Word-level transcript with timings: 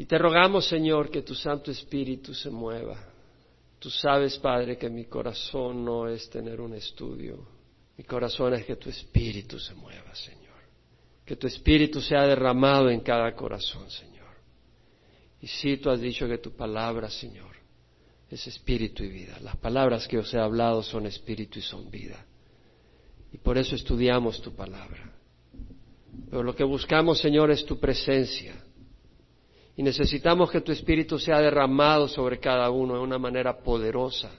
Y 0.00 0.06
te 0.06 0.16
rogamos, 0.16 0.66
Señor, 0.66 1.10
que 1.10 1.20
tu 1.20 1.34
Santo 1.34 1.70
Espíritu 1.70 2.32
se 2.32 2.48
mueva. 2.48 2.96
Tú 3.78 3.90
sabes, 3.90 4.38
Padre, 4.38 4.78
que 4.78 4.88
mi 4.88 5.04
corazón 5.04 5.84
no 5.84 6.08
es 6.08 6.30
tener 6.30 6.58
un 6.58 6.72
estudio. 6.72 7.46
Mi 7.98 8.04
corazón 8.04 8.54
es 8.54 8.64
que 8.64 8.76
tu 8.76 8.88
Espíritu 8.88 9.58
se 9.58 9.74
mueva, 9.74 10.14
Señor. 10.14 10.56
Que 11.22 11.36
tu 11.36 11.46
Espíritu 11.46 12.00
sea 12.00 12.22
derramado 12.22 12.88
en 12.88 13.00
cada 13.00 13.30
corazón, 13.36 13.90
Señor. 13.90 14.30
Y 15.42 15.46
si 15.46 15.76
tú 15.76 15.90
has 15.90 16.00
dicho 16.00 16.26
que 16.26 16.38
tu 16.38 16.52
palabra, 16.52 17.10
Señor, 17.10 17.54
es 18.30 18.46
espíritu 18.46 19.04
y 19.04 19.08
vida. 19.08 19.38
Las 19.42 19.56
palabras 19.56 20.08
que 20.08 20.16
os 20.16 20.32
he 20.32 20.38
hablado 20.38 20.82
son 20.82 21.04
espíritu 21.04 21.58
y 21.58 21.62
son 21.62 21.90
vida. 21.90 22.24
Y 23.34 23.36
por 23.36 23.58
eso 23.58 23.74
estudiamos 23.74 24.40
tu 24.40 24.54
palabra. 24.54 25.12
Pero 26.30 26.42
lo 26.42 26.56
que 26.56 26.64
buscamos, 26.64 27.20
Señor, 27.20 27.50
es 27.50 27.66
tu 27.66 27.78
presencia. 27.78 28.64
Y 29.80 29.82
necesitamos 29.82 30.50
que 30.50 30.60
tu 30.60 30.72
espíritu 30.72 31.18
sea 31.18 31.40
derramado 31.40 32.06
sobre 32.06 32.38
cada 32.38 32.68
uno 32.68 32.96
de 32.96 33.00
una 33.00 33.18
manera 33.18 33.62
poderosa. 33.62 34.30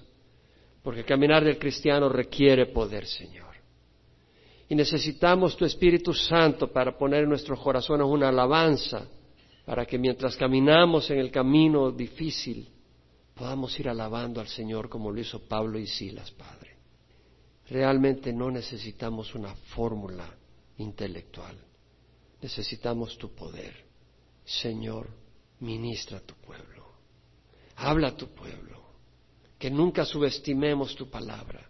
Porque 0.83 1.03
caminar 1.03 1.43
del 1.43 1.57
cristiano 1.57 2.09
requiere 2.09 2.67
poder, 2.67 3.07
Señor. 3.07 3.55
Y 4.69 4.75
necesitamos 4.75 5.57
tu 5.57 5.65
Espíritu 5.65 6.13
Santo 6.13 6.71
para 6.71 6.95
poner 6.95 7.23
en 7.23 7.29
nuestros 7.29 7.59
corazones 7.59 8.05
una 8.05 8.29
alabanza, 8.29 9.07
para 9.65 9.83
que 9.83 9.97
mientras 9.97 10.37
caminamos 10.37 11.09
en 11.09 11.17
el 11.17 11.31
camino 11.31 11.89
difícil, 11.91 12.69
podamos 13.33 13.79
ir 13.79 13.89
alabando 13.89 14.41
al 14.41 14.47
Señor 14.47 14.89
como 14.89 15.11
lo 15.11 15.19
hizo 15.19 15.47
Pablo 15.47 15.79
y 15.79 15.87
Silas, 15.87 16.29
Padre. 16.29 16.75
Realmente 17.67 18.31
no 18.31 18.51
necesitamos 18.51 19.33
una 19.33 19.55
fórmula 19.55 20.35
intelectual, 20.77 21.57
necesitamos 22.39 23.17
tu 23.17 23.33
poder. 23.33 23.89
Señor, 24.45 25.20
ministra 25.61 26.17
a 26.17 26.21
tu 26.21 26.35
pueblo, 26.35 26.85
habla 27.75 28.09
a 28.09 28.17
tu 28.17 28.27
pueblo, 28.27 28.81
que 29.57 29.69
nunca 29.69 30.05
subestimemos 30.05 30.95
tu 30.95 31.09
palabra, 31.09 31.69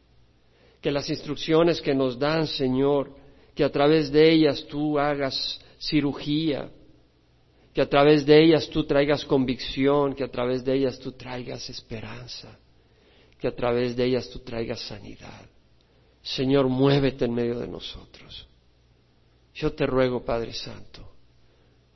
que 0.81 0.91
las 0.91 1.09
instrucciones 1.09 1.81
que 1.81 1.93
nos 1.93 2.17
dan, 2.17 2.47
Señor, 2.47 3.15
que 3.53 3.63
a 3.63 3.71
través 3.71 4.11
de 4.11 4.31
ellas 4.31 4.65
tú 4.67 4.97
hagas 4.97 5.59
cirugía, 5.79 6.69
que 7.73 7.81
a 7.81 7.89
través 7.89 8.25
de 8.25 8.43
ellas 8.43 8.69
tú 8.69 8.85
traigas 8.85 9.23
convicción, 9.25 10.13
que 10.13 10.23
a 10.23 10.31
través 10.31 10.63
de 10.63 10.73
ellas 10.73 10.99
tú 10.99 11.13
traigas 11.13 11.69
esperanza, 11.69 12.57
que 13.39 13.47
a 13.47 13.55
través 13.55 13.95
de 13.95 14.05
ellas 14.05 14.29
tú 14.29 14.39
traigas 14.39 14.81
sanidad. 14.81 15.45
Señor, 16.21 16.67
muévete 16.67 17.25
en 17.25 17.33
medio 17.33 17.59
de 17.59 17.67
nosotros. 17.67 18.47
Yo 19.53 19.73
te 19.73 19.85
ruego, 19.85 20.23
Padre 20.23 20.53
Santo, 20.53 21.10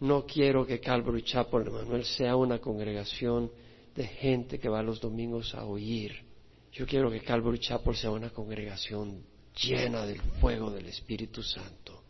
no 0.06 0.25
quiero 0.25 0.66
que 0.66 0.80
Calvary 0.80 1.23
Chapel, 1.23 1.67
Emanuel, 1.67 2.06
sea 2.06 2.36
una 2.36 2.59
congregación 2.59 3.52
de 3.95 4.08
gente 4.08 4.59
que 4.59 4.70
va 4.70 4.84
los 4.84 5.00
domingos 5.00 5.53
a 5.56 5.66
oír. 5.66 6.23
Yo 6.72 6.86
quiero 6.86 7.09
que 7.09 7.22
Calvary 7.22 7.59
Chapel 7.59 7.95
sea 7.95 8.12
una 8.12 8.30
congregación 8.30 9.23
llena 9.62 10.06
del 10.06 10.22
fuego 10.42 10.70
del 10.70 10.88
Espíritu 10.88 11.42
Santo, 11.42 12.03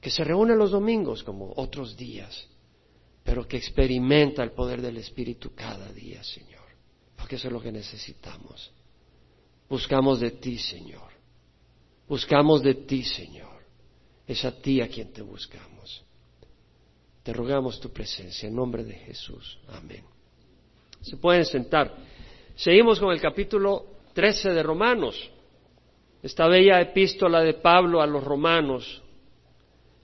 que 0.00 0.10
se 0.10 0.24
reúne 0.24 0.56
los 0.56 0.70
domingos 0.70 1.22
como 1.22 1.52
otros 1.56 1.96
días 1.96 2.48
pero 3.30 3.46
que 3.46 3.56
experimenta 3.56 4.42
el 4.42 4.52
poder 4.52 4.80
del 4.80 4.96
Espíritu 4.96 5.54
cada 5.54 5.92
día, 5.92 6.22
Señor, 6.24 6.64
porque 7.16 7.36
eso 7.36 7.48
es 7.48 7.52
lo 7.52 7.60
que 7.60 7.72
necesitamos. 7.72 8.72
Buscamos 9.68 10.20
de 10.20 10.32
ti, 10.32 10.58
Señor. 10.58 11.12
Buscamos 12.08 12.62
de 12.62 12.74
ti, 12.74 13.04
Señor. 13.04 13.62
Es 14.26 14.44
a 14.44 14.60
ti 14.60 14.80
a 14.80 14.88
quien 14.88 15.12
te 15.12 15.22
buscamos. 15.22 16.04
Te 17.22 17.32
rogamos 17.32 17.80
tu 17.80 17.90
presencia 17.90 18.48
en 18.48 18.54
nombre 18.54 18.84
de 18.84 18.94
Jesús. 18.94 19.58
Amén. 19.68 20.04
Se 21.00 21.16
pueden 21.16 21.44
sentar. 21.44 21.94
Seguimos 22.56 22.98
con 22.98 23.12
el 23.12 23.20
capítulo 23.20 23.86
13 24.14 24.50
de 24.50 24.62
Romanos. 24.62 25.30
Esta 26.22 26.46
bella 26.46 26.80
epístola 26.80 27.40
de 27.40 27.54
Pablo 27.54 28.02
a 28.02 28.06
los 28.06 28.22
romanos 28.22 29.02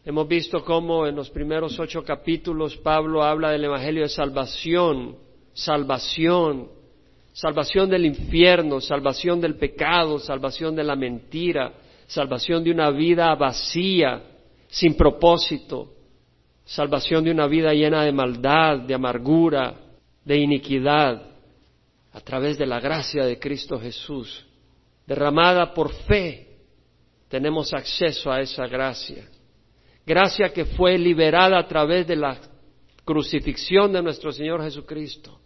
Hemos 0.07 0.29
visto 0.29 0.65
cómo 0.65 1.05
en 1.09 1.17
los 1.17 1.31
primeros 1.31 1.81
ocho 1.81 2.05
capítulos 2.05 2.77
Pablo 2.77 3.25
habla 3.25 3.51
del 3.51 3.65
Evangelio 3.65 4.03
de 4.05 4.09
salvación, 4.09 5.17
salvación, 5.53 6.69
salvación 7.33 7.91
del 7.91 8.07
infierno, 8.07 8.81
salvación 8.81 9.41
del 9.41 9.57
pecado, 9.57 10.21
salvación 10.21 10.77
de 10.77 10.85
la 10.85 10.95
mentira, 10.95 11.73
salvación 12.07 12.63
de 12.63 12.71
una 12.71 12.93
vida 12.93 13.35
vacía, 13.35 14.23
sin 14.69 14.97
propósito, 14.97 15.95
salvación 16.67 17.25
de 17.25 17.31
una 17.31 17.47
vida 17.47 17.73
llena 17.73 18.05
de 18.05 18.13
maldad, 18.13 18.81
de 18.81 18.93
amargura, 18.93 19.75
de 20.23 20.37
iniquidad, 20.37 21.23
a 22.13 22.21
través 22.21 22.59
de 22.59 22.67
la 22.67 22.81
gracia 22.81 23.25
de 23.25 23.39
Cristo 23.39 23.81
Jesús, 23.81 24.45
derramada 25.07 25.73
por 25.73 25.93
fe, 25.93 26.59
tenemos 27.29 27.73
acceso 27.73 28.31
a 28.31 28.41
esa 28.41 28.67
gracia 28.67 29.27
gracia 30.07 30.53
que 30.53 30.65
fue 30.65 30.97
liberada 30.97 31.59
a 31.59 31.67
través 31.67 32.07
de 32.07 32.17
la 32.17 32.39
crucifixión 33.05 33.93
de 33.93 34.03
nuestro 34.03 34.31
Señor 34.31 34.63
Jesucristo, 34.63 35.41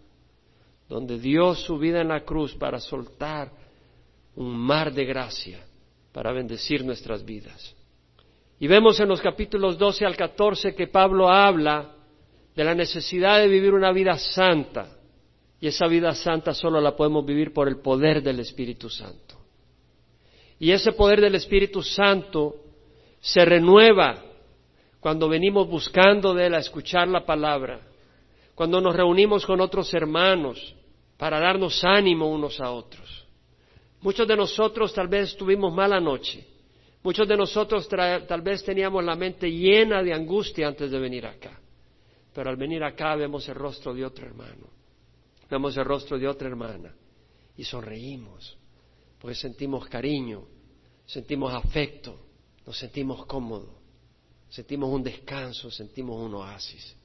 donde 0.88 1.18
dio 1.18 1.54
su 1.54 1.78
vida 1.78 2.02
en 2.02 2.08
la 2.08 2.24
cruz 2.24 2.54
para 2.54 2.78
soltar 2.78 3.50
un 4.36 4.54
mar 4.54 4.92
de 4.92 5.04
gracia 5.06 5.64
para 6.12 6.32
bendecir 6.32 6.84
nuestras 6.84 7.24
vidas. 7.24 7.74
Y 8.60 8.68
vemos 8.68 9.00
en 9.00 9.08
los 9.08 9.22
capítulos 9.22 9.78
12 9.78 10.04
al 10.04 10.16
14 10.16 10.74
que 10.74 10.86
Pablo 10.86 11.30
habla 11.30 11.94
de 12.54 12.62
la 12.62 12.74
necesidad 12.74 13.38
de 13.38 13.48
vivir 13.48 13.72
una 13.72 13.90
vida 13.90 14.18
santa. 14.18 14.98
Y 15.58 15.66
esa 15.66 15.86
vida 15.86 16.14
santa 16.14 16.52
solo 16.52 16.78
la 16.78 16.94
podemos 16.94 17.24
vivir 17.24 17.54
por 17.54 17.68
el 17.68 17.80
poder 17.80 18.22
del 18.22 18.38
Espíritu 18.40 18.90
Santo. 18.90 19.36
Y 20.58 20.72
ese 20.72 20.92
poder 20.92 21.22
del 21.22 21.36
Espíritu 21.36 21.82
Santo 21.82 22.56
se 23.18 23.46
renueva 23.46 24.22
cuando 25.00 25.26
venimos 25.26 25.66
buscando 25.66 26.34
de 26.34 26.48
Él 26.48 26.54
a 26.54 26.58
escuchar 26.58 27.08
la 27.08 27.24
palabra, 27.24 27.80
cuando 28.54 28.78
nos 28.82 28.94
reunimos 28.94 29.46
con 29.46 29.62
otros 29.62 29.92
hermanos 29.94 30.74
para 31.16 31.40
darnos 31.40 31.82
ánimo 31.82 32.28
unos 32.28 32.60
a 32.60 32.70
otros. 32.70 33.26
Muchos 34.02 34.28
de 34.28 34.36
nosotros 34.36 34.92
tal 34.92 35.08
vez 35.08 35.34
tuvimos 35.34 35.72
mala 35.72 35.98
noche, 35.98 36.46
muchos 37.02 37.26
de 37.26 37.36
nosotros 37.36 37.88
tal 37.88 38.42
vez 38.42 38.64
teníamos 38.64 39.04
la 39.04 39.16
mente 39.16 39.50
llena 39.50 40.02
de 40.02 40.12
angustia 40.12 40.68
antes 40.68 40.90
de 40.90 40.98
venir 40.98 41.26
acá, 41.26 41.60
pero 42.34 42.50
al 42.50 42.56
venir 42.56 42.82
acá 42.82 43.16
vemos 43.16 43.48
el 43.48 43.54
rostro 43.54 43.94
de 43.94 44.04
otro 44.04 44.26
hermano, 44.26 44.68
vemos 45.50 45.76
el 45.76 45.84
rostro 45.84 46.18
de 46.18 46.28
otra 46.28 46.48
hermana. 46.48 46.94
Y 47.56 47.64
sonreímos, 47.64 48.56
porque 49.18 49.34
sentimos 49.34 49.86
cariño, 49.86 50.46
sentimos 51.04 51.52
afecto, 51.52 52.18
nos 52.64 52.78
sentimos 52.78 53.26
cómodos. 53.26 53.80
Sentimos 54.50 54.90
un 54.92 55.02
descanso, 55.02 55.70
sentimos 55.70 56.20
un 56.20 56.34
oasis. 56.34 56.96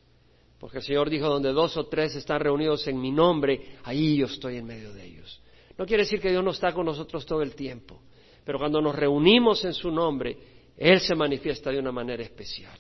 Porque 0.59 0.79
el 0.79 0.83
Señor 0.83 1.09
dijo, 1.09 1.29
donde 1.29 1.51
dos 1.51 1.77
o 1.77 1.85
tres 1.85 2.15
están 2.15 2.39
reunidos 2.39 2.87
en 2.87 2.99
mi 2.99 3.11
nombre, 3.11 3.77
ahí 3.83 4.17
yo 4.17 4.25
estoy 4.25 4.57
en 4.57 4.65
medio 4.65 4.91
de 4.93 5.05
ellos. 5.05 5.41
No 5.77 5.85
quiere 5.85 6.03
decir 6.03 6.19
que 6.19 6.31
Dios 6.31 6.43
no 6.43 6.51
está 6.51 6.73
con 6.73 6.85
nosotros 6.85 7.25
todo 7.25 7.43
el 7.43 7.53
tiempo, 7.53 8.01
pero 8.45 8.59
cuando 8.59 8.81
nos 8.81 8.95
reunimos 8.95 9.65
en 9.65 9.73
su 9.73 9.91
nombre, 9.91 10.37
Él 10.77 11.01
se 11.01 11.15
manifiesta 11.15 11.71
de 11.71 11.79
una 11.79 11.91
manera 11.91 12.23
especial. 12.23 12.77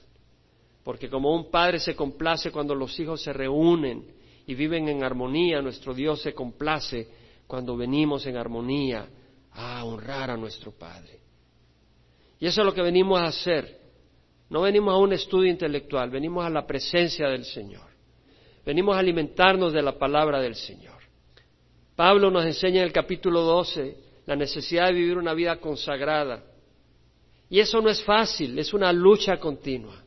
Porque 0.83 1.09
como 1.09 1.35
un 1.35 1.49
padre 1.49 1.79
se 1.79 1.95
complace 1.95 2.51
cuando 2.51 2.75
los 2.75 2.97
hijos 2.99 3.21
se 3.21 3.33
reúnen 3.33 4.05
y 4.45 4.53
viven 4.53 4.87
en 4.87 5.03
armonía, 5.03 5.61
nuestro 5.61 5.93
Dios 5.93 6.21
se 6.21 6.33
complace 6.33 7.07
cuando 7.47 7.75
venimos 7.75 8.25
en 8.27 8.37
armonía 8.37 9.09
a 9.51 9.83
honrar 9.83 10.29
a 10.29 10.37
nuestro 10.37 10.71
Padre. 10.71 11.19
Y 12.39 12.45
eso 12.45 12.61
es 12.61 12.65
lo 12.65 12.73
que 12.73 12.81
venimos 12.81 13.19
a 13.19 13.25
hacer 13.25 13.85
no 14.49 14.61
venimos 14.61 14.93
a 14.93 14.97
un 14.97 15.13
estudio 15.13 15.49
intelectual, 15.49 16.09
venimos 16.09 16.45
a 16.45 16.49
la 16.49 16.65
presencia 16.65 17.27
del 17.27 17.45
Señor. 17.45 17.87
Venimos 18.65 18.95
a 18.95 18.99
alimentarnos 18.99 19.73
de 19.73 19.81
la 19.81 19.97
palabra 19.97 20.39
del 20.39 20.55
Señor. 20.55 20.95
Pablo 21.95 22.29
nos 22.29 22.45
enseña 22.45 22.79
en 22.79 22.87
el 22.87 22.91
capítulo 22.91 23.41
12 23.41 23.97
la 24.25 24.35
necesidad 24.35 24.87
de 24.87 24.93
vivir 24.93 25.17
una 25.17 25.33
vida 25.33 25.57
consagrada. 25.59 26.43
Y 27.49 27.59
eso 27.59 27.81
no 27.81 27.89
es 27.89 28.03
fácil, 28.03 28.57
es 28.57 28.73
una 28.73 28.91
lucha 28.91 29.37
continua. 29.37 30.03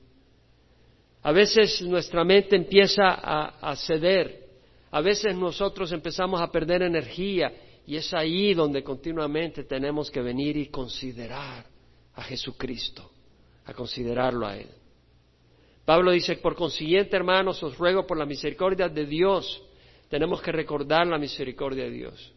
A 1.22 1.32
veces 1.32 1.82
nuestra 1.82 2.24
mente 2.24 2.56
empieza 2.56 3.10
a, 3.10 3.76
ceder, 3.76 4.48
a 4.90 5.00
veces 5.00 5.34
nosotros 5.36 5.92
empezamos 5.92 6.40
a 6.40 6.50
perder 6.50 6.82
energía 6.82 7.52
y 7.86 7.96
es 7.96 8.12
ahí 8.14 8.54
donde 8.54 8.82
continuamente 8.82 9.64
tenemos 9.64 10.10
que 10.10 10.22
venir 10.22 10.56
y 10.56 10.66
considerar 10.66 11.66
a 12.14 12.22
Jesucristo 12.22 13.10
a 13.68 13.74
considerarlo 13.74 14.46
a 14.46 14.56
Él. 14.56 14.68
Pablo 15.84 16.10
dice, 16.10 16.36
por 16.36 16.54
consiguiente, 16.54 17.16
hermanos, 17.16 17.62
os 17.62 17.76
ruego 17.76 18.06
por 18.06 18.16
la 18.16 18.26
misericordia 18.26 18.88
de 18.88 19.06
Dios, 19.06 19.62
tenemos 20.08 20.40
que 20.40 20.52
recordar 20.52 21.06
la 21.06 21.18
misericordia 21.18 21.84
de 21.84 21.90
Dios. 21.90 22.32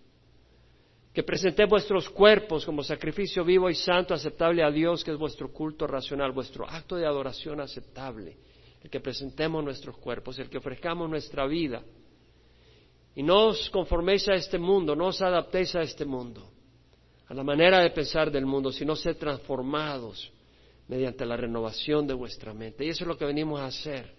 Que 1.13 1.23
presentéis 1.23 1.69
vuestros 1.69 2.09
cuerpos 2.09 2.65
como 2.65 2.83
sacrificio 2.83 3.43
vivo 3.43 3.69
y 3.69 3.75
santo, 3.75 4.13
aceptable 4.13 4.63
a 4.63 4.71
Dios, 4.71 5.03
que 5.03 5.11
es 5.11 5.17
vuestro 5.17 5.51
culto 5.51 5.85
racional, 5.85 6.31
vuestro 6.31 6.65
acto 6.67 6.95
de 6.95 7.05
adoración 7.05 7.59
aceptable. 7.59 8.37
el 8.83 8.89
que 8.89 8.99
presentemos 8.99 9.63
nuestros 9.63 9.95
cuerpos, 9.97 10.39
el 10.39 10.49
que 10.49 10.57
ofrezcamos 10.57 11.09
nuestra 11.09 11.45
vida. 11.45 11.83
Y 13.15 13.23
no 13.23 13.47
os 13.47 13.69
conforméis 13.69 14.27
a 14.29 14.33
este 14.33 14.57
mundo, 14.57 14.95
no 14.95 15.07
os 15.07 15.21
adaptéis 15.21 15.75
a 15.75 15.81
este 15.81 16.05
mundo, 16.05 16.49
a 17.27 17.33
la 17.33 17.43
manera 17.43 17.81
de 17.81 17.91
pensar 17.91 18.31
del 18.31 18.45
mundo, 18.45 18.71
sino 18.71 18.95
ser 18.95 19.15
transformados 19.15 20.31
mediante 20.87 21.25
la 21.25 21.37
renovación 21.37 22.07
de 22.07 22.13
vuestra 22.13 22.53
mente. 22.53 22.85
Y 22.85 22.89
eso 22.89 23.03
es 23.03 23.07
lo 23.07 23.17
que 23.17 23.25
venimos 23.25 23.59
a 23.59 23.65
hacer, 23.65 24.13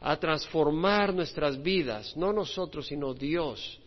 a 0.00 0.16
transformar 0.18 1.14
nuestras 1.14 1.62
vidas, 1.62 2.16
no 2.16 2.32
nosotros, 2.32 2.86
sino 2.86 3.14
Dios, 3.14 3.80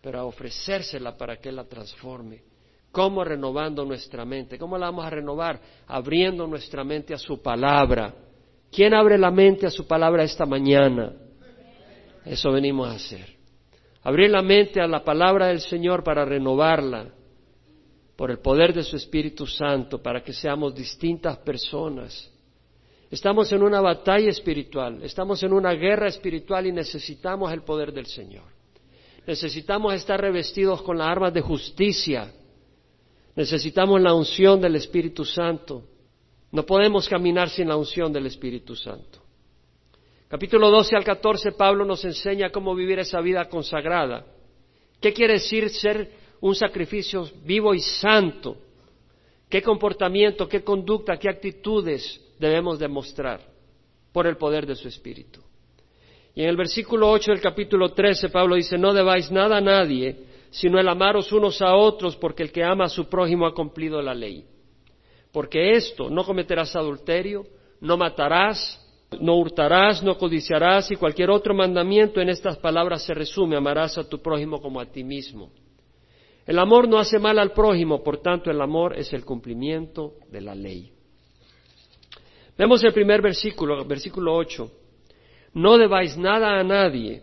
pero 0.00 0.20
a 0.20 0.24
ofrecérsela 0.24 1.16
para 1.16 1.36
que 1.36 1.52
la 1.52 1.64
transforme. 1.64 2.42
¿Cómo 2.90 3.22
renovando 3.22 3.84
nuestra 3.84 4.24
mente? 4.24 4.58
¿Cómo 4.58 4.78
la 4.78 4.86
vamos 4.86 5.04
a 5.04 5.10
renovar? 5.10 5.60
Abriendo 5.86 6.46
nuestra 6.46 6.84
mente 6.84 7.12
a 7.12 7.18
su 7.18 7.40
palabra. 7.42 8.14
¿Quién 8.70 8.94
abre 8.94 9.18
la 9.18 9.30
mente 9.30 9.66
a 9.66 9.70
su 9.70 9.86
palabra 9.86 10.24
esta 10.24 10.46
mañana? 10.46 11.12
Eso 12.24 12.50
venimos 12.52 12.88
a 12.88 12.92
hacer. 12.92 13.36
Abrir 14.02 14.30
la 14.30 14.42
mente 14.42 14.80
a 14.80 14.86
la 14.86 15.04
palabra 15.04 15.48
del 15.48 15.60
Señor 15.60 16.02
para 16.02 16.24
renovarla 16.24 17.10
por 18.16 18.30
el 18.30 18.38
poder 18.40 18.74
de 18.74 18.82
su 18.82 18.96
Espíritu 18.96 19.46
Santo, 19.46 20.02
para 20.02 20.22
que 20.22 20.32
seamos 20.32 20.74
distintas 20.74 21.38
personas. 21.38 22.32
Estamos 23.10 23.52
en 23.52 23.62
una 23.62 23.80
batalla 23.80 24.28
espiritual, 24.28 25.02
estamos 25.02 25.42
en 25.42 25.52
una 25.52 25.72
guerra 25.72 26.08
espiritual 26.08 26.66
y 26.66 26.72
necesitamos 26.72 27.52
el 27.52 27.62
poder 27.62 27.92
del 27.92 28.06
Señor. 28.06 28.57
Necesitamos 29.28 29.94
estar 29.94 30.20
revestidos 30.20 30.82
con 30.82 30.98
las 30.98 31.06
armas 31.06 31.32
de 31.32 31.40
justicia 31.40 32.32
Necesitamos 33.38 34.00
la 34.00 34.14
unción 34.14 34.60
del 34.60 34.74
Espíritu 34.74 35.24
Santo. 35.24 35.84
No 36.50 36.66
podemos 36.66 37.08
caminar 37.08 37.48
sin 37.48 37.68
la 37.68 37.76
unción 37.76 38.12
del 38.12 38.26
Espíritu 38.26 38.74
Santo. 38.74 39.20
Capítulo 40.26 40.68
12 40.72 40.96
al 40.96 41.04
14, 41.04 41.52
Pablo 41.52 41.84
nos 41.84 42.04
enseña 42.04 42.50
cómo 42.50 42.74
vivir 42.74 42.98
esa 42.98 43.20
vida 43.20 43.48
consagrada. 43.48 44.26
¿Qué 45.00 45.12
quiere 45.12 45.34
decir 45.34 45.70
ser 45.70 46.10
un 46.40 46.56
sacrificio 46.56 47.30
vivo 47.44 47.74
y 47.74 47.78
santo? 47.78 48.56
¿Qué 49.48 49.62
comportamiento, 49.62 50.48
qué 50.48 50.64
conducta, 50.64 51.16
qué 51.16 51.28
actitudes 51.28 52.20
debemos 52.40 52.80
demostrar 52.80 53.40
por 54.10 54.26
el 54.26 54.36
poder 54.36 54.66
de 54.66 54.74
su 54.74 54.88
Espíritu? 54.88 55.40
Y 56.38 56.42
en 56.42 56.50
el 56.50 56.56
versículo 56.56 57.10
8 57.10 57.32
del 57.32 57.40
capítulo 57.40 57.88
13, 57.88 58.28
Pablo 58.28 58.54
dice, 58.54 58.78
no 58.78 58.94
debáis 58.94 59.28
nada 59.28 59.56
a 59.56 59.60
nadie, 59.60 60.20
sino 60.50 60.78
el 60.78 60.88
amaros 60.88 61.32
unos 61.32 61.60
a 61.60 61.74
otros, 61.74 62.14
porque 62.14 62.44
el 62.44 62.52
que 62.52 62.62
ama 62.62 62.84
a 62.84 62.88
su 62.88 63.08
prójimo 63.08 63.44
ha 63.44 63.52
cumplido 63.52 64.00
la 64.00 64.14
ley. 64.14 64.44
Porque 65.32 65.72
esto, 65.72 66.08
no 66.08 66.22
cometerás 66.22 66.76
adulterio, 66.76 67.44
no 67.80 67.96
matarás, 67.96 68.80
no 69.20 69.34
hurtarás, 69.34 70.00
no 70.04 70.16
codiciarás 70.16 70.92
y 70.92 70.94
cualquier 70.94 71.30
otro 71.30 71.56
mandamiento 71.56 72.20
en 72.20 72.28
estas 72.28 72.56
palabras 72.58 73.02
se 73.02 73.14
resume, 73.14 73.56
amarás 73.56 73.98
a 73.98 74.08
tu 74.08 74.22
prójimo 74.22 74.60
como 74.60 74.80
a 74.80 74.86
ti 74.86 75.02
mismo. 75.02 75.50
El 76.46 76.60
amor 76.60 76.88
no 76.88 77.00
hace 77.00 77.18
mal 77.18 77.40
al 77.40 77.50
prójimo, 77.50 78.04
por 78.04 78.18
tanto 78.22 78.48
el 78.48 78.60
amor 78.60 78.96
es 78.96 79.12
el 79.12 79.24
cumplimiento 79.24 80.12
de 80.30 80.40
la 80.40 80.54
ley. 80.54 80.92
Vemos 82.56 82.84
el 82.84 82.92
primer 82.92 83.22
versículo, 83.22 83.84
versículo 83.84 84.36
8. 84.36 84.70
No 85.54 85.78
debáis 85.78 86.16
nada 86.16 86.58
a 86.58 86.64
nadie, 86.64 87.22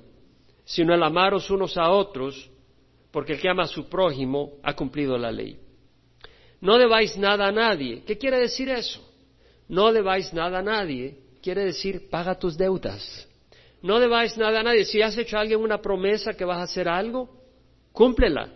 sino 0.66 0.94
el 0.94 1.04
amaros 1.04 1.50
unos 1.50 1.78
a 1.78 1.90
otros, 1.90 2.50
porque 3.12 3.34
el 3.34 3.40
que 3.40 3.50
ama 3.50 3.64
a 3.64 3.68
su 3.68 3.88
prójimo 3.88 4.54
ha 4.64 4.74
cumplido 4.74 5.18
la 5.18 5.32
ley. 5.32 5.60
No 6.60 6.78
debáis 6.78 7.18
nada 7.18 7.48
a 7.48 7.52
nadie. 7.52 8.04
¿Qué 8.06 8.18
quiere 8.18 8.40
decir 8.40 8.70
eso? 8.70 9.02
No 9.68 9.92
debáis 9.92 10.34
nada 10.34 10.60
a 10.60 10.64
nadie. 10.64 11.20
Quiere 11.42 11.64
decir, 11.66 12.10
paga 12.10 12.38
tus 12.38 12.58
deudas. 12.58 13.28
No 13.82 14.00
debáis 14.00 14.36
nada 14.36 14.62
a 14.62 14.64
nadie. 14.64 14.84
Si 14.86 15.02
has 15.02 15.18
hecho 15.18 15.38
a 15.38 15.42
alguien 15.42 15.60
una 15.60 15.82
promesa 15.82 16.34
que 16.34 16.44
vas 16.44 16.58
a 16.58 16.64
hacer 16.64 16.90
algo, 16.90 17.30
cúmplela. 17.92 18.50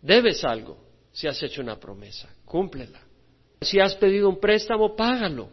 Debes 0.00 0.44
algo. 0.44 0.78
Si 1.10 1.26
has 1.26 1.42
hecho 1.42 1.60
una 1.60 1.78
promesa, 1.78 2.28
cúmplela. 2.44 3.00
Si 3.60 3.80
has 3.80 3.94
pedido 3.96 4.28
un 4.28 4.38
préstamo, 4.38 4.94
págalo. 4.94 5.48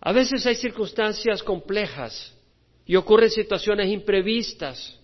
A 0.00 0.12
veces 0.12 0.44
hay 0.46 0.56
circunstancias 0.56 1.42
complejas 1.42 2.36
y 2.90 2.96
ocurren 2.96 3.30
situaciones 3.30 3.88
imprevistas 3.88 4.98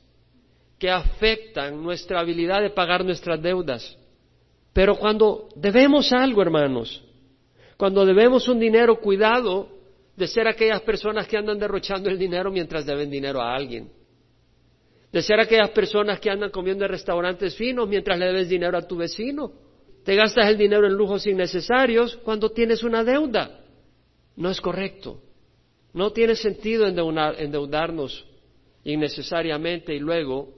que 0.76 0.90
afectan 0.90 1.80
nuestra 1.80 2.18
habilidad 2.18 2.60
de 2.60 2.70
pagar 2.70 3.04
nuestras 3.04 3.40
deudas. 3.40 3.96
Pero 4.72 4.96
cuando 4.96 5.48
debemos 5.54 6.12
algo, 6.12 6.42
hermanos, 6.42 7.00
cuando 7.76 8.04
debemos 8.04 8.48
un 8.48 8.58
dinero, 8.58 8.98
cuidado 8.98 9.68
de 10.16 10.26
ser 10.26 10.48
aquellas 10.48 10.80
personas 10.80 11.28
que 11.28 11.36
andan 11.36 11.60
derrochando 11.60 12.10
el 12.10 12.18
dinero 12.18 12.50
mientras 12.50 12.84
deben 12.84 13.08
dinero 13.08 13.40
a 13.40 13.54
alguien. 13.54 13.88
De 15.12 15.22
ser 15.22 15.38
aquellas 15.38 15.70
personas 15.70 16.18
que 16.18 16.28
andan 16.28 16.50
comiendo 16.50 16.84
en 16.84 16.90
restaurantes 16.90 17.54
finos 17.54 17.88
mientras 17.88 18.18
le 18.18 18.26
debes 18.26 18.48
dinero 18.48 18.76
a 18.76 18.82
tu 18.82 18.96
vecino. 18.96 19.52
Te 20.02 20.16
gastas 20.16 20.48
el 20.48 20.58
dinero 20.58 20.88
en 20.88 20.94
lujos 20.94 21.24
innecesarios 21.28 22.16
cuando 22.16 22.50
tienes 22.50 22.82
una 22.82 23.04
deuda. 23.04 23.60
No 24.34 24.50
es 24.50 24.60
correcto. 24.60 25.22
No 25.96 26.12
tiene 26.12 26.36
sentido 26.36 26.86
endeudarnos 26.86 28.26
innecesariamente 28.84 29.94
y 29.94 29.98
luego 29.98 30.52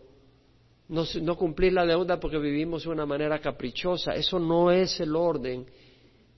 no, 0.88 1.36
cumplir 1.36 1.74
la 1.74 1.86
deuda 1.86 2.18
porque 2.18 2.38
vivimos 2.38 2.82
de 2.82 2.88
una 2.88 3.06
manera 3.06 3.38
caprichosa. 3.38 4.16
Eso 4.16 4.40
no 4.40 4.72
es 4.72 4.98
el 4.98 5.14
orden 5.14 5.64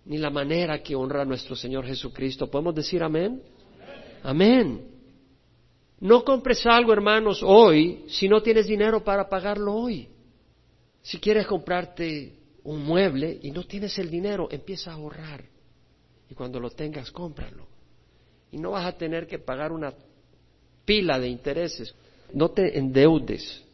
ni 0.04 0.18
la 0.18 0.28
manera 0.28 0.82
que 0.82 0.94
honra 0.94 1.22
a 1.22 1.24
nuestro 1.24 1.56
Señor 1.56 1.86
Jesucristo. 1.86 2.50
¿Podemos 2.50 2.74
decir 2.74 3.02
amén? 3.02 3.42
Amén. 4.22 4.86
No 6.00 6.22
compres 6.22 6.66
algo, 6.66 6.92
hermanos, 6.92 7.42
hoy 7.42 8.04
si 8.06 8.28
no 8.28 8.42
tienes 8.42 8.66
dinero 8.66 9.02
para 9.02 9.30
pagarlo 9.30 9.76
hoy. 9.76 10.10
Si 11.00 11.18
quieres 11.18 11.46
comprarte 11.46 12.34
un 12.64 12.84
mueble 12.84 13.38
y 13.42 13.50
no 13.50 13.64
tienes 13.64 13.98
el 13.98 14.10
dinero, 14.10 14.48
empieza 14.50 14.90
a 14.90 14.94
ahorrar. 14.96 15.42
Y 16.28 16.34
cuando 16.34 16.60
lo 16.60 16.68
tengas, 16.68 17.10
cómpralo. 17.10 17.69
Y 18.52 18.58
no 18.58 18.72
vas 18.72 18.86
a 18.86 18.96
tener 18.96 19.26
que 19.26 19.38
pagar 19.38 19.72
una 19.72 19.92
pila 20.84 21.18
de 21.18 21.28
intereses. 21.28 21.94
No 22.32 22.50
te 22.50 22.78
endeudes 22.78 23.64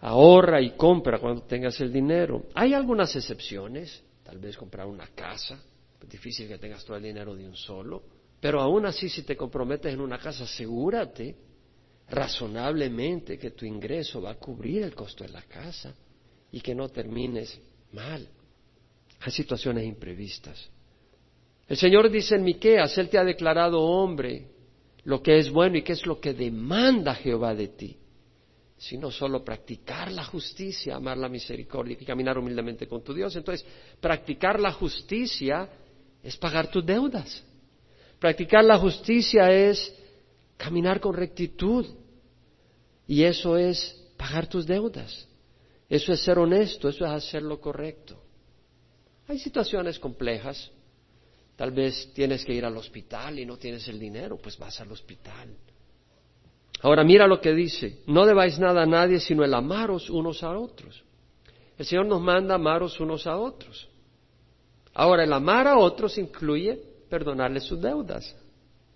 ahorra 0.00 0.60
y 0.60 0.72
compra 0.72 1.18
cuando 1.18 1.42
tengas 1.42 1.80
el 1.80 1.92
dinero. 1.92 2.44
Hay 2.54 2.74
algunas 2.74 3.14
excepciones, 3.16 4.02
tal 4.22 4.38
vez 4.38 4.56
comprar 4.56 4.86
una 4.86 5.08
casa, 5.08 5.60
es 6.00 6.08
difícil 6.08 6.48
que 6.48 6.58
tengas 6.58 6.84
todo 6.84 6.96
el 6.96 7.02
dinero 7.02 7.34
de 7.34 7.46
un 7.46 7.56
solo, 7.56 8.02
pero 8.40 8.60
aún 8.60 8.86
así 8.86 9.08
si 9.08 9.22
te 9.22 9.36
comprometes 9.36 9.92
en 9.92 10.00
una 10.00 10.18
casa, 10.18 10.44
asegúrate 10.44 11.34
razonablemente 12.08 13.38
que 13.38 13.50
tu 13.50 13.64
ingreso 13.64 14.22
va 14.22 14.32
a 14.32 14.34
cubrir 14.36 14.82
el 14.82 14.94
costo 14.94 15.24
de 15.24 15.30
la 15.30 15.42
casa 15.42 15.94
y 16.52 16.60
que 16.60 16.74
no 16.74 16.88
termines 16.88 17.58
mal. 17.92 18.28
Hay 19.20 19.32
situaciones 19.32 19.84
imprevistas. 19.84 20.70
El 21.68 21.76
Señor 21.76 22.10
dice 22.10 22.36
en 22.36 22.44
Miqueas, 22.44 22.96
Él 22.98 23.08
te 23.08 23.18
ha 23.18 23.24
declarado 23.24 23.80
hombre 23.80 24.48
lo 25.04 25.22
que 25.22 25.38
es 25.38 25.50
bueno 25.50 25.76
y 25.76 25.82
qué 25.82 25.92
es 25.92 26.06
lo 26.06 26.20
que 26.20 26.32
demanda 26.32 27.14
Jehová 27.14 27.54
de 27.54 27.68
ti 27.68 27.98
sino 28.78 29.10
solo 29.10 29.42
practicar 29.42 30.12
la 30.12 30.24
justicia, 30.24 30.96
amar 30.96 31.16
la 31.16 31.28
misericordia 31.28 31.96
y 31.98 32.04
caminar 32.04 32.38
humildemente 32.38 32.86
con 32.86 33.02
tu 33.02 33.14
Dios. 33.14 33.34
Entonces, 33.34 33.66
practicar 34.00 34.60
la 34.60 34.72
justicia 34.72 35.68
es 36.22 36.36
pagar 36.36 36.70
tus 36.70 36.84
deudas. 36.84 37.42
Practicar 38.18 38.64
la 38.64 38.78
justicia 38.78 39.50
es 39.50 39.94
caminar 40.56 41.00
con 41.00 41.14
rectitud. 41.14 41.86
Y 43.06 43.22
eso 43.22 43.56
es 43.56 43.98
pagar 44.16 44.46
tus 44.46 44.66
deudas. 44.66 45.26
Eso 45.88 46.12
es 46.12 46.20
ser 46.20 46.38
honesto, 46.38 46.88
eso 46.88 47.04
es 47.06 47.10
hacer 47.10 47.42
lo 47.42 47.60
correcto. 47.60 48.20
Hay 49.28 49.38
situaciones 49.38 49.98
complejas. 49.98 50.70
Tal 51.56 51.70
vez 51.70 52.12
tienes 52.12 52.44
que 52.44 52.52
ir 52.52 52.64
al 52.64 52.76
hospital 52.76 53.38
y 53.38 53.46
no 53.46 53.56
tienes 53.56 53.88
el 53.88 53.98
dinero, 53.98 54.36
pues 54.36 54.58
vas 54.58 54.78
al 54.80 54.92
hospital. 54.92 55.56
Ahora 56.82 57.02
mira 57.02 57.26
lo 57.26 57.40
que 57.40 57.54
dice, 57.54 58.02
no 58.06 58.26
debáis 58.26 58.58
nada 58.58 58.82
a 58.82 58.86
nadie 58.86 59.18
sino 59.18 59.42
el 59.42 59.54
amaros 59.54 60.10
unos 60.10 60.42
a 60.42 60.56
otros. 60.56 61.02
El 61.78 61.86
Señor 61.86 62.06
nos 62.06 62.20
manda 62.20 62.54
amaros 62.54 63.00
unos 63.00 63.26
a 63.26 63.36
otros. 63.36 63.88
Ahora, 64.98 65.24
el 65.24 65.32
amar 65.32 65.68
a 65.68 65.76
otros 65.76 66.16
incluye 66.16 66.80
perdonarles 67.10 67.64
sus 67.64 67.80
deudas. 67.80 68.34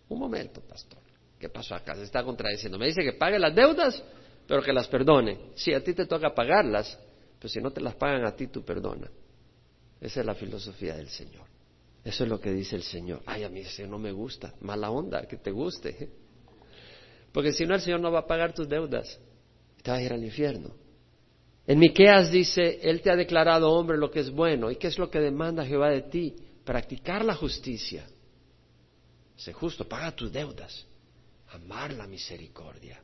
Un 0.08 0.18
momento, 0.18 0.62
pastor. 0.62 0.98
¿Qué 1.38 1.50
pasó 1.50 1.74
acá? 1.74 1.94
Se 1.94 2.04
está 2.04 2.24
contradiciendo. 2.24 2.78
Me 2.78 2.86
dice 2.86 3.02
que 3.02 3.12
pague 3.12 3.38
las 3.38 3.54
deudas, 3.54 4.02
pero 4.46 4.62
que 4.62 4.72
las 4.72 4.88
perdone. 4.88 5.52
Si 5.54 5.74
a 5.74 5.84
ti 5.84 5.92
te 5.92 6.06
toca 6.06 6.34
pagarlas, 6.34 6.98
pero 7.38 7.50
si 7.50 7.60
no 7.60 7.70
te 7.70 7.82
las 7.82 7.94
pagan 7.96 8.24
a 8.24 8.34
ti, 8.34 8.46
tú 8.46 8.64
perdona. 8.64 9.10
Esa 10.00 10.20
es 10.20 10.26
la 10.26 10.34
filosofía 10.34 10.96
del 10.96 11.08
Señor. 11.08 11.49
Eso 12.04 12.24
es 12.24 12.30
lo 12.30 12.40
que 12.40 12.52
dice 12.52 12.76
el 12.76 12.82
Señor. 12.82 13.22
Ay, 13.26 13.44
a 13.44 13.48
mí 13.48 13.60
ese 13.60 13.86
no 13.86 13.98
me 13.98 14.12
gusta. 14.12 14.54
Mala 14.60 14.90
onda, 14.90 15.26
que 15.26 15.36
te 15.36 15.50
guste. 15.50 16.10
Porque 17.32 17.52
si 17.52 17.66
no, 17.66 17.74
el 17.74 17.80
Señor 17.80 18.00
no 18.00 18.10
va 18.10 18.20
a 18.20 18.26
pagar 18.26 18.54
tus 18.54 18.68
deudas. 18.68 19.18
Te 19.82 19.90
vas 19.90 20.00
a 20.00 20.02
ir 20.02 20.12
al 20.12 20.24
infierno. 20.24 20.74
En 21.66 21.78
Miqueas 21.78 22.32
dice, 22.32 22.80
Él 22.82 23.00
te 23.02 23.10
ha 23.10 23.16
declarado 23.16 23.70
hombre 23.70 23.98
lo 23.98 24.10
que 24.10 24.20
es 24.20 24.30
bueno. 24.30 24.70
¿Y 24.70 24.76
qué 24.76 24.88
es 24.88 24.98
lo 24.98 25.10
que 25.10 25.20
demanda 25.20 25.64
Jehová 25.64 25.90
de 25.90 26.02
ti? 26.02 26.34
Practicar 26.64 27.24
la 27.24 27.34
justicia. 27.34 28.06
Sé 29.36 29.52
justo, 29.52 29.86
paga 29.86 30.10
tus 30.12 30.32
deudas. 30.32 30.86
amar 31.52 31.92
la 31.92 32.06
misericordia. 32.06 33.02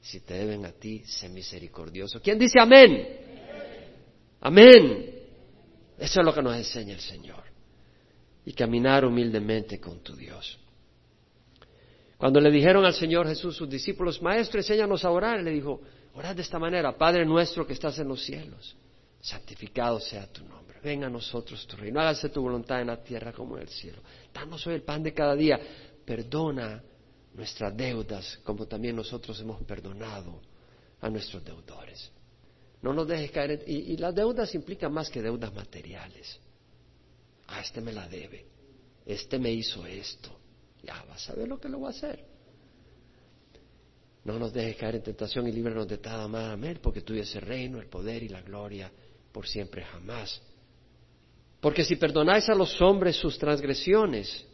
Si 0.00 0.20
te 0.20 0.34
deben 0.34 0.64
a 0.66 0.72
ti, 0.72 1.02
sé 1.04 1.28
misericordioso. 1.28 2.20
¿Quién 2.20 2.38
dice 2.38 2.58
amén? 2.58 3.06
Amén. 4.40 5.10
Eso 5.98 6.20
es 6.20 6.26
lo 6.26 6.34
que 6.34 6.42
nos 6.42 6.56
enseña 6.56 6.94
el 6.94 7.00
Señor. 7.00 7.51
Y 8.44 8.52
caminar 8.52 9.04
humildemente 9.04 9.78
con 9.78 10.00
tu 10.00 10.16
Dios. 10.16 10.58
Cuando 12.22 12.40
le 12.40 12.50
dijeron 12.50 12.84
al 12.84 12.94
Señor 12.94 13.26
Jesús, 13.26 13.56
sus 13.56 13.68
discípulos, 13.68 14.22
Maestro, 14.22 14.60
enséñanos 14.60 15.04
a 15.04 15.10
orar, 15.10 15.42
le 15.42 15.50
dijo, 15.50 15.80
orad 16.14 16.36
de 16.36 16.42
esta 16.42 16.58
manera, 16.58 16.96
Padre 16.96 17.24
nuestro 17.26 17.66
que 17.66 17.72
estás 17.72 17.98
en 17.98 18.06
los 18.06 18.22
cielos, 18.22 18.76
santificado 19.20 19.98
sea 19.98 20.26
tu 20.26 20.44
nombre. 20.44 20.78
Venga 20.82 21.08
a 21.08 21.10
nosotros 21.10 21.66
tu 21.66 21.76
reino, 21.76 22.00
hágase 22.00 22.28
tu 22.28 22.40
voluntad 22.42 22.80
en 22.80 22.88
la 22.88 23.02
tierra 23.02 23.32
como 23.32 23.56
en 23.56 23.62
el 23.62 23.68
cielo. 23.68 24.02
Danos 24.32 24.66
hoy 24.66 24.74
el 24.74 24.82
pan 24.82 25.02
de 25.02 25.12
cada 25.12 25.34
día. 25.34 25.58
Perdona 26.04 26.82
nuestras 27.34 27.76
deudas 27.76 28.38
como 28.44 28.66
también 28.66 28.96
nosotros 28.96 29.40
hemos 29.40 29.62
perdonado 29.62 30.40
a 31.00 31.08
nuestros 31.08 31.44
deudores. 31.44 32.10
No 32.82 32.92
nos 32.92 33.06
dejes 33.06 33.30
caer 33.30 33.50
en... 33.52 33.62
Y, 33.66 33.92
y 33.92 33.96
las 33.96 34.14
deudas 34.14 34.54
implican 34.54 34.92
más 34.92 35.08
que 35.08 35.22
deudas 35.22 35.52
materiales. 35.54 36.38
Ah, 37.52 37.60
este 37.60 37.80
me 37.80 37.92
la 37.92 38.08
debe. 38.08 38.46
Este 39.04 39.38
me 39.38 39.52
hizo 39.52 39.84
esto. 39.86 40.30
Ya 40.82 41.04
vas 41.08 41.28
a 41.28 41.34
ver 41.34 41.46
lo 41.46 41.60
que 41.60 41.68
lo 41.68 41.80
va 41.80 41.88
a 41.88 41.90
hacer. 41.90 42.24
No 44.24 44.38
nos 44.38 44.52
dejes 44.52 44.76
caer 44.76 44.96
en 44.96 45.02
tentación 45.02 45.46
y 45.48 45.52
líbranos 45.52 45.86
de 45.86 45.98
tal 45.98 46.28
mal. 46.28 46.52
Amén. 46.52 46.78
Porque 46.82 47.02
tuyo 47.02 47.22
es 47.22 47.34
el 47.34 47.42
reino, 47.42 47.80
el 47.80 47.88
poder 47.88 48.22
y 48.22 48.28
la 48.28 48.40
gloria 48.40 48.90
por 49.32 49.46
siempre 49.46 49.84
jamás. 49.84 50.40
Porque 51.60 51.84
si 51.84 51.96
perdonáis 51.96 52.48
a 52.48 52.54
los 52.54 52.80
hombres 52.80 53.16
sus 53.16 53.38
transgresiones, 53.38 54.44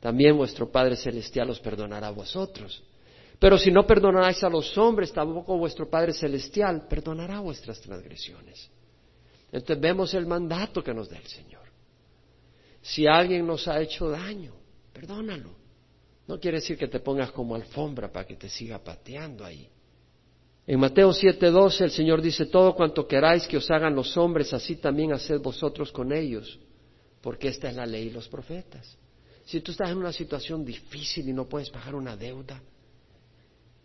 también 0.00 0.36
vuestro 0.36 0.70
Padre 0.70 0.96
Celestial 0.96 1.50
os 1.50 1.60
perdonará 1.60 2.08
a 2.08 2.10
vosotros. 2.10 2.82
Pero 3.38 3.58
si 3.58 3.70
no 3.70 3.86
perdonáis 3.86 4.42
a 4.42 4.48
los 4.48 4.76
hombres, 4.78 5.12
tampoco 5.12 5.58
vuestro 5.58 5.88
Padre 5.88 6.12
Celestial 6.12 6.86
perdonará 6.88 7.40
vuestras 7.40 7.80
transgresiones. 7.80 8.70
Entonces 9.52 9.80
vemos 9.80 10.12
el 10.14 10.26
mandato 10.26 10.82
que 10.82 10.92
nos 10.92 11.08
da 11.08 11.18
el 11.18 11.26
Señor. 11.26 11.65
Si 12.86 13.04
alguien 13.06 13.44
nos 13.44 13.66
ha 13.66 13.80
hecho 13.80 14.08
daño, 14.08 14.54
perdónalo. 14.92 15.50
No 16.28 16.38
quiere 16.38 16.58
decir 16.58 16.78
que 16.78 16.86
te 16.86 17.00
pongas 17.00 17.32
como 17.32 17.56
alfombra 17.56 18.12
para 18.12 18.24
que 18.26 18.36
te 18.36 18.48
siga 18.48 18.78
pateando 18.78 19.44
ahí. 19.44 19.68
En 20.68 20.78
Mateo 20.78 21.10
7:12 21.12 21.84
el 21.84 21.90
Señor 21.90 22.22
dice, 22.22 22.46
todo 22.46 22.74
cuanto 22.76 23.06
queráis 23.06 23.46
que 23.48 23.56
os 23.56 23.68
hagan 23.72 23.94
los 23.94 24.16
hombres, 24.16 24.52
así 24.52 24.76
también 24.76 25.12
haced 25.12 25.40
vosotros 25.40 25.90
con 25.90 26.12
ellos, 26.12 26.60
porque 27.20 27.48
esta 27.48 27.68
es 27.68 27.74
la 27.74 27.86
ley 27.86 28.06
y 28.06 28.10
los 28.10 28.28
profetas. 28.28 28.96
Si 29.44 29.60
tú 29.60 29.72
estás 29.72 29.90
en 29.90 29.98
una 29.98 30.12
situación 30.12 30.64
difícil 30.64 31.28
y 31.28 31.32
no 31.32 31.48
puedes 31.48 31.70
pagar 31.70 31.96
una 31.96 32.16
deuda, 32.16 32.62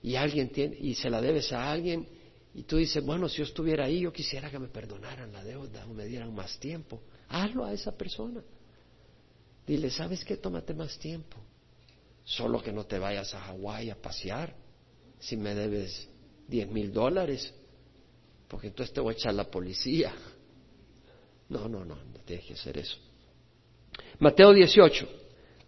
y 0.04 0.16
alguien 0.16 0.50
tiene, 0.50 0.78
y 0.80 0.94
se 0.94 1.10
la 1.10 1.22
debes 1.22 1.52
a 1.54 1.72
alguien, 1.72 2.08
y 2.54 2.64
tú 2.64 2.78
dices, 2.78 3.04
bueno, 3.04 3.28
si 3.30 3.38
yo 3.38 3.44
estuviera 3.46 3.86
ahí, 3.86 4.02
yo 4.02 4.14
quisiera 4.14 4.52
que 4.52 4.60
me 4.60 4.68
perdonaran 4.68 5.32
la 5.32 5.44
deuda 5.44 5.86
o 5.88 5.94
me 5.94 6.06
dieran 6.06 6.34
más 6.36 6.60
tiempo. 6.60 7.02
Hazlo 7.30 7.66
a 7.66 7.74
esa 7.74 7.96
persona. 7.96 8.44
Dile, 9.72 9.90
¿sabes 9.90 10.26
qué? 10.26 10.36
Tómate 10.36 10.74
más 10.74 11.00
tiempo. 11.00 11.38
Solo 12.26 12.62
que 12.62 12.74
no 12.74 12.84
te 12.84 13.00
vayas 13.00 13.34
a 13.34 13.40
Hawái 13.40 13.90
a 13.90 13.96
pasear 13.96 14.54
si 15.18 15.38
me 15.38 15.56
debes 15.56 16.10
diez 16.46 16.70
mil 16.70 16.92
dólares, 16.92 17.54
porque 18.50 18.68
entonces 18.68 18.94
te 18.94 19.00
voy 19.00 19.14
a 19.14 19.18
echar 19.18 19.34
la 19.34 19.46
policía. 19.46 20.12
No, 21.48 21.70
no, 21.70 21.86
no, 21.86 21.96
no 21.96 22.20
tienes 22.26 22.46
que 22.48 22.56
hacer 22.56 22.80
eso. 22.80 22.98
Mateo 24.20 24.52
18, 24.52 25.08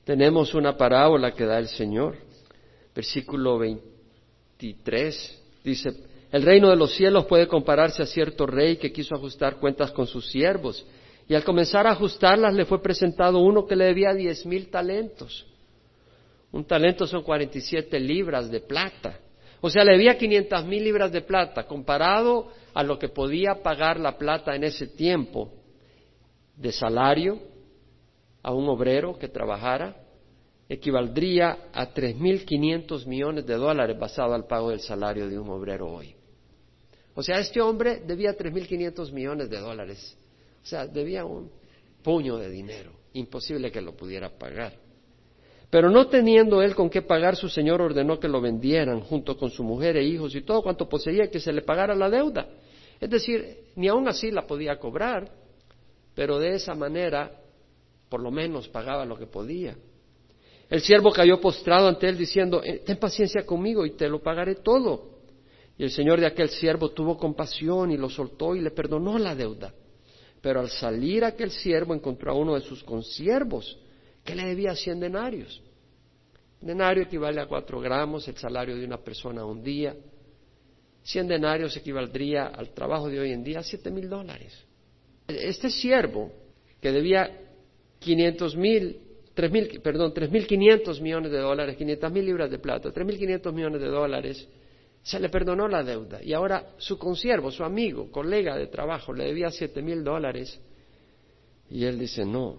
tenemos 0.03 0.53
una 0.53 0.75
parábola 0.75 1.33
que 1.33 1.45
da 1.45 1.57
el 1.57 1.69
Señor, 1.69 2.17
versículo 2.93 3.57
23, 3.57 5.41
dice, 5.63 5.93
el 6.29 6.41
reino 6.41 6.69
de 6.69 6.75
los 6.75 6.93
cielos 6.93 7.25
puede 7.25 7.47
compararse 7.47 8.03
a 8.03 8.05
cierto 8.05 8.45
rey 8.47 8.75
que 8.75 8.91
quiso 8.91 9.15
ajustar 9.15 9.61
cuentas 9.61 9.91
con 9.91 10.07
sus 10.07 10.29
siervos, 10.29 10.85
y 11.27 11.35
al 11.35 11.43
comenzar 11.43 11.87
a 11.87 11.91
ajustarlas 11.91 12.53
le 12.53 12.65
fue 12.65 12.81
presentado 12.81 13.39
uno 13.39 13.65
que 13.65 13.75
le 13.75 13.85
debía 13.85 14.13
diez 14.13 14.45
mil 14.45 14.69
talentos. 14.69 15.47
Un 16.51 16.65
talento 16.65 17.07
son 17.07 17.23
47 17.23 17.99
libras 17.99 18.51
de 18.51 18.59
plata. 18.59 19.19
O 19.61 19.69
sea, 19.69 19.83
le 19.83 19.93
debía 19.93 20.17
500 20.17 20.65
mil 20.65 20.83
libras 20.83 21.11
de 21.11 21.21
plata, 21.21 21.65
comparado 21.65 22.49
a 22.73 22.83
lo 22.83 22.99
que 22.99 23.07
podía 23.07 23.63
pagar 23.63 23.99
la 23.99 24.17
plata 24.17 24.55
en 24.55 24.65
ese 24.65 24.87
tiempo 24.87 25.53
de 26.55 26.71
salario 26.71 27.39
a 28.43 28.53
un 28.53 28.67
obrero 28.67 29.17
que 29.17 29.29
trabajara, 29.29 29.95
equivaldría 30.67 31.69
a 31.73 31.93
3.500 31.93 33.05
millones 33.07 33.45
de 33.45 33.55
dólares 33.55 33.97
basado 33.97 34.33
al 34.33 34.45
pago 34.45 34.69
del 34.69 34.81
salario 34.81 35.29
de 35.29 35.39
un 35.39 35.49
obrero 35.49 35.87
hoy. 35.87 36.13
O 37.15 37.23
sea, 37.23 37.39
este 37.39 37.61
hombre 37.61 38.01
debía 38.05 38.37
3.500 38.37 39.11
millones 39.11 39.49
de 39.49 39.59
dólares. 39.59 40.17
O 40.63 40.65
sea, 40.65 40.87
debía 40.87 41.25
un 41.25 41.51
puño 42.01 42.37
de 42.37 42.49
dinero. 42.49 42.91
Imposible 43.13 43.71
que 43.71 43.81
lo 43.81 43.95
pudiera 43.95 44.29
pagar. 44.29 44.73
Pero 45.69 45.89
no 45.89 46.07
teniendo 46.07 46.61
él 46.61 46.75
con 46.75 46.89
qué 46.89 47.01
pagar, 47.01 47.35
su 47.35 47.49
señor 47.49 47.81
ordenó 47.81 48.19
que 48.19 48.27
lo 48.27 48.39
vendieran 48.39 49.01
junto 49.01 49.37
con 49.37 49.49
su 49.49 49.63
mujer 49.63 49.97
e 49.97 50.03
hijos 50.03 50.35
y 50.35 50.41
todo 50.41 50.61
cuanto 50.61 50.87
poseía, 50.87 51.29
que 51.29 51.39
se 51.39 51.51
le 51.51 51.61
pagara 51.61 51.95
la 51.95 52.09
deuda. 52.09 52.47
Es 52.99 53.09
decir, 53.09 53.71
ni 53.75 53.87
aún 53.87 54.07
así 54.07 54.31
la 54.31 54.45
podía 54.45 54.77
cobrar, 54.77 55.29
pero 56.15 56.39
de 56.39 56.55
esa 56.55 56.75
manera 56.75 57.31
por 58.07 58.21
lo 58.21 58.29
menos 58.29 58.69
pagaba 58.69 59.05
lo 59.05 59.17
que 59.17 59.25
podía. 59.25 59.75
El 60.69 60.81
siervo 60.81 61.11
cayó 61.11 61.41
postrado 61.41 61.87
ante 61.87 62.07
él 62.07 62.17
diciendo, 62.17 62.63
eh, 62.63 62.83
ten 62.85 62.97
paciencia 62.97 63.43
conmigo 63.45 63.85
y 63.85 63.91
te 63.91 64.07
lo 64.07 64.21
pagaré 64.21 64.55
todo. 64.55 65.13
Y 65.77 65.83
el 65.83 65.89
señor 65.89 66.19
de 66.19 66.27
aquel 66.27 66.49
siervo 66.49 66.89
tuvo 66.89 67.17
compasión 67.17 67.91
y 67.91 67.97
lo 67.97 68.09
soltó 68.09 68.55
y 68.55 68.61
le 68.61 68.69
perdonó 68.69 69.17
la 69.17 69.35
deuda. 69.35 69.73
Pero 70.43 70.59
al 70.59 70.69
salir 70.69 71.23
aquel 71.23 71.51
siervo 71.51 71.95
encontró 71.95 72.33
a 72.33 72.35
uno 72.35 72.55
de 72.55 72.59
sus 72.59 72.83
consiervos 72.83 73.79
que 74.25 74.35
le 74.35 74.43
debía 74.43 74.75
cien 74.75 74.99
denarios. 74.99 75.61
denario 76.59 77.03
equivale 77.03 77.39
a 77.39 77.45
cuatro 77.45 77.79
gramos, 77.79 78.27
el 78.27 78.35
salario 78.35 78.75
de 78.75 78.83
una 78.83 78.97
persona 78.97 79.45
un 79.45 79.63
día. 79.63 79.95
Cien 81.01 81.29
denarios 81.29 81.77
equivaldría 81.77 82.47
al 82.47 82.73
trabajo 82.73 83.07
de 83.07 83.21
hoy 83.21 83.31
en 83.31 83.41
día 83.41 83.59
a 83.59 83.63
siete 83.63 83.89
mil 83.89 84.09
dólares. 84.09 84.53
Este 85.29 85.69
siervo, 85.69 86.29
que 86.81 86.91
debía 86.91 87.31
quinientos 87.99 88.57
mil, 88.57 88.99
tres 89.33 89.49
mil, 89.49 89.79
perdón, 89.81 90.13
tres 90.13 90.29
mil 90.29 90.45
quinientos 90.45 90.99
millones 90.99 91.31
de 91.31 91.39
dólares, 91.39 91.77
quinientas 91.77 92.11
mil 92.11 92.25
libras 92.25 92.51
de 92.51 92.59
plata, 92.59 92.91
tres 92.91 93.07
mil 93.07 93.17
quinientos 93.17 93.53
millones 93.53 93.79
de 93.79 93.87
dólares, 93.87 94.45
se 95.03 95.19
le 95.19 95.29
perdonó 95.29 95.67
la 95.67 95.83
deuda. 95.83 96.23
Y 96.23 96.33
ahora 96.33 96.73
su 96.77 96.97
consiervo, 96.97 97.51
su 97.51 97.63
amigo, 97.63 98.09
colega 98.09 98.55
de 98.55 98.67
trabajo, 98.67 99.13
le 99.13 99.25
debía 99.25 99.51
siete 99.51 99.81
mil 99.81 100.03
dólares. 100.03 100.59
Y 101.69 101.83
él 101.83 101.99
dice, 101.99 102.25
no, 102.25 102.57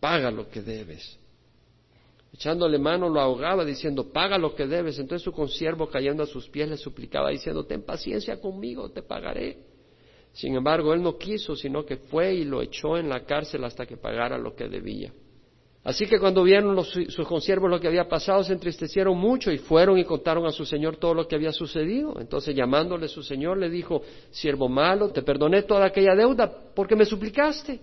paga 0.00 0.30
lo 0.30 0.48
que 0.48 0.62
debes. 0.62 1.18
Echándole 2.32 2.78
mano 2.78 3.08
lo 3.08 3.20
ahogaba 3.20 3.64
diciendo, 3.64 4.10
paga 4.10 4.38
lo 4.38 4.54
que 4.54 4.66
debes. 4.66 4.98
Entonces 4.98 5.22
su 5.22 5.32
consiervo 5.32 5.88
cayendo 5.88 6.22
a 6.22 6.26
sus 6.26 6.48
pies 6.48 6.68
le 6.68 6.78
suplicaba 6.78 7.30
diciendo, 7.30 7.66
ten 7.66 7.82
paciencia 7.82 8.40
conmigo, 8.40 8.90
te 8.90 9.02
pagaré. 9.02 9.58
Sin 10.32 10.56
embargo, 10.56 10.94
él 10.94 11.02
no 11.02 11.16
quiso, 11.16 11.54
sino 11.54 11.84
que 11.84 11.96
fue 11.96 12.34
y 12.34 12.44
lo 12.44 12.60
echó 12.60 12.96
en 12.96 13.08
la 13.08 13.24
cárcel 13.24 13.62
hasta 13.62 13.86
que 13.86 13.96
pagara 13.96 14.36
lo 14.36 14.56
que 14.56 14.68
debía. 14.68 15.12
Así 15.84 16.06
que 16.06 16.18
cuando 16.18 16.42
vieron 16.42 16.82
sus 16.82 17.28
consiervos 17.28 17.70
lo 17.70 17.78
que 17.78 17.86
había 17.86 18.08
pasado, 18.08 18.42
se 18.42 18.54
entristecieron 18.54 19.18
mucho 19.18 19.52
y 19.52 19.58
fueron 19.58 19.98
y 19.98 20.04
contaron 20.04 20.46
a 20.46 20.50
su 20.50 20.64
señor 20.64 20.96
todo 20.96 21.12
lo 21.12 21.28
que 21.28 21.34
había 21.34 21.52
sucedido. 21.52 22.18
Entonces 22.18 22.56
llamándole 22.56 23.06
su 23.06 23.22
señor 23.22 23.58
le 23.58 23.68
dijo, 23.68 24.00
siervo 24.30 24.66
malo, 24.66 25.10
te 25.10 25.20
perdoné 25.20 25.62
toda 25.64 25.84
aquella 25.84 26.14
deuda 26.14 26.50
porque 26.74 26.96
me 26.96 27.04
suplicaste. 27.04 27.80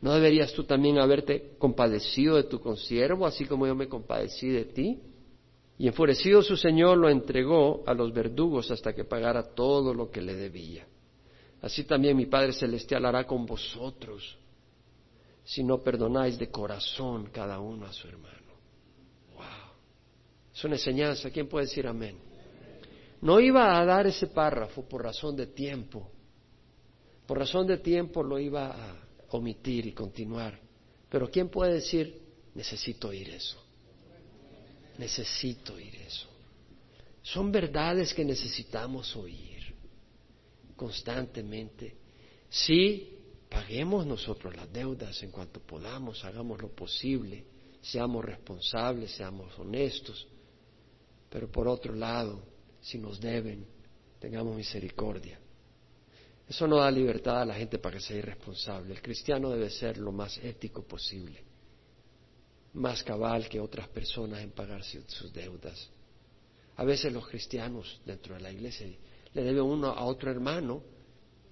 ¿No 0.00 0.14
deberías 0.14 0.52
tú 0.54 0.64
también 0.64 0.98
haberte 0.98 1.52
compadecido 1.58 2.36
de 2.36 2.44
tu 2.44 2.58
consiervo, 2.58 3.26
así 3.26 3.44
como 3.44 3.66
yo 3.66 3.74
me 3.74 3.86
compadecí 3.86 4.48
de 4.48 4.64
ti? 4.64 4.98
Y 5.76 5.88
enfurecido 5.88 6.40
su 6.40 6.56
señor 6.56 6.96
lo 6.96 7.10
entregó 7.10 7.82
a 7.86 7.92
los 7.92 8.14
verdugos 8.14 8.70
hasta 8.70 8.94
que 8.94 9.04
pagara 9.04 9.42
todo 9.54 9.92
lo 9.92 10.10
que 10.10 10.22
le 10.22 10.34
debía. 10.34 10.86
Así 11.60 11.84
también 11.84 12.16
mi 12.16 12.26
Padre 12.26 12.54
Celestial 12.54 13.04
hará 13.04 13.24
con 13.24 13.44
vosotros 13.44 14.38
si 15.44 15.62
no 15.62 15.82
perdonáis 15.82 16.38
de 16.38 16.50
corazón 16.50 17.30
cada 17.32 17.58
uno 17.60 17.86
a 17.86 17.92
su 17.92 18.08
hermano. 18.08 18.52
Wow. 19.34 19.44
Es 20.54 20.64
una 20.64 20.74
enseñanza. 20.74 21.30
¿Quién 21.30 21.48
puede 21.48 21.66
decir 21.66 21.86
amén? 21.86 22.16
No 23.20 23.40
iba 23.40 23.78
a 23.78 23.84
dar 23.84 24.06
ese 24.06 24.28
párrafo 24.28 24.82
por 24.82 25.02
razón 25.02 25.36
de 25.36 25.46
tiempo. 25.46 26.10
Por 27.26 27.38
razón 27.38 27.66
de 27.66 27.78
tiempo 27.78 28.22
lo 28.22 28.38
iba 28.38 28.66
a 28.66 28.96
omitir 29.30 29.86
y 29.86 29.92
continuar. 29.92 30.58
Pero 31.08 31.30
¿quién 31.30 31.48
puede 31.48 31.74
decir, 31.74 32.20
necesito 32.54 33.08
oír 33.08 33.30
eso? 33.30 33.62
Necesito 34.98 35.74
oír 35.74 35.94
eso. 35.96 36.28
Son 37.22 37.52
verdades 37.52 38.12
que 38.12 38.24
necesitamos 38.24 39.14
oír 39.16 39.74
constantemente. 40.76 41.94
Sí, 42.48 43.16
paguemos 43.52 44.06
nosotros 44.06 44.56
las 44.56 44.72
deudas 44.72 45.22
en 45.22 45.30
cuanto 45.30 45.60
podamos, 45.60 46.24
hagamos 46.24 46.62
lo 46.62 46.74
posible, 46.74 47.44
seamos 47.82 48.24
responsables, 48.24 49.12
seamos 49.12 49.56
honestos. 49.58 50.26
Pero 51.28 51.50
por 51.50 51.68
otro 51.68 51.94
lado, 51.94 52.42
si 52.80 52.98
nos 52.98 53.20
deben, 53.20 53.66
tengamos 54.18 54.56
misericordia. 54.56 55.38
Eso 56.48 56.66
no 56.66 56.78
da 56.78 56.90
libertad 56.90 57.42
a 57.42 57.44
la 57.44 57.54
gente 57.54 57.78
para 57.78 57.96
que 57.96 58.02
sea 58.02 58.16
irresponsable. 58.16 58.94
El 58.94 59.02
cristiano 59.02 59.50
debe 59.50 59.68
ser 59.68 59.98
lo 59.98 60.12
más 60.12 60.38
ético 60.38 60.82
posible, 60.82 61.44
más 62.72 63.02
cabal 63.04 63.50
que 63.50 63.60
otras 63.60 63.88
personas 63.88 64.40
en 64.40 64.52
pagar 64.52 64.82
sus 64.82 65.32
deudas. 65.32 65.90
A 66.76 66.84
veces 66.84 67.12
los 67.12 67.28
cristianos 67.28 68.00
dentro 68.06 68.34
de 68.34 68.40
la 68.40 68.50
iglesia 68.50 68.86
le 69.34 69.42
deben 69.42 69.62
uno 69.62 69.88
a 69.88 70.04
otro 70.06 70.30
hermano 70.30 70.82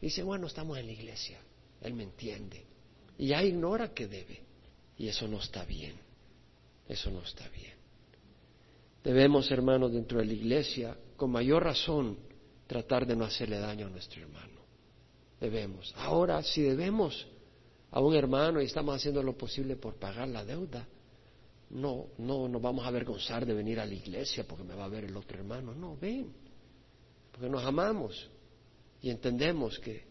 y 0.00 0.06
dice, 0.06 0.22
bueno, 0.22 0.46
estamos 0.46 0.78
en 0.78 0.86
la 0.86 0.92
iglesia, 0.92 1.38
él 1.80 1.94
me 1.94 2.04
entiende. 2.04 2.64
Y 3.18 3.28
ya 3.28 3.42
ignora 3.42 3.92
que 3.92 4.06
debe. 4.06 4.40
Y 4.96 5.08
eso 5.08 5.26
no 5.26 5.38
está 5.38 5.64
bien. 5.64 5.94
Eso 6.88 7.10
no 7.10 7.22
está 7.22 7.48
bien. 7.48 7.74
Debemos, 9.02 9.50
hermanos, 9.50 9.92
dentro 9.92 10.18
de 10.18 10.26
la 10.26 10.32
iglesia, 10.32 10.96
con 11.16 11.30
mayor 11.30 11.64
razón, 11.64 12.18
tratar 12.66 13.06
de 13.06 13.16
no 13.16 13.24
hacerle 13.24 13.58
daño 13.58 13.86
a 13.86 13.90
nuestro 13.90 14.22
hermano. 14.22 14.60
Debemos. 15.40 15.94
Ahora, 15.96 16.42
si 16.42 16.62
debemos 16.62 17.26
a 17.90 18.00
un 18.00 18.14
hermano 18.14 18.60
y 18.60 18.66
estamos 18.66 18.94
haciendo 18.94 19.22
lo 19.22 19.36
posible 19.36 19.76
por 19.76 19.94
pagar 19.94 20.28
la 20.28 20.44
deuda, 20.44 20.86
no, 21.70 22.08
no 22.18 22.48
nos 22.48 22.60
vamos 22.60 22.84
a 22.84 22.88
avergonzar 22.88 23.46
de 23.46 23.54
venir 23.54 23.80
a 23.80 23.86
la 23.86 23.94
iglesia 23.94 24.44
porque 24.46 24.64
me 24.64 24.74
va 24.74 24.84
a 24.84 24.88
ver 24.88 25.04
el 25.04 25.16
otro 25.16 25.38
hermano. 25.38 25.74
No, 25.74 25.96
ven, 25.96 26.30
porque 27.30 27.48
nos 27.48 27.64
amamos 27.64 28.28
y 29.00 29.08
entendemos 29.08 29.78
que 29.78 30.04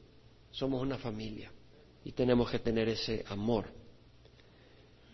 somos 0.51 0.81
una 0.81 0.97
familia 0.97 1.51
y 2.03 2.11
tenemos 2.11 2.49
que 2.49 2.59
tener 2.59 2.89
ese 2.89 3.23
amor. 3.29 3.65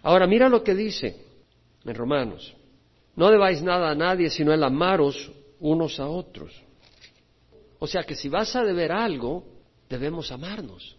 Ahora, 0.03 0.27
mira 0.27 0.49
lo 0.49 0.63
que 0.63 0.75
dice 0.75 1.25
en 1.83 1.95
Romanos. 1.95 2.55
No 3.15 3.31
debáis 3.31 3.61
nada 3.61 3.89
a 3.89 3.95
nadie 3.95 4.29
sino 4.29 4.53
el 4.53 4.63
amaros 4.63 5.31
unos 5.59 5.99
a 5.99 6.07
otros. 6.07 6.53
O 7.79 7.87
sea 7.87 8.03
que 8.03 8.15
si 8.15 8.29
vas 8.29 8.55
a 8.55 8.63
deber 8.63 8.91
algo, 8.91 9.45
debemos 9.89 10.31
amarnos. 10.31 10.95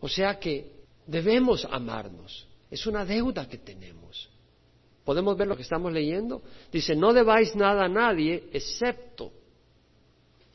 O 0.00 0.08
sea 0.08 0.38
que 0.38 0.72
debemos 1.06 1.64
amarnos. 1.64 2.46
Es 2.70 2.86
una 2.86 3.04
deuda 3.04 3.48
que 3.48 3.58
tenemos. 3.58 4.28
¿Podemos 5.04 5.36
ver 5.36 5.48
lo 5.48 5.56
que 5.56 5.62
estamos 5.62 5.92
leyendo? 5.92 6.42
Dice, 6.70 6.94
no 6.94 7.12
debáis 7.12 7.56
nada 7.56 7.84
a 7.84 7.88
nadie 7.88 8.50
excepto 8.52 9.32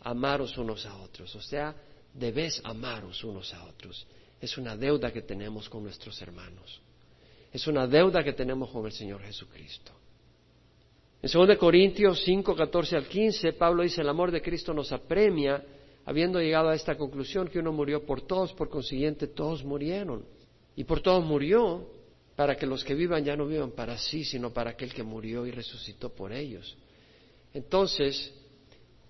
amaros 0.01 0.58
unos 0.58 0.86
a 0.86 0.96
otros. 0.98 1.36
O 1.36 1.41
sea, 1.41 1.75
debes 2.13 2.62
amaros 2.63 3.24
unos 3.24 3.53
a 3.53 3.63
otros. 3.65 4.05
Es 4.43 4.57
una 4.57 4.75
deuda 4.75 5.09
que 5.09 5.21
tenemos 5.21 5.69
con 5.69 5.83
nuestros 5.83 6.21
hermanos. 6.21 6.81
Es 7.53 7.65
una 7.65 7.88
deuda 7.88 8.21
que 8.25 8.33
tenemos 8.33 8.69
con 8.71 8.85
el 8.85 8.91
Señor 8.91 9.21
Jesucristo. 9.21 9.93
En 11.21 11.31
2 11.31 11.57
Corintios 11.57 12.21
5, 12.25 12.53
14 12.53 12.97
al 12.97 13.07
15, 13.07 13.53
Pablo 13.53 13.83
dice, 13.83 14.01
el 14.01 14.09
amor 14.09 14.31
de 14.31 14.41
Cristo 14.41 14.73
nos 14.73 14.91
apremia, 14.91 15.63
habiendo 16.03 16.41
llegado 16.41 16.67
a 16.67 16.75
esta 16.75 16.97
conclusión 16.97 17.47
que 17.47 17.59
uno 17.59 17.71
murió 17.71 18.05
por 18.05 18.27
todos, 18.27 18.51
por 18.51 18.67
consiguiente 18.67 19.27
todos 19.27 19.63
murieron. 19.63 20.25
Y 20.75 20.83
por 20.83 21.00
todos 21.00 21.23
murió 21.23 21.88
para 22.35 22.57
que 22.57 22.65
los 22.65 22.83
que 22.83 22.95
vivan 22.95 23.23
ya 23.23 23.38
no 23.38 23.47
vivan 23.47 23.71
para 23.71 23.97
sí, 23.97 24.25
sino 24.25 24.51
para 24.51 24.71
aquel 24.71 24.93
que 24.93 25.03
murió 25.03 25.45
y 25.45 25.51
resucitó 25.51 26.09
por 26.09 26.33
ellos. 26.33 26.75
Entonces, 27.53 28.33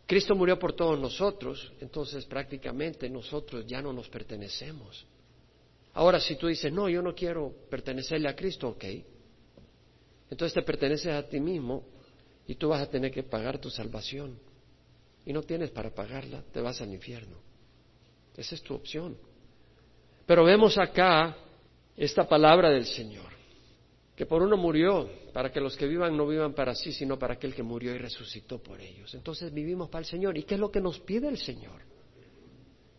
Cristo 0.05 0.35
murió 0.35 0.59
por 0.59 0.73
todos 0.73 0.99
nosotros, 0.99 1.73
entonces 1.81 2.23
prácticamente 2.25 3.09
nosotros 3.09 3.65
ya 3.65 3.81
no 3.81 3.91
nos 3.91 4.07
pertenecemos. 4.09 5.07
Ahora, 5.93 6.19
si 6.19 6.35
tú 6.35 6.47
dices, 6.47 6.71
no, 6.71 6.89
yo 6.89 7.01
no 7.01 7.13
quiero 7.13 7.53
pertenecerle 7.69 8.27
a 8.27 8.35
Cristo, 8.35 8.69
ok. 8.69 8.85
Entonces 10.29 10.53
te 10.53 10.63
perteneces 10.63 11.13
a 11.13 11.27
ti 11.27 11.39
mismo 11.39 11.83
y 12.47 12.55
tú 12.55 12.69
vas 12.69 12.81
a 12.81 12.89
tener 12.89 13.11
que 13.11 13.23
pagar 13.23 13.59
tu 13.59 13.69
salvación. 13.69 14.39
Y 15.25 15.31
no 15.31 15.43
tienes 15.43 15.69
para 15.69 15.93
pagarla, 15.93 16.43
te 16.51 16.59
vas 16.59 16.81
al 16.81 16.91
infierno. 16.91 17.37
Esa 18.35 18.55
es 18.55 18.61
tu 18.63 18.73
opción. 18.73 19.15
Pero 20.25 20.43
vemos 20.43 20.77
acá 20.77 21.37
esta 21.95 22.27
palabra 22.27 22.69
del 22.71 22.85
Señor, 22.85 23.31
que 24.15 24.25
por 24.25 24.41
uno 24.41 24.57
murió, 24.57 25.09
para 25.31 25.51
que 25.51 25.61
los 25.61 25.77
que 25.77 25.85
vivan 25.85 26.17
no 26.17 26.27
vivan 26.27 26.53
para 26.53 26.73
sí, 26.73 26.91
sino 26.91 27.19
para 27.19 27.35
aquel 27.35 27.53
que 27.53 27.63
murió 27.63 27.93
y 27.93 27.99
resucitó 27.99 28.57
por 28.61 28.81
ellos. 28.81 29.13
Entonces 29.13 29.53
vivimos 29.53 29.89
para 29.89 29.99
el 29.99 30.05
Señor. 30.07 30.37
¿Y 30.37 30.43
qué 30.43 30.55
es 30.55 30.59
lo 30.59 30.71
que 30.71 30.81
nos 30.81 30.99
pide 30.99 31.27
el 31.27 31.37
Señor? 31.37 31.92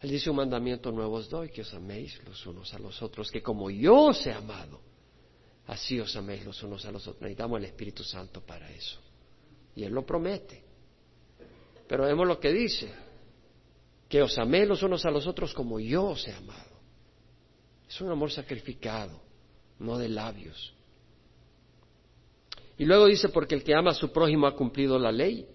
Él 0.05 0.11
dice 0.11 0.29
un 0.29 0.37
mandamiento 0.37 0.93
nuevo 0.93 1.17
os 1.17 1.31
doy, 1.31 1.49
que 1.49 1.63
os 1.63 1.73
améis 1.73 2.21
los 2.27 2.45
unos 2.45 2.75
a 2.75 2.79
los 2.79 3.01
otros, 3.01 3.31
que 3.31 3.43
como 3.43 3.71
yo 3.71 4.09
os 4.09 4.27
he 4.27 4.33
amado, 4.35 4.79
así 5.67 5.99
os 5.99 6.15
améis 6.15 6.45
los 6.45 6.63
unos 6.63 6.85
a 6.85 6.93
los 6.93 7.07
otros. 7.07 7.23
Necesitamos 7.23 7.59
el 7.59 7.65
Espíritu 7.65 8.05
Santo 8.05 8.43
para 8.43 8.71
eso. 8.71 9.01
Y 9.75 9.83
Él 9.83 9.95
lo 9.95 10.05
promete. 10.05 10.63
Pero 11.89 12.05
vemos 12.05 12.29
lo 12.29 12.39
que 12.39 12.53
dice, 12.53 12.93
que 14.07 14.21
os 14.21 14.37
améis 14.37 14.69
los 14.69 14.83
unos 14.83 15.07
a 15.07 15.11
los 15.11 15.27
otros 15.27 15.55
como 15.55 15.81
yo 15.81 16.05
os 16.05 16.29
he 16.29 16.33
amado. 16.33 16.77
Es 17.89 17.99
un 18.03 18.11
amor 18.11 18.31
sacrificado, 18.31 19.23
no 19.79 19.97
de 19.97 20.11
labios. 20.11 20.75
Y 22.77 22.85
luego 22.85 23.07
dice, 23.07 23.31
porque 23.31 23.55
el 23.55 23.65
que 23.65 23.75
ama 23.75 23.93
a 23.93 23.95
su 23.95 24.13
prójimo 24.13 24.47
ha 24.47 24.55
cumplido 24.55 24.99
la 24.99 25.11
ley. 25.11 25.49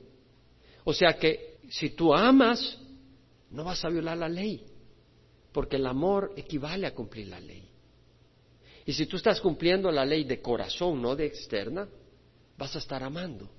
O 0.85 0.91
sea 0.91 1.19
que 1.19 1.59
si 1.69 1.91
tú 1.91 2.11
amas, 2.15 2.79
no 3.51 3.63
vas 3.63 3.83
a 3.83 3.89
violar 3.89 4.17
la 4.17 4.29
ley, 4.29 4.65
porque 5.51 5.77
el 5.77 5.87
amor 5.87 6.33
equivale 6.35 6.87
a 6.87 6.93
cumplir 6.93 7.27
la 7.27 7.39
ley. 7.39 7.67
Y 8.85 8.93
si 8.93 9.05
tú 9.05 9.17
estás 9.17 9.39
cumpliendo 9.41 9.91
la 9.91 10.05
ley 10.05 10.23
de 10.23 10.41
corazón, 10.41 11.01
no 11.01 11.15
de 11.15 11.25
externa, 11.25 11.87
vas 12.57 12.75
a 12.75 12.79
estar 12.79 13.03
amando 13.03 13.49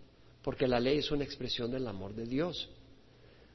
porque 0.43 0.67
la 0.67 0.81
ley 0.81 0.99
es 0.99 1.11
una 1.11 1.25
expresión 1.25 1.71
del 1.71 1.87
amor 1.87 2.15
de 2.15 2.27
Dios. 2.27 2.69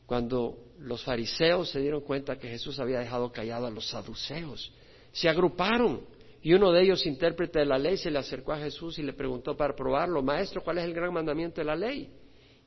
Cuando 0.06 0.58
los 0.80 1.04
fariseos 1.04 1.70
se 1.72 1.80
dieron 1.80 2.02
cuenta 2.02 2.38
que 2.38 2.48
Jesús 2.48 2.80
había 2.80 3.00
dejado 3.00 3.32
callado 3.32 3.66
a 3.66 3.72
los 3.72 3.88
saduceos, 3.88 4.72
se 5.12 5.28
agruparon 5.28 6.02
y 6.44 6.54
uno 6.54 6.72
de 6.72 6.84
ellos, 6.84 7.06
intérprete 7.08 7.60
de 7.60 7.66
la 7.66 7.80
ley, 7.80 7.98
se 7.98 8.12
le 8.12 8.20
acercó 8.20 8.54
a 8.54 8.60
Jesús 8.60 9.00
y 9.00 9.02
le 9.02 9.14
preguntó 9.14 9.58
para 9.58 9.76
probarlo, 9.76 10.22
Maestro, 10.22 10.62
¿cuál 10.62 10.78
es 10.78 10.86
el 10.86 10.94
gran 10.94 11.12
mandamiento 11.12 11.60
de 11.60 11.66
la 11.66 11.76
ley? 11.76 12.12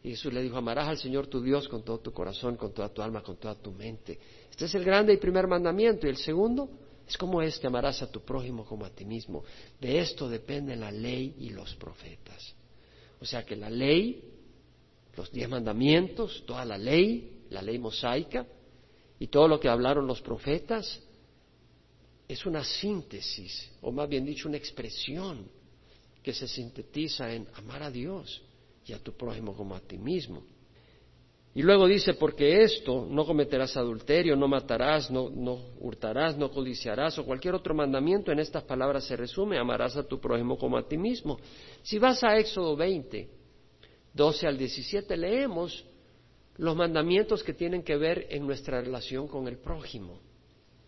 Y 0.02 0.10
Jesús 0.10 0.32
le 0.32 0.42
dijo, 0.42 0.56
amarás 0.56 0.88
al 0.88 0.98
Señor 0.98 1.26
tu 1.26 1.42
Dios 1.42 1.68
con 1.68 1.82
todo 1.82 1.98
tu 1.98 2.12
corazón, 2.12 2.56
con 2.56 2.72
toda 2.72 2.88
tu 2.88 3.02
alma, 3.02 3.22
con 3.22 3.36
toda 3.36 3.54
tu 3.56 3.72
mente. 3.72 4.18
Este 4.50 4.66
es 4.66 4.74
el 4.74 4.84
grande 4.84 5.12
y 5.12 5.16
primer 5.16 5.46
mandamiento. 5.46 6.06
Y 6.06 6.10
el 6.10 6.16
segundo 6.16 6.68
es 7.06 7.16
como 7.16 7.42
este, 7.42 7.66
amarás 7.66 8.00
a 8.02 8.10
tu 8.10 8.20
prójimo 8.20 8.64
como 8.64 8.84
a 8.84 8.90
ti 8.90 9.04
mismo. 9.04 9.44
De 9.80 9.98
esto 9.98 10.28
depende 10.28 10.76
la 10.76 10.90
ley 10.90 11.34
y 11.38 11.50
los 11.50 11.74
profetas. 11.74 12.54
O 13.20 13.24
sea 13.24 13.44
que 13.44 13.56
la 13.56 13.70
ley, 13.70 14.22
los 15.16 15.32
diez 15.32 15.48
mandamientos, 15.48 16.44
toda 16.46 16.64
la 16.64 16.78
ley, 16.78 17.46
la 17.50 17.60
ley 17.60 17.78
mosaica 17.78 18.46
y 19.18 19.26
todo 19.26 19.48
lo 19.48 19.58
que 19.58 19.68
hablaron 19.68 20.06
los 20.06 20.20
profetas 20.20 21.02
es 22.28 22.44
una 22.46 22.62
síntesis, 22.62 23.70
o 23.80 23.90
más 23.90 24.08
bien 24.08 24.24
dicho, 24.24 24.48
una 24.48 24.58
expresión 24.58 25.48
que 26.22 26.34
se 26.34 26.46
sintetiza 26.46 27.32
en 27.32 27.48
amar 27.54 27.82
a 27.82 27.90
Dios 27.90 28.42
y 28.88 28.92
a 28.92 28.98
tu 28.98 29.12
prójimo 29.12 29.54
como 29.54 29.74
a 29.74 29.80
ti 29.80 29.98
mismo. 29.98 30.42
Y 31.54 31.62
luego 31.62 31.86
dice, 31.86 32.14
porque 32.14 32.62
esto, 32.62 33.06
no 33.10 33.24
cometerás 33.24 33.76
adulterio, 33.76 34.36
no 34.36 34.46
matarás, 34.46 35.10
no, 35.10 35.28
no, 35.28 35.58
hurtarás, 35.80 36.36
no 36.36 36.50
codiciarás 36.50 37.18
o 37.18 37.24
cualquier 37.24 37.54
otro 37.54 37.74
mandamiento, 37.74 38.30
en 38.30 38.38
estas 38.38 38.62
palabras 38.62 39.04
se 39.04 39.16
resume, 39.16 39.58
amarás 39.58 39.96
a 39.96 40.06
tu 40.06 40.20
prójimo 40.20 40.56
como 40.56 40.78
a 40.78 40.86
ti 40.86 40.96
mismo. 40.96 41.38
Si 41.82 41.98
vas 41.98 42.22
a 42.22 42.36
Éxodo 42.36 42.76
20, 42.76 43.28
12 44.14 44.46
al 44.46 44.56
17, 44.56 45.16
leemos 45.16 45.84
los 46.58 46.76
mandamientos 46.76 47.42
que 47.42 47.54
tienen 47.54 47.82
que 47.82 47.96
ver 47.96 48.26
en 48.30 48.46
nuestra 48.46 48.80
relación 48.80 49.26
con 49.26 49.48
el 49.48 49.58
prójimo. 49.58 50.20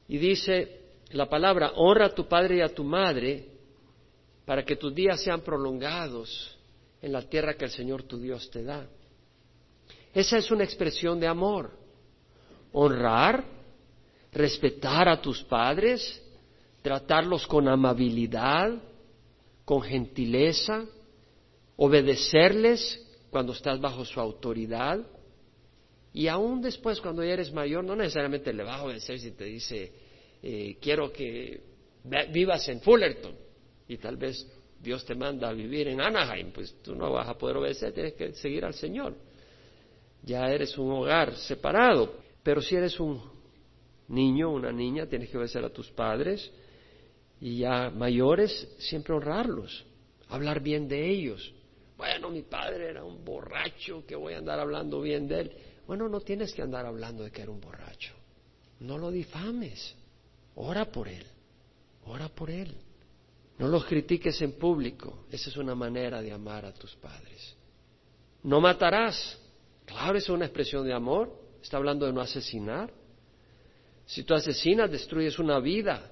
Y 0.09 0.19
dice 0.19 0.83
la 1.11 1.29
palabra, 1.29 1.73
honra 1.77 2.07
a 2.07 2.15
tu 2.15 2.29
padre 2.29 2.59
y 2.59 2.61
a 2.61 2.73
tu 2.73 2.85
madre 2.85 3.47
para 4.45 4.65
que 4.65 4.77
tus 4.77 4.95
días 4.95 5.23
sean 5.23 5.41
prolongados 5.41 6.57
en 7.03 7.13
la 7.13 7.23
tierra 7.23 7.55
que 7.55 7.65
el 7.65 7.71
Señor 7.71 8.03
tu 8.05 8.19
Dios 8.19 8.51
te 8.51 8.63
da. 8.63 8.87
Esa 10.13 10.39
es 10.39 10.51
una 10.51 10.65
expresión 10.65 11.21
de 11.21 11.27
amor. 11.27 11.71
Honrar, 12.73 13.45
respetar 14.33 15.09
a 15.09 15.21
tus 15.21 15.43
padres, 15.45 16.23
tratarlos 16.83 17.47
con 17.47 17.69
amabilidad, 17.69 18.83
con 19.65 19.83
gentileza, 19.83 20.85
obedecerles 21.77 23.01
cuando 23.31 23.53
estás 23.53 23.81
bajo 23.81 24.05
su 24.05 24.21
autoridad. 24.21 25.01
Y 26.13 26.27
aún 26.27 26.61
después, 26.61 27.01
cuando 27.01 27.23
ya 27.23 27.33
eres 27.33 27.53
mayor, 27.53 27.85
no 27.85 27.95
necesariamente 27.95 28.53
le 28.53 28.65
vas 28.65 28.81
a 28.81 28.85
obedecer 28.85 29.21
si 29.21 29.31
te 29.31 29.45
dice, 29.45 29.93
eh, 30.43 30.77
quiero 30.81 31.13
que 31.13 31.63
vivas 32.33 32.69
en 32.69 32.81
Fullerton. 32.81 33.35
Y 33.87 33.97
tal 33.97 34.17
vez 34.17 34.47
Dios 34.81 35.05
te 35.05 35.14
manda 35.14 35.49
a 35.49 35.53
vivir 35.53 35.88
en 35.88 36.01
Anaheim, 36.01 36.53
pues 36.53 36.83
tú 36.83 36.95
no 36.95 37.12
vas 37.12 37.29
a 37.29 37.37
poder 37.37 37.59
obedecer, 37.59 37.93
tienes 37.93 38.14
que 38.14 38.33
seguir 38.33 38.64
al 38.64 38.75
Señor 38.75 39.14
ya 40.23 40.51
eres 40.51 40.77
un 40.79 40.90
hogar 40.93 41.37
separado. 41.37 42.14
Pero 42.43 42.61
si 42.61 42.75
eres 42.75 42.99
un 43.01 43.21
niño, 44.09 44.51
una 44.51 44.73
niña, 44.73 45.07
tienes 45.07 45.31
que 45.31 45.37
obedecer 45.37 45.64
a 45.64 45.71
tus 45.71 45.90
padres 45.90 46.51
y 47.40 47.59
ya 47.59 47.90
mayores, 47.90 48.69
siempre 48.79 49.14
honrarlos, 49.14 49.85
hablar 50.29 50.61
bien 50.61 50.88
de 50.88 51.09
ellos, 51.11 51.55
Bueno, 51.97 52.31
mi 52.31 52.40
padre 52.40 52.88
era 52.88 53.05
un 53.05 53.23
borracho, 53.23 54.07
que 54.07 54.16
voy 54.16 54.33
a 54.33 54.38
andar 54.38 54.59
hablando 54.59 55.03
bien 55.03 55.29
de 55.29 55.40
él. 55.40 55.53
Bueno, 55.87 56.09
no 56.09 56.23
tienes 56.23 56.55
que 56.55 56.62
andar 56.62 56.87
hablando 56.87 57.25
de 57.25 57.31
que 57.31 57.43
era 57.43 57.51
un 57.51 57.61
borracho. 57.61 58.14
No 58.79 58.97
lo 58.97 59.11
difames. 59.11 59.95
Ora 60.55 60.87
por 60.87 61.09
él. 61.09 61.27
Ora 62.07 62.31
por 62.31 62.49
él. 62.49 62.75
No 63.61 63.68
los 63.68 63.85
critiques 63.85 64.40
en 64.40 64.53
público. 64.53 65.27
Esa 65.31 65.51
es 65.51 65.57
una 65.59 65.75
manera 65.75 66.23
de 66.23 66.33
amar 66.33 66.64
a 66.64 66.73
tus 66.73 66.96
padres. 66.96 67.55
No 68.42 68.59
matarás. 68.59 69.38
Claro, 69.85 70.16
es 70.16 70.31
una 70.31 70.46
expresión 70.46 70.87
de 70.87 70.94
amor. 70.94 71.31
Está 71.62 71.77
hablando 71.77 72.07
de 72.07 72.12
no 72.14 72.23
asesinar. 72.23 72.90
Si 74.07 74.23
tú 74.23 74.33
asesinas, 74.33 74.90
destruyes 74.90 75.38
una 75.38 75.61
vida. 75.61 76.11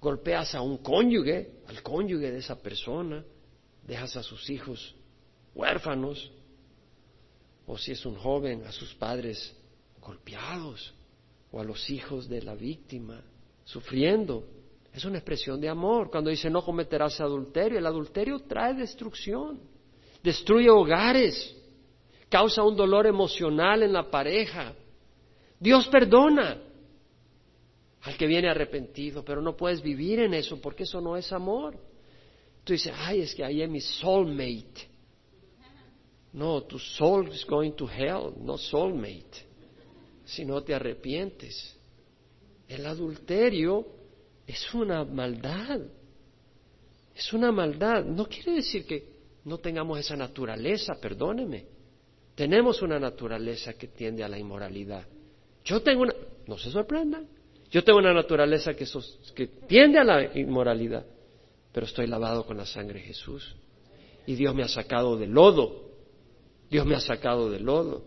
Golpeas 0.00 0.54
a 0.54 0.60
un 0.60 0.78
cónyuge, 0.78 1.62
al 1.66 1.82
cónyuge 1.82 2.30
de 2.30 2.38
esa 2.38 2.62
persona. 2.62 3.24
Dejas 3.82 4.16
a 4.16 4.22
sus 4.22 4.48
hijos 4.48 4.94
huérfanos. 5.52 6.30
O 7.66 7.76
si 7.76 7.90
es 7.90 8.06
un 8.06 8.14
joven, 8.14 8.62
a 8.66 8.70
sus 8.70 8.94
padres 8.94 9.52
golpeados. 10.00 10.94
O 11.50 11.60
a 11.60 11.64
los 11.64 11.90
hijos 11.90 12.28
de 12.28 12.40
la 12.40 12.54
víctima 12.54 13.20
sufriendo. 13.64 14.46
Es 14.94 15.04
una 15.04 15.18
expresión 15.18 15.60
de 15.60 15.68
amor. 15.68 16.08
Cuando 16.08 16.30
dice 16.30 16.48
no 16.48 16.64
cometerás 16.64 17.20
adulterio, 17.20 17.78
el 17.78 17.86
adulterio 17.86 18.38
trae 18.38 18.74
destrucción, 18.74 19.60
destruye 20.22 20.70
hogares, 20.70 21.54
causa 22.28 22.62
un 22.62 22.76
dolor 22.76 23.06
emocional 23.06 23.82
en 23.82 23.92
la 23.92 24.08
pareja. 24.08 24.72
Dios 25.58 25.88
perdona 25.88 26.62
al 28.02 28.16
que 28.16 28.26
viene 28.26 28.48
arrepentido, 28.48 29.24
pero 29.24 29.42
no 29.42 29.56
puedes 29.56 29.82
vivir 29.82 30.20
en 30.20 30.32
eso 30.32 30.60
porque 30.60 30.84
eso 30.84 31.00
no 31.00 31.16
es 31.16 31.32
amor. 31.32 31.76
Tú 32.62 32.72
dices, 32.72 32.92
ay, 32.96 33.20
es 33.20 33.34
que 33.34 33.44
ahí 33.44 33.62
es 33.62 33.68
mi 33.68 33.80
soulmate. 33.80 34.88
No, 36.32 36.62
tu 36.62 36.78
soul 36.78 37.28
is 37.28 37.44
going 37.46 37.72
to 37.72 37.88
hell, 37.88 38.32
no 38.40 38.56
soulmate. 38.58 39.46
Si 40.24 40.44
no 40.44 40.62
te 40.62 40.72
arrepientes. 40.72 41.76
El 42.68 42.86
adulterio 42.86 43.86
es 44.46 44.74
una 44.74 45.04
maldad. 45.04 45.80
Es 47.14 47.32
una 47.32 47.52
maldad. 47.52 48.04
No 48.04 48.26
quiere 48.26 48.52
decir 48.54 48.86
que 48.86 49.14
no 49.44 49.58
tengamos 49.58 49.98
esa 49.98 50.16
naturaleza, 50.16 50.94
perdóneme. 51.00 51.66
Tenemos 52.34 52.82
una 52.82 52.98
naturaleza 52.98 53.74
que 53.74 53.88
tiende 53.88 54.24
a 54.24 54.28
la 54.28 54.38
inmoralidad. 54.38 55.06
Yo 55.64 55.80
tengo 55.82 56.02
una, 56.02 56.14
no 56.46 56.58
se 56.58 56.70
sorprendan, 56.70 57.26
yo 57.70 57.82
tengo 57.84 57.98
una 57.98 58.12
naturaleza 58.12 58.74
que, 58.74 58.86
que 59.34 59.46
tiende 59.46 59.98
a 59.98 60.04
la 60.04 60.38
inmoralidad, 60.38 61.06
pero 61.72 61.86
estoy 61.86 62.06
lavado 62.06 62.44
con 62.44 62.56
la 62.56 62.66
sangre 62.66 63.00
de 63.00 63.06
Jesús. 63.06 63.54
Y 64.26 64.34
Dios 64.34 64.54
me 64.54 64.62
ha 64.62 64.68
sacado 64.68 65.16
del 65.16 65.30
lodo. 65.30 65.90
Dios 66.70 66.86
me 66.86 66.94
ha 66.94 67.00
sacado 67.00 67.50
del 67.50 67.64
lodo. 67.64 68.04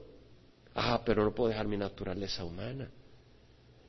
Ah, 0.76 1.02
pero 1.06 1.24
no 1.24 1.34
puedo 1.34 1.50
dejar 1.50 1.68
mi 1.68 1.78
naturaleza 1.78 2.44
humana. 2.44 2.90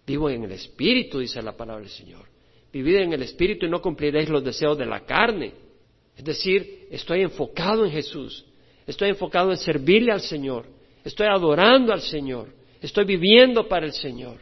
Vivo 0.07 0.31
en 0.31 0.45
el 0.45 0.53
Espíritu, 0.53 1.19
dice 1.19 1.43
la 1.43 1.57
palabra 1.57 1.83
del 1.83 1.93
Señor. 1.93 2.27
Vivid 2.73 2.97
en 2.97 3.13
el 3.13 3.23
Espíritu 3.23 3.67
y 3.67 3.71
no 3.71 3.81
cumpliréis 3.81 4.29
los 4.29 4.45
deseos 4.45 4.77
de 4.77 4.87
la 4.87 5.01
carne. 5.01 5.55
Es 6.17 6.25
decir, 6.25 6.89
estoy 6.91 7.23
enfocado 7.23 7.85
en 7.85 7.93
Jesús. 7.93 8.45
Estoy 8.87 9.11
enfocado 9.11 9.51
en 9.51 9.57
servirle 9.57 10.13
al 10.13 10.21
Señor. 10.21 10.67
Estoy 11.05 11.27
adorando 11.29 11.93
al 11.93 12.03
Señor. 12.03 12.53
Estoy 12.81 13.05
viviendo 13.05 13.69
para 13.69 13.87
el 13.87 13.93
Señor. 13.93 14.39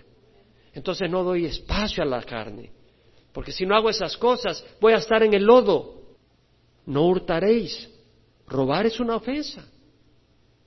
Entonces 0.75 1.11
no 1.11 1.23
doy 1.23 1.47
espacio 1.47 2.03
a 2.03 2.07
la 2.07 2.23
carne. 2.23 2.71
Porque 3.33 3.53
si 3.53 3.67
no 3.67 3.77
hago 3.77 3.91
esas 3.91 4.17
cosas, 4.17 4.65
voy 4.81 4.95
a 4.95 4.97
estar 4.97 5.23
en 5.23 5.35
el 5.35 5.45
lodo. 5.45 6.03
No 6.87 7.07
hurtaréis. 7.07 7.91
Robar 8.47 8.87
es 8.87 8.99
una 8.99 9.17
ofensa. 9.17 9.67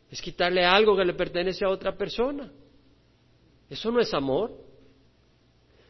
Es 0.09 0.21
quitarle 0.21 0.63
algo 0.63 0.95
que 0.95 1.05
le 1.05 1.13
pertenece 1.13 1.65
a 1.65 1.69
otra 1.69 1.97
persona. 1.97 2.51
Eso 3.69 3.91
no 3.91 3.99
es 3.99 4.13
amor 4.13 4.68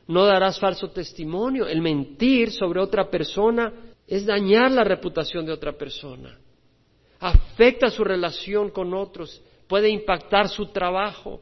no 0.10 0.26
darás 0.26 0.60
falso 0.60 0.90
testimonio. 0.90 1.68
El 1.68 1.82
mentir 1.82 2.52
sobre 2.52 2.82
otra 2.82 3.10
persona 3.12 3.72
es 4.08 4.26
dañar 4.26 4.72
la 4.72 4.84
reputación 4.84 5.46
de 5.46 5.52
otra 5.52 5.74
persona. 5.74 6.36
Afecta 7.20 7.92
su 7.92 8.04
relación 8.04 8.72
con 8.72 8.96
otros, 8.96 9.40
puede 9.68 9.88
impactar 9.90 10.50
su 10.50 10.68
trabajo, 10.68 11.42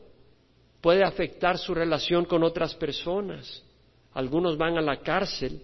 puede 0.82 1.04
afectar 1.04 1.58
su 1.58 1.74
relación 1.74 2.26
con 2.26 2.44
otras 2.44 2.76
personas. 2.76 3.64
Algunos 4.12 4.58
van 4.58 4.78
a 4.78 4.82
la 4.82 4.98
cárcel 4.98 5.62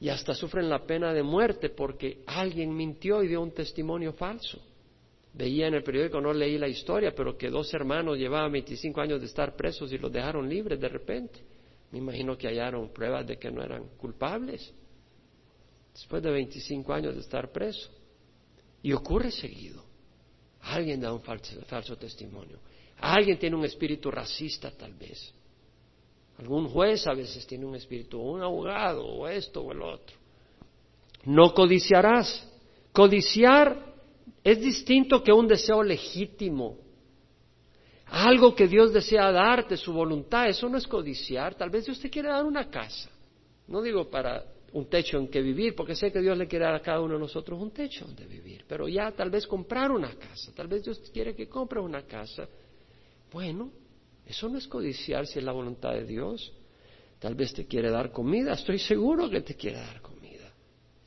y 0.00 0.08
hasta 0.08 0.34
sufren 0.34 0.68
la 0.68 0.84
pena 0.84 1.12
de 1.12 1.22
muerte 1.22 1.68
porque 1.70 2.24
alguien 2.26 2.74
mintió 2.74 3.22
y 3.22 3.28
dio 3.28 3.40
un 3.40 3.52
testimonio 3.52 4.12
falso. 4.12 4.60
Veía 5.32 5.68
en 5.68 5.74
el 5.74 5.84
periódico, 5.84 6.20
no 6.20 6.32
leí 6.32 6.58
la 6.58 6.66
historia, 6.66 7.14
pero 7.14 7.36
que 7.38 7.50
dos 7.50 7.72
hermanos 7.72 8.18
llevaban 8.18 8.50
25 8.50 9.00
años 9.00 9.20
de 9.20 9.26
estar 9.26 9.54
presos 9.54 9.92
y 9.92 9.98
los 9.98 10.10
dejaron 10.10 10.48
libres 10.48 10.80
de 10.80 10.88
repente. 10.88 11.45
Me 11.96 12.02
imagino 12.02 12.36
que 12.36 12.46
hallaron 12.46 12.92
pruebas 12.92 13.26
de 13.26 13.38
que 13.38 13.50
no 13.50 13.62
eran 13.62 13.88
culpables 13.96 14.70
después 15.94 16.22
de 16.22 16.30
25 16.30 16.92
años 16.92 17.14
de 17.14 17.22
estar 17.22 17.50
preso. 17.50 17.90
Y 18.82 18.92
ocurre 18.92 19.30
seguido. 19.30 19.82
Alguien 20.60 21.00
da 21.00 21.10
un 21.10 21.22
falso, 21.22 21.96
testimonio. 21.96 22.58
Alguien 22.98 23.38
tiene 23.38 23.56
un 23.56 23.64
espíritu 23.64 24.10
racista 24.10 24.70
tal 24.72 24.92
vez. 24.92 25.32
Algún 26.38 26.68
juez 26.68 27.06
a 27.06 27.14
veces 27.14 27.46
tiene 27.46 27.64
un 27.64 27.76
espíritu, 27.76 28.20
un 28.20 28.42
abogado, 28.42 29.02
o 29.02 29.26
esto 29.26 29.62
o 29.62 29.72
el 29.72 29.80
otro. 29.80 30.18
No 31.24 31.54
codiciarás. 31.54 32.46
Codiciar 32.92 33.94
es 34.44 34.60
distinto 34.60 35.24
que 35.24 35.32
un 35.32 35.48
deseo 35.48 35.82
legítimo 35.82 36.76
algo 38.06 38.54
que 38.54 38.68
Dios 38.68 38.92
desea 38.92 39.32
darte, 39.32 39.76
su 39.76 39.92
voluntad, 39.92 40.48
eso 40.48 40.68
no 40.68 40.78
es 40.78 40.86
codiciar. 40.86 41.54
Tal 41.54 41.70
vez 41.70 41.86
Dios 41.86 42.00
te 42.00 42.08
quiere 42.08 42.28
dar 42.28 42.44
una 42.44 42.70
casa. 42.70 43.10
No 43.66 43.82
digo 43.82 44.08
para 44.08 44.44
un 44.72 44.86
techo 44.88 45.18
en 45.18 45.28
que 45.28 45.40
vivir, 45.40 45.74
porque 45.74 45.96
sé 45.96 46.12
que 46.12 46.20
Dios 46.20 46.36
le 46.36 46.46
quiere 46.46 46.66
dar 46.66 46.74
a 46.74 46.82
cada 46.82 47.00
uno 47.00 47.14
de 47.14 47.20
nosotros 47.20 47.60
un 47.60 47.70
techo 47.70 48.04
donde 48.04 48.26
vivir, 48.26 48.64
pero 48.68 48.88
ya 48.88 49.10
tal 49.12 49.30
vez 49.30 49.46
comprar 49.46 49.90
una 49.90 50.14
casa, 50.14 50.52
tal 50.54 50.68
vez 50.68 50.84
Dios 50.84 50.98
quiere 51.12 51.34
que 51.34 51.48
compres 51.48 51.82
una 51.82 52.02
casa. 52.02 52.46
Bueno, 53.32 53.70
eso 54.26 54.48
no 54.48 54.58
es 54.58 54.68
codiciar 54.68 55.26
si 55.26 55.38
es 55.38 55.44
la 55.44 55.52
voluntad 55.52 55.92
de 55.92 56.04
Dios. 56.04 56.52
Tal 57.18 57.34
vez 57.34 57.54
te 57.54 57.66
quiere 57.66 57.90
dar 57.90 58.12
comida, 58.12 58.52
estoy 58.52 58.78
seguro 58.78 59.30
que 59.30 59.40
te 59.40 59.54
quiere 59.54 59.78
dar 59.78 60.00
comida. 60.02 60.52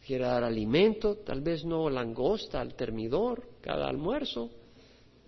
Quiere 0.06 0.26
dar 0.26 0.44
alimento, 0.44 1.18
tal 1.18 1.42
vez 1.42 1.64
no 1.64 1.90
langosta 1.90 2.60
al 2.60 2.74
termidor 2.74 3.48
cada 3.62 3.88
almuerzo, 3.88 4.50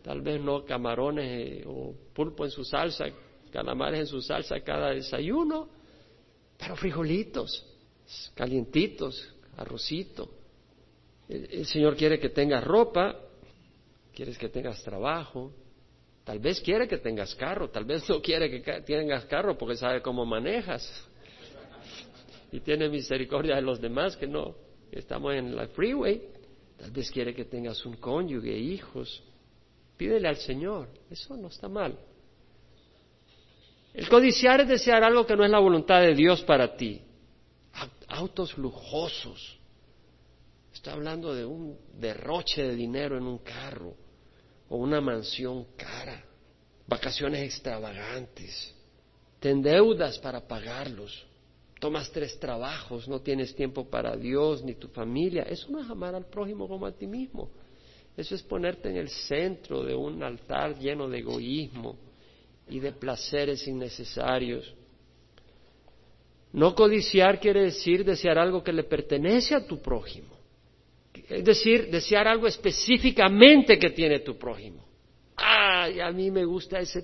tal 0.03 0.21
vez 0.21 0.41
no 0.41 0.65
camarones 0.65 1.61
eh, 1.61 1.63
o 1.67 1.93
pulpo 2.13 2.45
en 2.45 2.51
su 2.51 2.63
salsa, 2.63 3.05
calamares 3.51 4.01
en 4.01 4.07
su 4.07 4.21
salsa 4.21 4.59
cada 4.61 4.91
desayuno, 4.91 5.69
pero 6.57 6.75
frijolitos, 6.75 7.65
calientitos, 8.35 9.33
arrocito. 9.57 10.29
El, 11.27 11.65
Señor 11.65 11.95
quiere 11.95 12.19
que 12.19 12.29
tengas 12.29 12.63
ropa, 12.63 13.15
quieres 14.13 14.37
que 14.37 14.49
tengas 14.49 14.83
trabajo, 14.83 15.51
tal 16.23 16.39
vez 16.39 16.59
quiere 16.61 16.87
que 16.87 16.97
tengas 16.97 17.33
carro, 17.35 17.69
tal 17.69 17.85
vez 17.85 18.07
no 18.09 18.21
quiere 18.21 18.49
que 18.49 18.81
tengas 18.81 19.25
carro 19.25 19.57
porque 19.57 19.77
sabe 19.77 20.01
cómo 20.01 20.25
manejas 20.25 21.07
y 22.51 22.59
tiene 22.59 22.89
misericordia 22.89 23.55
de 23.55 23.61
los 23.61 23.79
demás 23.79 24.17
que 24.17 24.27
no, 24.27 24.55
estamos 24.91 25.33
en 25.33 25.55
la 25.55 25.67
freeway, 25.67 26.21
tal 26.77 26.91
vez 26.91 27.09
quiere 27.09 27.33
que 27.33 27.45
tengas 27.45 27.85
un 27.85 27.95
cónyuge, 27.95 28.57
hijos, 28.57 29.23
Pídele 30.01 30.29
al 30.29 30.37
Señor, 30.37 30.87
eso 31.11 31.37
no 31.37 31.49
está 31.49 31.69
mal. 31.69 31.95
El 33.93 34.09
codiciar 34.09 34.61
es 34.61 34.67
desear 34.67 35.03
algo 35.03 35.27
que 35.27 35.35
no 35.35 35.45
es 35.45 35.51
la 35.51 35.59
voluntad 35.59 36.01
de 36.01 36.15
Dios 36.15 36.41
para 36.41 36.75
ti. 36.75 36.99
Autos 38.07 38.57
lujosos. 38.57 39.59
Está 40.73 40.93
hablando 40.93 41.35
de 41.35 41.45
un 41.45 41.77
derroche 41.99 42.63
de 42.63 42.75
dinero 42.75 43.15
en 43.15 43.25
un 43.25 43.37
carro 43.43 43.93
o 44.69 44.77
una 44.77 44.99
mansión 45.01 45.67
cara, 45.77 46.25
vacaciones 46.87 47.43
extravagantes. 47.43 48.73
Te 49.39 49.51
endeudas 49.51 50.17
para 50.17 50.47
pagarlos. 50.47 51.27
Tomas 51.79 52.09
tres 52.11 52.39
trabajos, 52.39 53.07
no 53.07 53.21
tienes 53.21 53.53
tiempo 53.53 53.87
para 53.87 54.15
Dios 54.17 54.63
ni 54.63 54.73
tu 54.73 54.87
familia. 54.87 55.43
Eso 55.43 55.69
no 55.69 55.79
es 55.79 55.87
amar 55.87 56.15
al 56.15 56.25
prójimo 56.25 56.67
como 56.67 56.87
a 56.87 56.91
ti 56.91 57.05
mismo. 57.05 57.51
Eso 58.15 58.35
es 58.35 58.43
ponerte 58.43 58.89
en 58.89 58.97
el 58.97 59.09
centro 59.09 59.83
de 59.83 59.95
un 59.95 60.21
altar 60.21 60.77
lleno 60.77 61.07
de 61.07 61.19
egoísmo 61.19 61.97
y 62.69 62.79
de 62.79 62.91
placeres 62.91 63.67
innecesarios. 63.67 64.73
No 66.53 66.75
codiciar 66.75 67.39
quiere 67.39 67.63
decir 67.63 68.03
desear 68.03 68.37
algo 68.37 68.63
que 68.63 68.73
le 68.73 68.83
pertenece 68.83 69.55
a 69.55 69.65
tu 69.65 69.81
prójimo. 69.81 70.35
Es 71.29 71.43
decir, 71.43 71.89
desear 71.89 72.27
algo 72.27 72.47
específicamente 72.47 73.79
que 73.79 73.91
tiene 73.91 74.19
tu 74.19 74.37
prójimo. 74.37 74.85
Ay, 75.35 75.99
a 75.99 76.11
mí 76.11 76.29
me 76.29 76.43
gusta 76.43 76.79
esa 76.79 77.01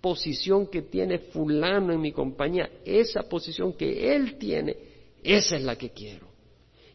posición 0.00 0.66
que 0.68 0.82
tiene 0.82 1.18
fulano 1.18 1.92
en 1.92 2.00
mi 2.00 2.12
compañía, 2.12 2.70
esa 2.84 3.22
posición 3.22 3.74
que 3.74 4.14
él 4.14 4.36
tiene, 4.38 4.76
esa 5.22 5.56
es 5.56 5.62
la 5.62 5.76
que 5.76 5.90
quiero. 5.90 6.26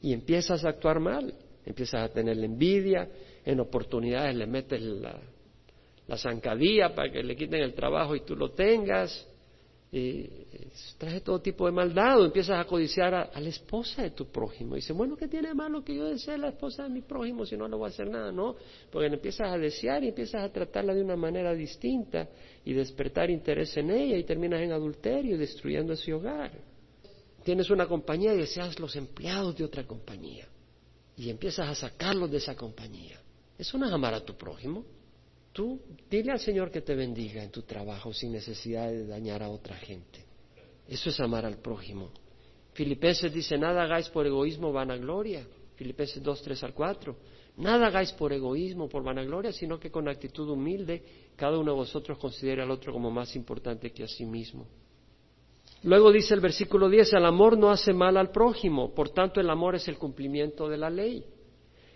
Y 0.02 0.14
empiezas 0.14 0.64
a 0.66 0.70
actuar 0.70 1.00
mal, 1.00 1.34
empiezas 1.66 2.10
a 2.10 2.14
tener 2.14 2.38
envidia, 2.44 3.08
en 3.46 3.60
oportunidades 3.60 4.36
le 4.36 4.48
metes 4.48 4.82
la, 4.82 5.20
la 6.08 6.18
zancadilla 6.18 6.94
para 6.94 7.12
que 7.12 7.24
le 7.24 7.36
quiten 7.36 7.62
el 7.62 7.74
trabajo 7.74 8.16
y 8.16 8.22
tú 8.22 8.36
lo 8.36 8.52
tengas. 8.52 9.28
Y 9.94 10.26
trae 10.98 11.20
todo 11.20 11.42
tipo 11.42 11.66
de 11.66 11.74
maldad, 11.74 12.24
empiezas 12.24 12.58
a 12.58 12.64
codiciar 12.66 13.14
a, 13.14 13.40
la 13.40 13.50
esposa 13.50 14.04
de 14.04 14.12
tu 14.12 14.32
prójimo. 14.32 14.76
Y 14.76 14.80
dice, 14.80 14.94
bueno, 14.94 15.18
¿qué 15.18 15.28
tiene 15.28 15.54
malo 15.54 15.84
que 15.84 15.94
yo 15.94 16.06
desee 16.06 16.38
la 16.38 16.50
esposa 16.50 16.84
de 16.84 16.90
mi 16.90 17.02
prójimo 17.02 17.46
si 17.46 17.58
no 17.58 17.68
le 17.68 17.76
voy 17.76 17.88
a 17.88 17.90
hacer 17.90 18.10
nada? 18.10 18.32
No, 18.32 18.56
porque 18.90 19.10
le 19.10 19.16
empiezas 19.16 19.52
a 19.52 19.58
desear 19.58 20.02
y 20.06 20.10
empiezas 20.10 20.44
a 20.44 20.50
tratarla 20.52 20.94
de 20.94 21.02
una 21.02 21.18
manera 21.18 21.54
distinta 21.54 22.30
y 22.64 22.72
despertar 22.72 23.30
interés 23.30 23.76
en 23.76 23.92
ella 23.92 24.16
y 24.16 24.24
terminas 24.24 24.62
en 24.62 24.72
adulterio 24.72 25.36
y 25.36 25.38
destruyendo 25.38 25.92
ese 25.92 26.14
hogar. 26.14 26.52
Tienes 27.44 27.70
una 27.70 27.86
compañía 27.86 28.34
y 28.34 28.38
deseas 28.38 28.80
los 28.80 28.96
empleados 28.96 29.58
de 29.58 29.66
otra 29.66 29.86
compañía 29.86 30.51
y 31.22 31.30
empiezas 31.30 31.70
a 31.70 31.76
sacarlos 31.76 32.32
de 32.32 32.38
esa 32.38 32.56
compañía. 32.56 33.22
Eso 33.56 33.78
no 33.78 33.86
es 33.86 33.94
amar 33.94 34.16
a 34.16 34.26
tu 34.26 34.36
prójimo. 34.36 34.84
Tú 35.54 35.80
dile 36.10 36.32
al 36.32 36.40
Señor 36.40 36.72
que 36.72 36.82
te 36.82 36.96
bendiga 36.96 37.44
en 37.44 37.52
tu 37.52 37.62
trabajo 37.62 38.12
sin 38.12 38.32
necesidad 38.32 38.90
de 38.90 39.06
dañar 39.06 39.44
a 39.44 39.50
otra 39.50 39.76
gente. 39.76 40.26
Eso 40.88 41.12
es 41.12 41.20
amar 41.20 41.46
al 41.46 41.60
prójimo. 41.60 42.10
Filipenses 42.74 43.32
dice, 43.32 43.56
nada 43.56 43.84
hagáis 43.84 44.10
por 44.10 44.26
egoísmo 44.26 44.74
vanagloria. 44.74 45.46
Filipenses 45.76 46.24
2, 46.24 46.42
3 46.42 46.64
al 46.64 46.74
4. 46.74 47.16
Nada 47.58 47.86
hagáis 47.86 48.12
por 48.14 48.34
egoísmo, 48.34 48.90
por 48.90 49.04
vanagloria, 49.04 49.52
sino 49.52 49.80
que 49.80 49.92
con 49.92 50.08
actitud 50.08 50.50
humilde 50.50 51.04
cada 51.36 51.60
uno 51.60 51.74
de 51.74 51.78
vosotros 51.78 52.18
considere 52.18 52.64
al 52.64 52.72
otro 52.72 52.92
como 52.92 53.12
más 53.12 53.36
importante 53.36 53.92
que 53.92 54.06
a 54.06 54.08
sí 54.08 54.26
mismo. 54.26 54.66
Luego 55.84 56.12
dice 56.12 56.34
el 56.34 56.42
versículo 56.42 56.90
10, 56.90 57.14
el 57.14 57.26
amor 57.26 57.58
no 57.58 57.72
hace 57.72 57.92
mal 57.92 58.18
al 58.18 58.32
prójimo, 58.32 58.94
por 58.94 59.10
tanto 59.10 59.40
el 59.40 59.50
amor 59.50 59.76
es 59.76 59.88
el 59.88 59.98
cumplimiento 59.98 60.70
de 60.70 60.78
la 60.78 60.90
ley. 60.90 61.26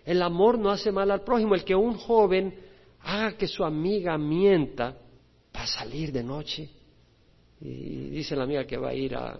El 0.06 0.22
amor 0.22 0.56
no 0.56 0.70
hace 0.70 0.92
mal 0.92 1.10
al 1.10 1.22
prójimo. 1.22 1.54
El 1.54 1.64
que 1.64 1.74
un 1.74 1.94
joven 1.94 2.54
haga 3.00 3.36
que 3.36 3.48
su 3.48 3.64
amiga 3.64 4.16
mienta 4.16 4.96
para 5.50 5.66
salir 5.66 6.12
de 6.12 6.22
noche. 6.22 6.70
Y 7.60 8.10
dice 8.10 8.36
la 8.36 8.44
amiga 8.44 8.64
que 8.64 8.76
va 8.76 8.90
a 8.90 8.94
ir 8.94 9.16
a, 9.16 9.38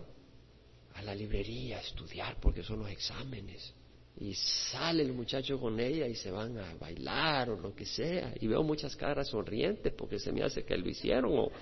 la 1.04 1.14
librería 1.14 1.78
a 1.78 1.80
estudiar 1.80 2.36
porque 2.40 2.64
son 2.64 2.80
los 2.80 2.90
exámenes. 2.90 3.72
Y 4.18 4.34
sale 4.34 5.02
el 5.02 5.12
muchacho 5.12 5.60
con 5.60 5.78
ella 5.78 6.08
y 6.08 6.16
se 6.16 6.32
van 6.32 6.58
a 6.58 6.74
bailar 6.74 7.50
o 7.50 7.60
lo 7.60 7.72
que 7.72 7.86
sea. 7.86 8.34
Y 8.40 8.48
veo 8.48 8.64
muchas 8.64 8.96
caras 8.96 9.28
sonrientes 9.28 9.92
porque 9.92 10.18
se 10.18 10.32
me 10.32 10.42
hace 10.42 10.64
que 10.64 10.76
lo 10.76 10.88
hicieron. 10.88 11.30
O 11.38 11.52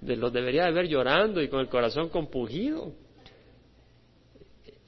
de 0.00 0.16
los 0.16 0.32
debería 0.32 0.64
de 0.64 0.72
ver 0.72 0.86
llorando 0.86 1.42
y 1.42 1.48
con 1.48 1.60
el 1.60 1.68
corazón 1.68 2.08
compugido. 2.08 2.92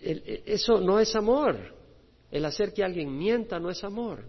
eso 0.01 0.81
no 0.81 1.01
es 1.01 1.15
amor. 1.15 1.75
El 2.31 2.45
hacer 2.45 2.73
que 2.73 2.85
alguien 2.85 3.17
mienta 3.17 3.59
no 3.59 3.71
es 3.71 3.83
amor 3.85 4.25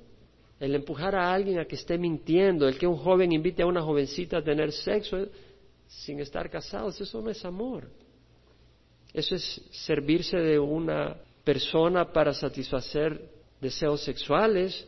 el 0.60 0.76
empujar 0.76 1.16
a 1.16 1.34
alguien 1.34 1.60
a 1.60 1.66
que 1.66 1.76
esté 1.76 1.98
mintiendo, 1.98 2.68
el 2.68 2.78
que 2.78 2.86
un 2.86 2.98
joven 2.98 3.32
invite 3.32 3.64
a 3.64 3.66
una 3.66 3.82
jovencita 3.82 4.38
a 4.38 4.44
tener 4.44 4.72
sexo 4.72 5.18
eh, 5.18 5.30
sin 5.88 6.20
estar 6.20 6.50
casados, 6.50 7.00
eso 7.00 7.22
no 7.22 7.30
es 7.30 7.44
amor. 7.46 7.90
Eso 9.14 9.36
es 9.36 9.62
servirse 9.72 10.38
de 10.38 10.60
una 10.60 11.16
persona 11.44 12.12
para 12.12 12.34
satisfacer 12.34 13.32
deseos 13.60 14.04
sexuales. 14.04 14.86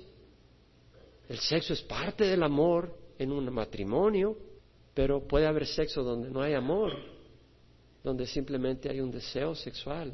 El 1.28 1.40
sexo 1.40 1.74
es 1.74 1.82
parte 1.82 2.26
del 2.26 2.44
amor 2.44 2.96
en 3.18 3.32
un 3.32 3.52
matrimonio, 3.52 4.38
pero 4.94 5.28
puede 5.28 5.48
haber 5.48 5.66
sexo 5.66 6.04
donde 6.04 6.30
no 6.30 6.42
hay 6.42 6.54
amor, 6.54 6.94
donde 8.04 8.26
simplemente 8.28 8.90
hay 8.90 9.00
un 9.00 9.12
deseo 9.12 9.56
sexual. 9.56 10.14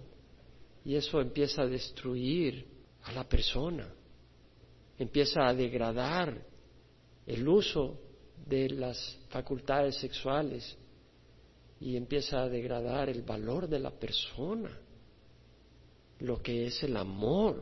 Y 0.86 0.96
eso 0.96 1.20
empieza 1.20 1.64
a 1.64 1.68
destruir 1.68 2.66
a 3.04 3.12
la 3.12 3.24
persona 3.28 3.88
empieza 4.98 5.48
a 5.48 5.54
degradar 5.54 6.44
el 7.26 7.48
uso 7.48 8.00
de 8.46 8.70
las 8.70 9.20
facultades 9.30 9.96
sexuales 9.98 10.78
y 11.80 11.96
empieza 11.96 12.42
a 12.42 12.50
degradar 12.50 13.10
el 13.10 13.22
valor 13.22 13.68
de 13.68 13.80
la 13.80 13.92
persona, 13.92 14.76
lo 16.20 16.42
que 16.42 16.66
es 16.66 16.82
el 16.84 16.98
amor, 16.98 17.62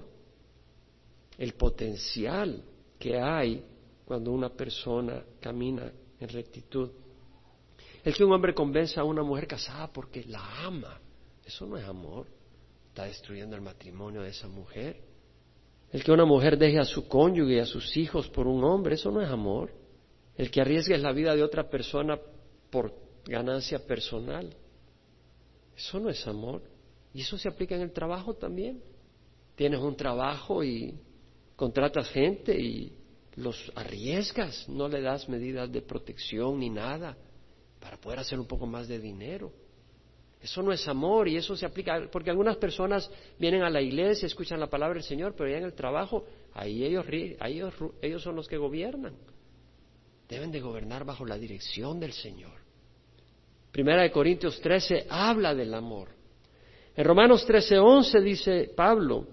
el 1.37 1.53
potencial 1.53 2.63
que 2.97 3.19
hay 3.19 3.61
cuando 4.05 4.31
una 4.31 4.49
persona 4.49 5.21
camina 5.41 5.91
en 6.19 6.29
rectitud. 6.29 6.89
El 8.05 8.15
que 8.15 8.23
un 8.23 8.31
hombre 8.33 8.53
convenza 8.53 9.01
a 9.01 9.03
una 9.03 9.23
mujer 9.23 9.47
casada 9.47 9.91
porque 9.91 10.23
la 10.25 10.63
ama, 10.63 11.01
eso 11.43 11.65
no 11.65 11.75
es 11.75 11.85
amor, 11.85 12.27
está 12.89 13.05
destruyendo 13.05 13.55
el 13.55 13.63
matrimonio 13.63 14.21
de 14.21 14.29
esa 14.29 14.47
mujer. 14.47 15.01
El 15.91 16.03
que 16.03 16.11
una 16.11 16.23
mujer 16.23 16.55
deje 16.55 16.77
a 16.77 16.85
su 16.85 17.07
cónyuge 17.07 17.55
y 17.55 17.59
a 17.59 17.65
sus 17.65 17.97
hijos 17.97 18.29
por 18.29 18.45
un 18.45 18.63
hombre, 18.63 18.93
eso 18.93 19.09
no 19.09 19.23
es 19.23 19.29
amor. 19.29 19.71
El 20.37 20.51
que 20.51 20.61
arriesgue 20.61 20.95
la 20.99 21.13
vida 21.13 21.35
de 21.35 21.41
otra 21.41 21.67
persona 21.67 22.19
por 22.69 22.93
ganancia 23.25 23.79
personal, 23.79 24.55
eso 25.75 25.99
no 25.99 26.11
es 26.11 26.27
amor. 26.27 26.61
Y 27.11 27.21
eso 27.21 27.39
se 27.39 27.49
aplica 27.49 27.75
en 27.75 27.81
el 27.81 27.91
trabajo 27.91 28.35
también. 28.35 28.83
Tienes 29.55 29.79
un 29.79 29.95
trabajo 29.95 30.63
y 30.63 30.93
contratas 31.55 32.07
gente 32.09 32.55
y 32.55 32.93
los 33.35 33.71
arriesgas, 33.73 34.69
no 34.69 34.87
le 34.87 35.01
das 35.01 35.27
medidas 35.27 35.71
de 35.71 35.81
protección 35.81 36.59
ni 36.59 36.69
nada 36.69 37.17
para 37.85 37.97
poder 37.97 38.17
hacer 38.17 38.39
un 38.39 38.47
poco 38.47 38.65
más 38.65 38.87
de 38.87 38.97
dinero. 38.97 39.51
Eso 40.41 40.63
no 40.63 40.71
es 40.71 40.87
amor 40.87 41.27
y 41.27 41.37
eso 41.37 41.55
se 41.55 41.67
aplica, 41.67 42.09
porque 42.11 42.31
algunas 42.31 42.57
personas 42.57 43.07
vienen 43.37 43.61
a 43.61 43.69
la 43.69 43.79
iglesia, 43.79 44.25
escuchan 44.25 44.59
la 44.59 44.71
palabra 44.71 44.95
del 44.95 45.03
Señor, 45.03 45.35
pero 45.37 45.51
ya 45.51 45.57
en 45.57 45.65
el 45.65 45.73
trabajo, 45.75 46.25
ahí 46.55 46.83
ellos, 46.83 47.05
ellos, 47.11 47.75
ellos 48.01 48.23
son 48.23 48.35
los 48.35 48.47
que 48.47 48.57
gobiernan. 48.57 49.13
Deben 50.27 50.51
de 50.51 50.61
gobernar 50.61 51.05
bajo 51.05 51.27
la 51.27 51.37
dirección 51.37 51.99
del 51.99 52.13
Señor. 52.13 52.53
Primera 53.71 54.01
de 54.01 54.09
Corintios 54.09 54.59
13 54.61 55.05
habla 55.07 55.53
del 55.53 55.71
amor. 55.71 56.09
En 56.95 57.05
Romanos 57.05 57.45
13, 57.45 57.77
11 57.77 58.21
dice 58.21 58.71
Pablo, 58.75 59.27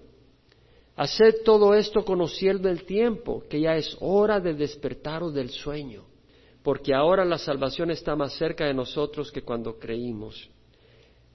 haced 0.95 1.41
todo 1.43 1.73
esto 1.73 2.05
conociendo 2.05 2.69
el 2.69 2.83
tiempo, 2.83 3.43
que 3.49 3.61
ya 3.61 3.75
es 3.75 3.97
hora 3.99 4.39
de 4.39 4.53
despertaros 4.53 5.33
del 5.33 5.49
sueño, 5.49 6.12
porque 6.63 6.93
ahora 6.93 7.25
la 7.25 7.37
salvación 7.37 7.91
está 7.91 8.15
más 8.15 8.33
cerca 8.33 8.65
de 8.65 8.73
nosotros 8.73 9.31
que 9.31 9.43
cuando 9.43 9.77
creímos. 9.77 10.49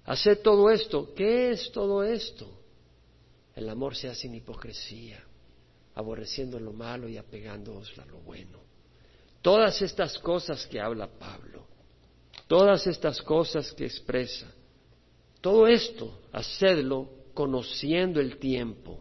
Hacer 0.05 0.39
todo 0.39 0.71
esto. 0.71 1.13
¿Qué 1.15 1.51
es 1.51 1.71
todo 1.71 2.03
esto? 2.03 2.49
El 3.55 3.69
amor 3.69 3.95
se 3.95 4.09
hace 4.09 4.23
sin 4.23 4.35
hipocresía, 4.35 5.23
aborreciendo 5.95 6.59
lo 6.59 6.73
malo 6.73 7.09
y 7.09 7.19
apegándoos 7.19 7.93
a 7.99 8.07
lo 8.07 8.19
bueno. 8.21 8.59
Todas 9.43 9.83
estas 9.83 10.19
cosas 10.19 10.67
que 10.67 10.81
habla 10.81 11.09
Pablo, 11.09 11.67
todas 12.47 12.87
estas 12.87 13.21
cosas 13.21 13.73
que 13.73 13.85
expresa, 13.85 14.51
todo 15.41 15.67
esto, 15.67 16.21
hacedlo 16.33 17.11
conociendo 17.35 18.21
el 18.21 18.39
tiempo, 18.39 19.01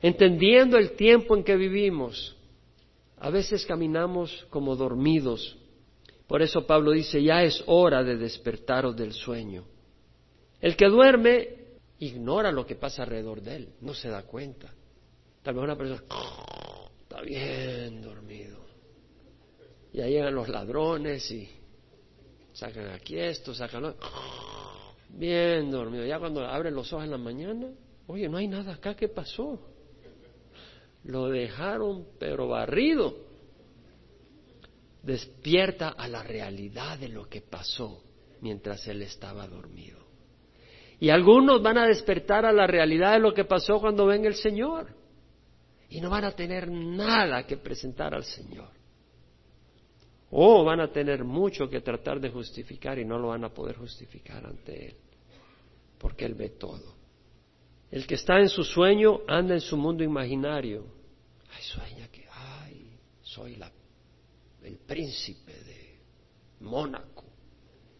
entendiendo 0.00 0.78
el 0.78 0.92
tiempo 0.92 1.36
en 1.36 1.42
que 1.42 1.56
vivimos. 1.56 2.36
A 3.18 3.30
veces 3.30 3.64
caminamos 3.66 4.46
como 4.50 4.76
dormidos. 4.76 5.56
Por 6.26 6.42
eso 6.42 6.66
Pablo 6.66 6.92
dice, 6.92 7.22
ya 7.22 7.42
es 7.42 7.62
hora 7.66 8.02
de 8.02 8.16
despertaros 8.16 8.96
del 8.96 9.12
sueño 9.12 9.64
el 10.60 10.76
que 10.76 10.86
duerme 10.86 11.48
ignora 11.98 12.50
lo 12.50 12.66
que 12.66 12.76
pasa 12.76 13.02
alrededor 13.02 13.40
de 13.42 13.56
él, 13.56 13.74
no 13.80 13.94
se 13.94 14.08
da 14.08 14.22
cuenta. 14.22 14.72
Tal 15.42 15.54
vez 15.54 15.64
una 15.64 15.76
persona 15.76 16.02
está 17.02 17.20
bien 17.22 18.02
dormido. 18.02 18.58
Y 19.92 20.00
ahí 20.00 20.12
llegan 20.12 20.34
los 20.34 20.48
ladrones 20.48 21.30
y 21.30 21.48
sacan 22.52 22.88
aquí 22.88 23.18
esto, 23.18 23.54
sacan 23.54 23.82
lo... 23.82 23.96
Bien 25.08 25.70
dormido. 25.70 26.04
Ya 26.04 26.18
cuando 26.18 26.44
abre 26.44 26.70
los 26.70 26.92
ojos 26.92 27.04
en 27.04 27.12
la 27.12 27.18
mañana, 27.18 27.68
oye, 28.06 28.28
no 28.28 28.36
hay 28.36 28.48
nada 28.48 28.74
acá, 28.74 28.94
¿qué 28.94 29.08
pasó? 29.08 29.60
Lo 31.06 31.28
dejaron 31.28 32.06
pero 32.18 32.48
barrido. 32.48 33.14
Despierta 35.02 35.90
a 35.90 36.08
la 36.08 36.22
realidad 36.22 36.98
de 36.98 37.08
lo 37.08 37.28
que 37.28 37.40
pasó 37.40 38.02
mientras 38.40 38.86
él 38.88 39.02
estaba 39.02 39.46
dormido. 39.46 40.04
Y 40.98 41.10
algunos 41.10 41.62
van 41.62 41.78
a 41.78 41.86
despertar 41.86 42.44
a 42.44 42.52
la 42.52 42.66
realidad 42.66 43.12
de 43.12 43.20
lo 43.20 43.34
que 43.34 43.44
pasó 43.44 43.78
cuando 43.78 44.06
ven 44.06 44.24
el 44.24 44.34
Señor. 44.34 44.88
Y 45.88 46.00
no 46.00 46.10
van 46.10 46.24
a 46.24 46.32
tener 46.32 46.68
nada 46.70 47.46
que 47.46 47.56
presentar 47.56 48.12
al 48.12 48.24
Señor. 48.24 48.70
O 50.30 50.64
van 50.64 50.80
a 50.80 50.90
tener 50.90 51.22
mucho 51.22 51.68
que 51.68 51.82
tratar 51.82 52.18
de 52.18 52.30
justificar 52.30 52.98
y 52.98 53.04
no 53.04 53.18
lo 53.18 53.28
van 53.28 53.44
a 53.44 53.54
poder 53.54 53.76
justificar 53.76 54.44
ante 54.44 54.88
Él. 54.88 54.96
Porque 55.98 56.24
Él 56.24 56.34
ve 56.34 56.50
todo. 56.50 56.96
El 57.90 58.06
que 58.06 58.16
está 58.16 58.40
en 58.40 58.48
su 58.48 58.64
sueño 58.64 59.20
anda 59.28 59.54
en 59.54 59.60
su 59.60 59.76
mundo 59.76 60.02
imaginario. 60.02 60.95
Ay, 61.56 61.62
sueña 61.62 62.08
que, 62.08 62.24
ay, 62.30 62.98
soy 63.22 63.56
la, 63.56 63.72
el 64.62 64.76
príncipe 64.78 65.52
de 65.52 65.98
Mónaco. 66.60 67.24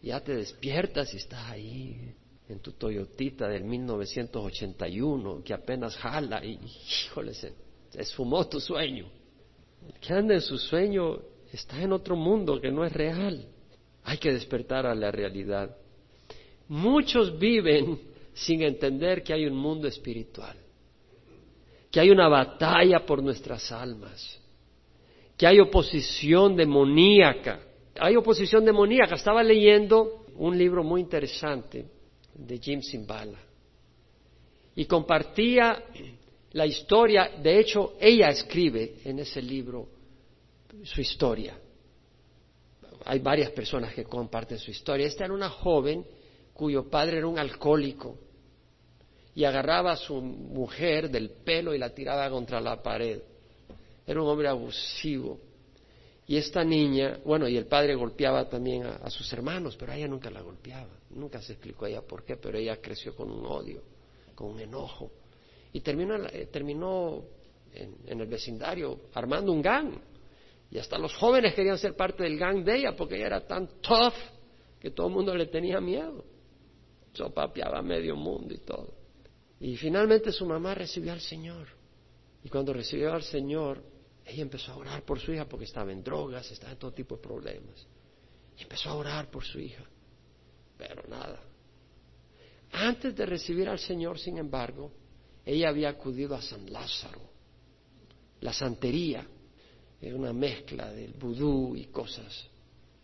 Ya 0.03 0.19
te 0.21 0.35
despiertas 0.35 1.11
y 1.13 1.17
estás 1.17 1.49
ahí 1.49 2.13
en 2.47 2.59
tu 2.59 2.73
Toyotita 2.73 3.47
del 3.47 3.63
1981 3.63 5.43
que 5.43 5.53
apenas 5.53 5.95
jala 5.97 6.45
y, 6.45 6.59
híjole, 7.05 7.33
se, 7.33 7.53
esfumó 7.95 8.47
tu 8.47 8.59
sueño. 8.59 9.09
El 9.87 9.99
que 9.99 10.13
anda 10.13 10.35
en 10.35 10.41
su 10.41 10.57
sueño 10.59 11.19
está 11.51 11.81
en 11.81 11.93
otro 11.93 12.15
mundo 12.15 12.61
que 12.61 12.69
no 12.69 12.85
es 12.85 12.93
real. 12.93 13.47
Hay 14.03 14.19
que 14.19 14.31
despertar 14.31 14.85
a 14.85 14.93
la 14.93 15.11
realidad. 15.11 15.75
Muchos 16.67 17.39
viven 17.39 17.99
sin 18.33 18.61
entender 18.61 19.23
que 19.23 19.33
hay 19.33 19.45
un 19.47 19.55
mundo 19.55 19.87
espiritual, 19.87 20.57
que 21.91 21.99
hay 21.99 22.09
una 22.09 22.27
batalla 22.27 23.05
por 23.05 23.23
nuestras 23.23 23.71
almas, 23.71 24.39
que 25.37 25.47
hay 25.47 25.59
oposición 25.59 26.55
demoníaca. 26.55 27.61
Hay 27.99 28.15
oposición 28.15 28.65
demoníaca. 28.65 29.15
Estaba 29.15 29.41
leyendo 29.43 30.25
un 30.35 30.57
libro 30.57 30.83
muy 30.83 31.01
interesante 31.01 31.85
de 32.33 32.57
Jim 32.59 32.81
Simbala 32.81 33.39
y 34.75 34.85
compartía 34.85 35.83
la 36.51 36.65
historia, 36.65 37.31
de 37.41 37.59
hecho 37.59 37.95
ella 37.99 38.29
escribe 38.29 38.97
en 39.05 39.19
ese 39.19 39.41
libro 39.41 39.87
su 40.83 41.01
historia. 41.01 41.57
Hay 43.05 43.19
varias 43.19 43.49
personas 43.51 43.93
que 43.93 44.03
comparten 44.03 44.59
su 44.59 44.69
historia. 44.69 45.07
Esta 45.07 45.25
era 45.25 45.33
una 45.33 45.49
joven 45.49 46.05
cuyo 46.53 46.89
padre 46.89 47.17
era 47.17 47.27
un 47.27 47.39
alcohólico 47.39 48.17
y 49.37 49.45
agarraba 49.45 49.91
a 49.91 49.95
su 49.95 50.19
mujer 50.19 51.11
del 51.11 51.29
pelo 51.29 51.75
y 51.75 51.77
la 51.77 51.91
tiraba 51.91 52.27
contra 52.27 52.59
la 52.59 52.81
pared. 52.81 53.21
Era 54.07 54.19
un 54.19 54.27
hombre 54.27 54.47
abusivo. 54.47 55.37
Y 56.25 56.37
esta 56.37 56.63
niña, 56.63 57.19
bueno, 57.23 57.47
y 57.47 57.55
el 57.55 57.67
padre 57.67 57.93
golpeaba 57.93 58.49
también 58.49 58.87
a, 58.87 59.07
sus 59.11 59.31
hermanos, 59.31 59.77
pero 59.77 59.91
a 59.91 59.95
ella 59.95 60.07
nunca 60.07 60.31
la 60.31 60.41
golpeaba. 60.41 60.89
Nunca 61.11 61.39
se 61.39 61.53
explicó 61.53 61.85
a 61.85 61.89
ella 61.89 62.01
por 62.01 62.25
qué, 62.25 62.35
pero 62.37 62.57
ella 62.57 62.81
creció 62.81 63.15
con 63.15 63.29
un 63.29 63.45
odio, 63.45 63.83
con 64.33 64.47
un 64.53 64.59
enojo. 64.59 65.11
Y 65.71 65.81
terminó, 65.81 66.15
eh, 66.15 66.47
terminó 66.51 67.23
en, 67.75 67.95
en 68.07 68.19
el 68.19 68.27
vecindario 68.27 69.01
armando 69.13 69.51
un 69.51 69.61
gang. 69.61 69.99
Y 70.71 70.79
hasta 70.79 70.97
los 70.97 71.13
jóvenes 71.13 71.53
querían 71.53 71.77
ser 71.77 71.95
parte 71.95 72.23
del 72.23 72.39
gang 72.39 72.63
de 72.63 72.75
ella 72.75 72.95
porque 72.95 73.17
ella 73.17 73.27
era 73.27 73.45
tan 73.45 73.67
tough 73.81 74.15
que 74.79 74.89
todo 74.89 75.09
el 75.09 75.13
mundo 75.13 75.35
le 75.35 75.45
tenía 75.45 75.79
miedo. 75.79 76.25
Sopapeaba 77.13 77.83
medio 77.83 78.15
mundo 78.15 78.51
y 78.51 78.57
todo. 78.61 78.97
Y 79.59 79.75
finalmente 79.77 80.31
su 80.31 80.45
mamá 80.45 80.75
recibió 80.75 81.13
al 81.13 81.21
Señor. 81.21 81.67
Y 82.43 82.49
cuando 82.49 82.73
recibió 82.73 83.13
al 83.13 83.23
Señor, 83.23 83.83
ella 84.25 84.41
empezó 84.41 84.71
a 84.71 84.77
orar 84.77 85.03
por 85.03 85.19
su 85.19 85.33
hija 85.33 85.45
porque 85.45 85.65
estaba 85.65 85.91
en 85.91 86.03
drogas, 86.03 86.51
estaba 86.51 86.73
en 86.73 86.77
todo 86.77 86.93
tipo 86.93 87.15
de 87.15 87.21
problemas. 87.21 87.87
Y 88.57 88.63
empezó 88.63 88.89
a 88.89 88.95
orar 88.95 89.31
por 89.31 89.43
su 89.43 89.59
hija. 89.59 89.83
Pero 90.77 91.03
nada. 91.07 91.41
Antes 92.71 93.15
de 93.15 93.25
recibir 93.25 93.67
al 93.69 93.79
Señor, 93.79 94.19
sin 94.19 94.37
embargo, 94.37 94.91
ella 95.45 95.69
había 95.69 95.89
acudido 95.89 96.35
a 96.35 96.41
San 96.41 96.71
Lázaro. 96.71 97.21
La 98.41 98.53
santería 98.53 99.25
era 99.99 100.15
una 100.15 100.33
mezcla 100.33 100.91
del 100.91 101.13
vudú 101.13 101.75
y 101.75 101.85
cosas 101.85 102.47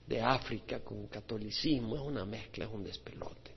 de 0.06 0.22
África 0.22 0.82
con 0.82 1.08
catolicismo, 1.08 1.96
es 1.96 2.02
una 2.02 2.26
mezcla, 2.26 2.66
es 2.66 2.72
un 2.72 2.84
despelote. 2.84 3.53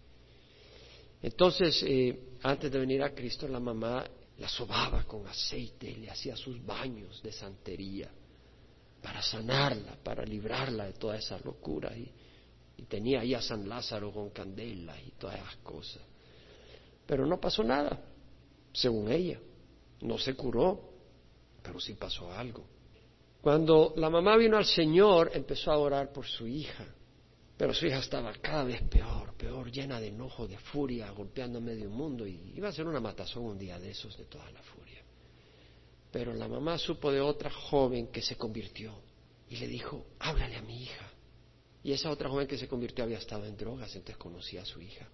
Entonces, 1.26 1.82
eh, 1.82 2.36
antes 2.44 2.70
de 2.70 2.78
venir 2.78 3.02
a 3.02 3.12
Cristo, 3.12 3.48
la 3.48 3.58
mamá 3.58 4.08
la 4.38 4.48
sobaba 4.48 5.02
con 5.02 5.26
aceite 5.26 5.90
y 5.90 5.96
le 5.96 6.08
hacía 6.08 6.36
sus 6.36 6.64
baños 6.64 7.20
de 7.20 7.32
santería 7.32 8.08
para 9.02 9.20
sanarla, 9.22 9.96
para 10.04 10.24
librarla 10.24 10.84
de 10.84 10.92
toda 10.92 11.16
esa 11.16 11.36
locura. 11.40 11.92
Y, 11.96 12.12
tenía 12.84 13.22
ahí 13.22 13.34
a 13.34 13.42
San 13.42 13.68
Lázaro 13.68 14.12
con 14.12 14.30
candela 14.30 14.94
y 15.00 15.10
todas 15.18 15.40
esas 15.40 15.56
cosas. 15.56 16.02
Pero 17.04 17.26
no 17.26 17.40
pasó 17.40 17.64
nada, 17.64 18.00
según 18.72 19.10
ella. 19.10 19.40
No 20.02 20.18
se 20.18 20.34
curó, 20.34 20.92
pero 21.60 21.80
sí 21.80 21.94
pasó 21.94 22.30
algo. 22.30 22.64
Cuando 23.42 23.94
la 23.96 24.08
mamá 24.10 24.36
vino 24.36 24.56
al 24.56 24.64
Señor, 24.64 25.32
empezó 25.34 25.72
a 25.72 25.78
orar 25.78 26.12
por 26.12 26.24
su 26.24 26.46
hija. 26.46 26.86
Pero 27.56 27.72
su 27.72 27.86
hija 27.86 27.98
estaba 27.98 28.32
cada 28.34 28.64
vez 28.64 28.82
peor, 28.82 29.34
peor, 29.34 29.70
llena 29.70 29.98
de 29.98 30.08
enojo, 30.08 30.46
de 30.46 30.58
furia, 30.58 31.10
golpeando 31.10 31.60
medio 31.60 31.88
mundo 31.88 32.26
y 32.26 32.52
iba 32.54 32.68
a 32.68 32.72
ser 32.72 32.86
una 32.86 33.00
matazón 33.00 33.44
un 33.44 33.58
día 33.58 33.78
de 33.78 33.90
esos, 33.90 34.16
de 34.18 34.26
toda 34.26 34.50
la 34.50 34.62
furia. 34.62 35.02
Pero 36.12 36.34
la 36.34 36.48
mamá 36.48 36.76
supo 36.76 37.10
de 37.10 37.20
otra 37.20 37.50
joven 37.50 38.08
que 38.08 38.20
se 38.20 38.36
convirtió 38.36 38.94
y 39.48 39.56
le 39.56 39.68
dijo, 39.68 40.06
háblale 40.18 40.56
a 40.56 40.62
mi 40.62 40.82
hija. 40.82 41.10
Y 41.82 41.92
esa 41.92 42.10
otra 42.10 42.28
joven 42.28 42.46
que 42.46 42.58
se 42.58 42.68
convirtió 42.68 43.04
había 43.04 43.18
estado 43.18 43.46
en 43.46 43.56
drogas, 43.56 43.94
entonces 43.94 44.16
conocía 44.18 44.62
a 44.62 44.66
su 44.66 44.80
hija. 44.80 45.08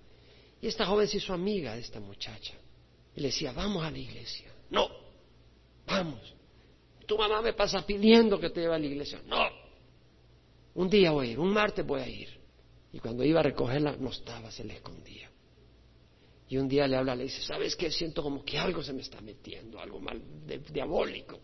Y 0.60 0.66
esta 0.66 0.86
joven 0.86 1.06
se 1.06 1.18
hizo 1.18 1.32
amiga 1.32 1.74
de 1.74 1.80
esta 1.80 2.00
muchacha 2.00 2.54
y 3.14 3.20
le 3.20 3.28
decía, 3.28 3.52
vamos 3.52 3.84
a 3.84 3.90
la 3.90 3.98
iglesia. 3.98 4.50
No, 4.70 4.88
vamos. 5.86 6.34
Tu 7.06 7.16
mamá 7.16 7.42
me 7.42 7.52
pasa 7.52 7.84
pidiendo 7.84 8.40
que 8.40 8.50
te 8.50 8.62
lleve 8.62 8.74
a 8.74 8.78
la 8.78 8.86
iglesia. 8.86 9.20
No, 9.26 9.44
un 10.74 10.88
día 10.88 11.10
voy 11.10 11.28
a 11.28 11.30
ir, 11.32 11.38
un 11.38 11.52
martes 11.52 11.86
voy 11.86 12.00
a 12.00 12.08
ir. 12.08 12.28
Y 12.92 12.98
cuando 12.98 13.24
iba 13.24 13.40
a 13.40 13.42
recogerla, 13.42 13.96
no 13.96 14.10
estaba, 14.10 14.50
se 14.50 14.64
le 14.64 14.74
escondía. 14.74 15.30
Y 16.48 16.58
un 16.58 16.68
día 16.68 16.86
le 16.86 16.96
habla, 16.96 17.14
le 17.14 17.24
dice, 17.24 17.40
¿sabes 17.42 17.74
qué? 17.74 17.90
Siento 17.90 18.22
como 18.22 18.44
que 18.44 18.58
algo 18.58 18.82
se 18.82 18.92
me 18.92 19.00
está 19.00 19.20
metiendo, 19.22 19.80
algo 19.80 20.00
mal, 20.00 20.22
diabólico. 20.70 21.40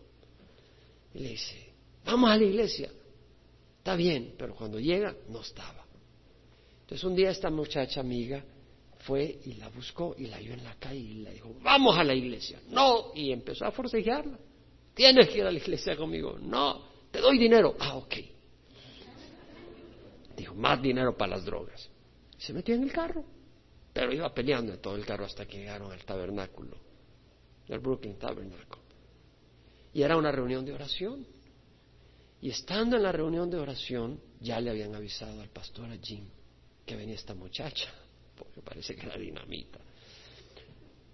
Y 1.15 1.19
le 1.19 1.29
dice, 1.29 1.73
vamos 2.05 2.29
a 2.29 2.37
la 2.37 2.43
iglesia. 2.43 2.91
Está 3.79 3.95
bien, 3.95 4.35
pero 4.37 4.53
cuando 4.53 4.79
llega, 4.79 5.15
no 5.29 5.41
estaba. 5.41 5.83
Entonces 6.81 7.03
un 7.03 7.15
día 7.15 7.31
esta 7.31 7.49
muchacha 7.49 8.01
amiga 8.01 8.43
fue 8.99 9.39
y 9.45 9.53
la 9.53 9.69
buscó 9.69 10.15
y 10.17 10.27
la 10.27 10.37
vio 10.37 10.53
en 10.53 10.63
la 10.63 10.75
calle 10.75 10.99
y 10.99 11.13
le 11.15 11.33
dijo, 11.33 11.55
vamos 11.61 11.97
a 11.97 12.03
la 12.03 12.13
iglesia. 12.13 12.59
No, 12.69 13.11
y 13.15 13.31
empezó 13.31 13.65
a 13.65 13.71
forcejearla. 13.71 14.37
Tienes 14.93 15.29
que 15.29 15.37
ir 15.39 15.45
a 15.45 15.51
la 15.51 15.57
iglesia 15.57 15.95
conmigo. 15.95 16.37
No, 16.39 16.83
te 17.09 17.19
doy 17.19 17.39
dinero. 17.39 17.75
Ah, 17.79 17.95
ok. 17.95 18.15
Dijo, 20.39 20.55
más 20.55 20.81
dinero 20.81 21.17
para 21.17 21.35
las 21.35 21.43
drogas. 21.43 21.89
Se 22.37 22.53
metió 22.53 22.73
en 22.73 22.83
el 22.83 22.93
carro, 22.93 23.25
pero 23.91 24.13
iba 24.13 24.33
peleando 24.33 24.71
en 24.71 24.79
todo 24.79 24.95
el 24.95 25.05
carro 25.05 25.25
hasta 25.25 25.45
que 25.45 25.57
llegaron 25.57 25.91
al 25.91 26.05
tabernáculo, 26.05 26.77
el 27.67 27.79
Brooklyn 27.79 28.17
Tabernacle. 28.17 28.81
Y 29.93 30.01
era 30.01 30.15
una 30.15 30.31
reunión 30.31 30.63
de 30.63 30.71
oración. 30.71 31.27
Y 32.41 32.51
estando 32.51 32.95
en 32.95 33.03
la 33.03 33.11
reunión 33.11 33.49
de 33.49 33.57
oración, 33.57 34.21
ya 34.39 34.61
le 34.61 34.69
habían 34.69 34.95
avisado 34.95 35.41
al 35.41 35.49
pastor 35.49 35.91
a 35.91 35.97
Jim 35.97 36.23
que 36.85 36.95
venía 36.95 37.15
esta 37.15 37.35
muchacha, 37.35 37.93
porque 38.37 38.61
parece 38.61 38.95
que 38.95 39.07
era 39.07 39.17
dinamita. 39.17 39.79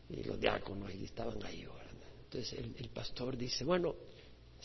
Y 0.07 0.23
los 0.23 0.39
diáconos 0.39 0.93
y 0.93 1.05
estaban 1.05 1.43
ahí 1.43 1.65
orando. 1.65 2.05
Entonces 2.25 2.59
el, 2.59 2.75
el 2.77 2.89
pastor 2.89 3.35
dice, 3.35 3.63
bueno, 3.63 3.95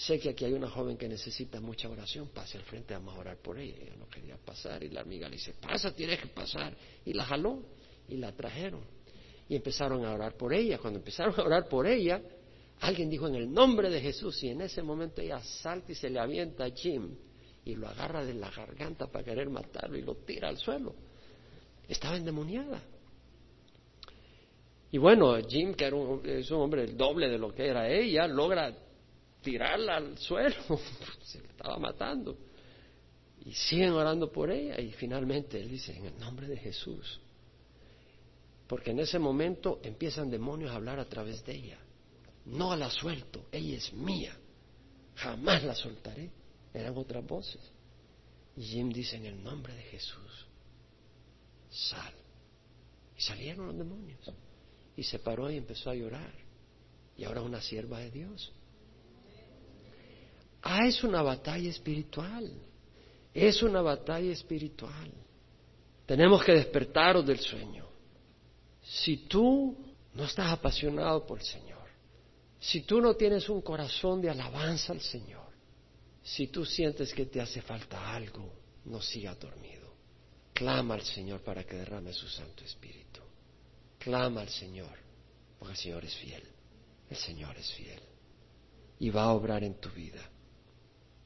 Sé 0.00 0.18
que 0.18 0.30
aquí 0.30 0.46
hay 0.46 0.54
una 0.54 0.70
joven 0.70 0.96
que 0.96 1.06
necesita 1.06 1.60
mucha 1.60 1.86
oración, 1.86 2.28
pase 2.28 2.56
al 2.56 2.64
frente, 2.64 2.94
vamos 2.94 3.14
a 3.16 3.18
orar 3.18 3.36
por 3.36 3.58
ella. 3.58 3.76
Ella 3.82 3.96
no 3.98 4.08
quería 4.08 4.38
pasar 4.38 4.82
y 4.82 4.88
la 4.88 5.02
amiga 5.02 5.28
le 5.28 5.36
dice, 5.36 5.52
pasa, 5.60 5.94
tienes 5.94 6.18
que 6.18 6.28
pasar. 6.28 6.74
Y 7.04 7.12
la 7.12 7.22
jaló 7.26 7.62
y 8.08 8.16
la 8.16 8.32
trajeron. 8.32 8.80
Y 9.46 9.56
empezaron 9.56 10.06
a 10.06 10.14
orar 10.14 10.38
por 10.38 10.54
ella. 10.54 10.78
Cuando 10.78 11.00
empezaron 11.00 11.38
a 11.38 11.42
orar 11.42 11.68
por 11.68 11.86
ella, 11.86 12.18
alguien 12.80 13.10
dijo 13.10 13.28
en 13.28 13.34
el 13.34 13.52
nombre 13.52 13.90
de 13.90 14.00
Jesús 14.00 14.42
y 14.42 14.48
en 14.48 14.62
ese 14.62 14.82
momento 14.82 15.20
ella 15.20 15.42
salta 15.42 15.92
y 15.92 15.94
se 15.94 16.08
le 16.08 16.18
avienta 16.18 16.64
a 16.64 16.70
Jim 16.70 17.14
y 17.66 17.74
lo 17.74 17.86
agarra 17.86 18.24
de 18.24 18.32
la 18.32 18.50
garganta 18.50 19.06
para 19.06 19.22
querer 19.22 19.50
matarlo 19.50 19.98
y 19.98 20.02
lo 20.02 20.14
tira 20.14 20.48
al 20.48 20.56
suelo. 20.56 20.94
Estaba 21.86 22.16
endemoniada. 22.16 22.82
Y 24.92 24.96
bueno, 24.96 25.36
Jim, 25.46 25.74
que 25.74 25.84
era 25.84 25.94
un, 25.94 26.22
es 26.24 26.50
un 26.50 26.62
hombre 26.62 26.84
el 26.84 26.96
doble 26.96 27.28
de 27.28 27.36
lo 27.36 27.54
que 27.54 27.66
era 27.66 27.86
ella, 27.86 28.26
logra 28.26 28.74
tirarla 29.42 29.96
al 29.96 30.18
suelo, 30.18 30.56
se 31.22 31.38
estaba 31.38 31.78
matando. 31.78 32.36
Y 33.44 33.52
siguen 33.54 33.92
orando 33.92 34.30
por 34.30 34.50
ella 34.50 34.78
y 34.80 34.92
finalmente 34.92 35.58
él 35.60 35.70
dice, 35.70 35.96
en 35.96 36.06
el 36.06 36.18
nombre 36.18 36.46
de 36.46 36.58
Jesús. 36.58 37.20
Porque 38.66 38.90
en 38.90 39.00
ese 39.00 39.18
momento 39.18 39.80
empiezan 39.82 40.30
demonios 40.30 40.70
a 40.70 40.76
hablar 40.76 41.00
a 41.00 41.08
través 41.08 41.44
de 41.44 41.54
ella. 41.54 41.78
No 42.46 42.76
la 42.76 42.90
suelto, 42.90 43.46
ella 43.50 43.76
es 43.76 43.92
mía, 43.92 44.36
jamás 45.16 45.64
la 45.64 45.74
soltaré. 45.74 46.30
Eran 46.72 46.96
otras 46.96 47.26
voces. 47.26 47.60
Y 48.56 48.62
Jim 48.62 48.92
dice, 48.92 49.16
en 49.16 49.26
el 49.26 49.42
nombre 49.42 49.74
de 49.74 49.82
Jesús, 49.82 50.46
sal. 51.68 52.14
Y 53.16 53.20
salieron 53.22 53.66
los 53.66 53.76
demonios. 53.76 54.20
Y 54.96 55.02
se 55.02 55.18
paró 55.18 55.50
y 55.50 55.56
empezó 55.56 55.90
a 55.90 55.94
llorar. 55.94 56.32
Y 57.16 57.24
ahora 57.24 57.42
una 57.42 57.60
sierva 57.60 57.98
de 57.98 58.10
Dios. 58.10 58.52
Ah, 60.62 60.86
es 60.86 61.02
una 61.02 61.22
batalla 61.22 61.68
espiritual. 61.70 62.50
Es 63.32 63.62
una 63.62 63.80
batalla 63.80 64.32
espiritual. 64.32 65.12
Tenemos 66.06 66.44
que 66.44 66.52
despertaros 66.52 67.24
del 67.26 67.38
sueño. 67.38 67.86
Si 68.82 69.28
tú 69.28 69.76
no 70.14 70.24
estás 70.24 70.52
apasionado 70.52 71.24
por 71.24 71.38
el 71.38 71.44
Señor, 71.44 71.78
si 72.58 72.82
tú 72.82 73.00
no 73.00 73.14
tienes 73.14 73.48
un 73.48 73.62
corazón 73.62 74.20
de 74.20 74.30
alabanza 74.30 74.92
al 74.92 75.00
Señor, 75.00 75.48
si 76.22 76.48
tú 76.48 76.64
sientes 76.64 77.14
que 77.14 77.26
te 77.26 77.40
hace 77.40 77.62
falta 77.62 78.14
algo, 78.14 78.52
no 78.84 79.00
sigas 79.00 79.38
dormido. 79.38 79.94
Clama 80.52 80.94
al 80.94 81.02
Señor 81.02 81.40
para 81.42 81.64
que 81.64 81.76
derrame 81.76 82.12
su 82.12 82.28
Santo 82.28 82.64
Espíritu. 82.64 83.20
Clama 83.98 84.42
al 84.42 84.48
Señor, 84.50 84.98
porque 85.58 85.72
el 85.72 85.78
Señor 85.78 86.04
es 86.04 86.14
fiel. 86.16 86.42
El 87.08 87.16
Señor 87.16 87.56
es 87.56 87.72
fiel. 87.72 88.00
y 89.00 89.08
va 89.08 89.22
a 89.22 89.32
obrar 89.32 89.64
en 89.64 89.80
tu 89.80 89.88
vida. 89.90 90.20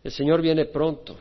El 0.05 0.13
Señor 0.13 0.43
viene 0.43 0.67
pronto. 0.67 1.17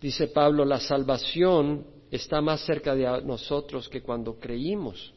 Dice 0.00 0.26
Pablo, 0.28 0.64
la 0.64 0.80
salvación 0.80 1.86
está 2.10 2.40
más 2.40 2.66
cerca 2.66 2.94
de 2.94 3.22
nosotros 3.22 3.88
que 3.88 4.02
cuando 4.02 4.38
creímos. 4.38 5.14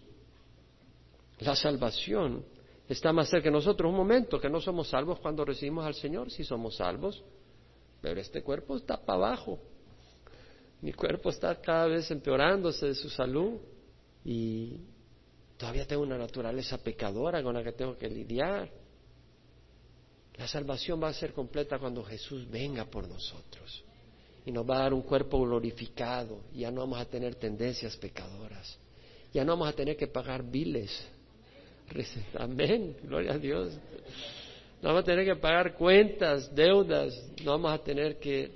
La 1.39 1.55
salvación 1.55 2.45
está 2.88 3.11
más 3.11 3.30
cerca 3.30 3.45
de 3.45 3.53
nosotros. 3.53 3.89
Un 3.89 3.97
momento, 3.97 4.39
que 4.39 4.47
no 4.47 4.61
somos 4.61 4.89
salvos 4.89 5.20
cuando 5.20 5.43
recibimos 5.43 5.86
al 5.86 5.95
Señor, 5.95 6.30
sí 6.30 6.43
somos 6.43 6.76
salvos, 6.76 7.24
pero 7.99 8.22
este 8.22 8.43
cuerpo 8.43 8.78
está 8.78 9.03
para 9.03 9.18
abajo. 9.18 9.59
Mi 10.82 10.93
cuerpo 10.93 11.32
está 11.32 11.59
cada 11.59 11.88
vez 11.88 12.11
empeorándose 12.11 12.88
de 12.88 12.95
su 12.95 13.09
salud 13.09 13.53
y 14.24 14.82
todavía 15.57 15.88
tengo 15.88 16.03
una 16.03 16.18
naturaleza 16.18 16.78
pecadora 16.78 17.41
con 17.41 17.55
la 17.55 17.64
que 17.64 17.72
tengo 17.72 17.97
que 17.97 18.07
lidiar. 18.07 18.82
La 20.38 20.47
salvación 20.47 21.01
va 21.01 21.09
a 21.09 21.13
ser 21.13 21.34
completa 21.34 21.77
cuando 21.77 22.03
Jesús 22.03 22.49
venga 22.49 22.86
por 22.86 23.07
nosotros 23.07 23.84
y 24.45 24.51
nos 24.51 24.69
va 24.69 24.77
a 24.77 24.84
dar 24.84 24.93
un 24.93 25.03
cuerpo 25.03 25.41
glorificado. 25.41 26.41
Ya 26.53 26.71
no 26.71 26.81
vamos 26.81 26.99
a 26.99 27.05
tener 27.05 27.36
tendencias 27.36 27.95
pecadoras. 27.97 28.77
Ya 29.34 29.43
no 29.43 29.53
vamos 29.53 29.69
a 29.69 29.73
tener 29.73 29.95
que 29.95 30.07
pagar 30.07 30.43
biles. 30.43 31.07
Amén, 32.38 32.97
gloria 33.03 33.34
a 33.34 33.38
Dios. 33.38 33.73
No 34.81 34.89
vamos 34.89 35.03
a 35.03 35.05
tener 35.05 35.25
que 35.25 35.36
pagar 35.36 35.75
cuentas, 35.75 36.53
deudas. 36.53 37.13
No 37.43 37.51
vamos 37.51 37.71
a 37.71 37.84
tener 37.84 38.19
que 38.19 38.51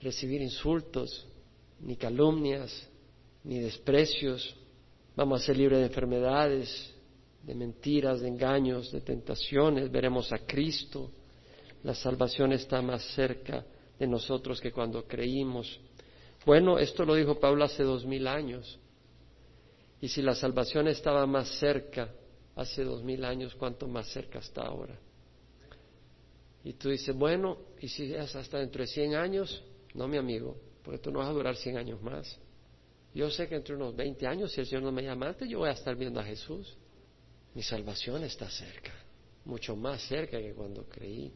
recibir 0.00 0.40
insultos, 0.40 1.26
ni 1.80 1.96
calumnias, 1.96 2.88
ni 3.42 3.58
desprecios. 3.58 4.54
Vamos 5.16 5.42
a 5.42 5.46
ser 5.46 5.56
libres 5.56 5.80
de 5.80 5.86
enfermedades, 5.86 6.94
de 7.46 7.54
mentiras, 7.54 8.20
de 8.20 8.28
engaños, 8.28 8.90
de 8.90 9.00
tentaciones. 9.00 9.90
Veremos 9.90 10.32
a 10.32 10.38
Cristo. 10.38 11.12
La 11.84 11.94
salvación 11.94 12.52
está 12.52 12.82
más 12.82 13.04
cerca 13.14 13.64
de 13.98 14.06
nosotros 14.06 14.60
que 14.60 14.72
cuando 14.72 15.06
creímos. 15.06 15.80
Bueno, 16.44 16.76
esto 16.78 17.04
lo 17.04 17.14
dijo 17.14 17.38
Pablo 17.38 17.64
hace 17.64 17.84
dos 17.84 18.04
mil 18.04 18.26
años. 18.26 18.78
Y 20.00 20.08
si 20.08 20.22
la 20.22 20.34
salvación 20.34 20.88
estaba 20.88 21.24
más 21.24 21.48
cerca 21.60 22.12
hace 22.56 22.82
dos 22.82 23.04
mil 23.04 23.24
años, 23.24 23.54
¿cuánto 23.54 23.86
más 23.86 24.08
cerca 24.08 24.40
está 24.40 24.62
ahora? 24.62 24.98
Y 26.64 26.72
tú 26.72 26.88
dices, 26.90 27.14
bueno, 27.14 27.58
¿y 27.80 27.86
si 27.86 28.12
es 28.12 28.34
hasta 28.34 28.58
dentro 28.58 28.82
de 28.82 28.88
cien 28.88 29.14
años? 29.14 29.62
No, 29.94 30.08
mi 30.08 30.16
amigo, 30.16 30.56
porque 30.82 30.98
tú 30.98 31.12
no 31.12 31.20
vas 31.20 31.28
a 31.28 31.32
durar 31.32 31.54
cien 31.54 31.76
años 31.76 32.02
más. 32.02 32.38
Yo 33.14 33.30
sé 33.30 33.48
que 33.48 33.54
entre 33.54 33.76
unos 33.76 33.94
veinte 33.94 34.26
años, 34.26 34.50
si 34.52 34.60
el 34.60 34.66
Señor 34.66 34.82
no 34.82 34.90
me 34.90 35.02
llama 35.02 35.28
antes, 35.28 35.48
yo 35.48 35.60
voy 35.60 35.68
a 35.68 35.72
estar 35.72 35.94
viendo 35.94 36.18
a 36.18 36.24
Jesús. 36.24 36.76
Mi 37.56 37.62
salvación 37.62 38.22
está 38.22 38.50
cerca, 38.50 38.92
mucho 39.46 39.74
más 39.74 40.02
cerca 40.02 40.38
que 40.38 40.52
cuando 40.52 40.84
creí. 40.84 41.32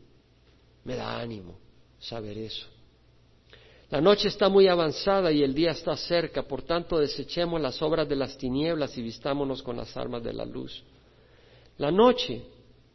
Me 0.84 0.94
da 0.94 1.18
ánimo 1.18 1.58
saber 1.98 2.36
eso. 2.36 2.66
La 3.88 4.02
noche 4.02 4.28
está 4.28 4.50
muy 4.50 4.68
avanzada 4.68 5.32
y 5.32 5.42
el 5.42 5.54
día 5.54 5.70
está 5.70 5.96
cerca, 5.96 6.42
por 6.42 6.60
tanto 6.60 6.98
desechemos 6.98 7.58
las 7.58 7.80
obras 7.80 8.06
de 8.06 8.16
las 8.16 8.36
tinieblas 8.36 8.98
y 8.98 9.02
vistámonos 9.02 9.62
con 9.62 9.78
las 9.78 9.96
armas 9.96 10.22
de 10.22 10.34
la 10.34 10.44
luz. 10.44 10.84
La 11.78 11.90
noche, 11.90 12.42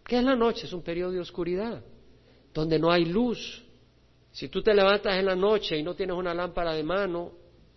¿qué 0.06 0.20
es 0.20 0.24
la 0.24 0.36
noche? 0.36 0.68
Es 0.68 0.74
un 0.74 0.84
periodo 0.84 1.14
de 1.14 1.22
oscuridad, 1.22 1.84
donde 2.54 2.78
no 2.78 2.92
hay 2.92 3.06
luz. 3.06 3.64
Si 4.34 4.50
tú 4.50 4.62
te 4.62 4.72
levantas 4.72 5.18
en 5.18 5.26
la 5.26 5.36
noche 5.36 5.76
y 5.76 5.82
no 5.82 5.96
tienes 5.96 6.16
una 6.16 6.36
lámpara 6.36 6.74
de 6.74 6.84
mano, 6.84 7.32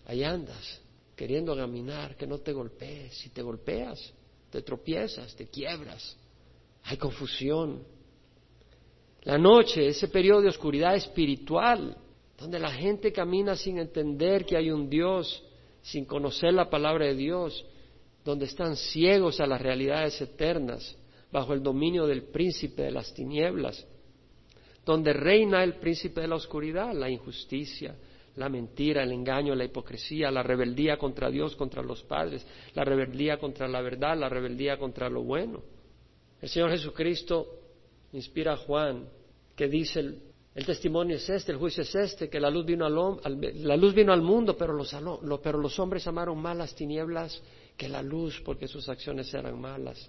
ahí 0.04 0.22
andas, 0.24 0.82
queriendo 1.16 1.56
caminar, 1.56 2.16
que 2.16 2.26
no 2.26 2.36
te 2.36 2.52
golpees. 2.52 3.16
Si 3.16 3.30
te 3.30 3.40
golpeas, 3.40 4.12
te 4.50 4.62
tropiezas, 4.62 5.34
te 5.36 5.46
quiebras, 5.46 6.16
hay 6.84 6.96
confusión, 6.96 7.82
la 9.22 9.36
noche, 9.36 9.88
ese 9.88 10.08
periodo 10.08 10.42
de 10.42 10.48
oscuridad 10.48 10.94
espiritual, 10.94 11.96
donde 12.38 12.58
la 12.58 12.70
gente 12.70 13.12
camina 13.12 13.56
sin 13.56 13.78
entender 13.78 14.46
que 14.46 14.56
hay 14.56 14.70
un 14.70 14.88
Dios, 14.88 15.42
sin 15.82 16.04
conocer 16.04 16.54
la 16.54 16.70
palabra 16.70 17.06
de 17.06 17.14
Dios, 17.14 17.64
donde 18.24 18.46
están 18.46 18.76
ciegos 18.76 19.40
a 19.40 19.46
las 19.46 19.60
realidades 19.60 20.20
eternas, 20.20 20.96
bajo 21.30 21.52
el 21.52 21.62
dominio 21.62 22.06
del 22.06 22.22
príncipe 22.24 22.82
de 22.82 22.90
las 22.90 23.12
tinieblas, 23.12 23.86
donde 24.84 25.12
reina 25.12 25.62
el 25.62 25.74
príncipe 25.74 26.22
de 26.22 26.28
la 26.28 26.36
oscuridad, 26.36 26.94
la 26.94 27.10
injusticia, 27.10 27.94
la 28.38 28.48
mentira, 28.48 29.02
el 29.02 29.12
engaño, 29.12 29.54
la 29.54 29.64
hipocresía, 29.64 30.30
la 30.30 30.42
rebeldía 30.42 30.96
contra 30.96 31.28
Dios, 31.28 31.56
contra 31.56 31.82
los 31.82 32.02
padres, 32.04 32.46
la 32.74 32.84
rebeldía 32.84 33.38
contra 33.38 33.66
la 33.66 33.80
verdad, 33.80 34.16
la 34.16 34.28
rebeldía 34.28 34.78
contra 34.78 35.10
lo 35.10 35.22
bueno. 35.22 35.62
El 36.40 36.48
Señor 36.48 36.70
Jesucristo 36.70 37.46
inspira 38.12 38.52
a 38.52 38.56
Juan 38.56 39.08
que 39.56 39.68
dice 39.68 40.00
el, 40.00 40.64
testimonio 40.64 41.16
es 41.16 41.28
este, 41.28 41.52
el 41.52 41.58
juicio 41.58 41.82
es 41.82 41.94
este, 41.94 42.28
que 42.28 42.40
la 42.40 42.50
luz 42.50 42.64
vino 42.64 42.86
al, 42.86 43.40
la 43.54 43.76
luz 43.76 43.92
vino 43.92 44.12
al 44.12 44.22
mundo, 44.22 44.56
pero 44.56 44.72
los, 44.72 44.94
pero 45.42 45.58
los 45.58 45.78
hombres 45.78 46.06
amaron 46.06 46.38
más 46.40 46.56
las 46.56 46.74
tinieblas 46.74 47.42
que 47.76 47.88
la 47.88 48.02
luz 48.02 48.40
porque 48.44 48.68
sus 48.68 48.88
acciones 48.88 49.32
eran 49.34 49.60
malas. 49.60 50.08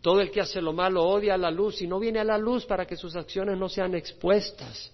Todo 0.00 0.20
el 0.20 0.30
que 0.30 0.40
hace 0.40 0.60
lo 0.60 0.72
malo 0.72 1.04
odia 1.04 1.36
la 1.36 1.50
luz 1.50 1.82
y 1.82 1.86
no 1.86 1.98
viene 1.98 2.20
a 2.20 2.24
la 2.24 2.38
luz 2.38 2.64
para 2.64 2.86
que 2.86 2.96
sus 2.96 3.16
acciones 3.16 3.58
no 3.58 3.68
sean 3.68 3.94
expuestas. 3.94 4.92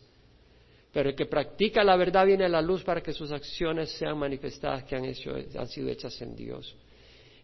Pero 0.92 1.08
el 1.08 1.16
que 1.16 1.26
practica 1.26 1.82
la 1.82 1.96
verdad 1.96 2.26
viene 2.26 2.44
a 2.44 2.48
la 2.48 2.60
luz 2.60 2.84
para 2.84 3.02
que 3.02 3.12
sus 3.12 3.32
acciones 3.32 3.90
sean 3.92 4.18
manifestadas 4.18 4.84
que 4.84 4.94
han, 4.94 5.06
hecho, 5.06 5.34
han 5.34 5.68
sido 5.68 5.88
hechas 5.88 6.20
en 6.20 6.36
Dios. 6.36 6.74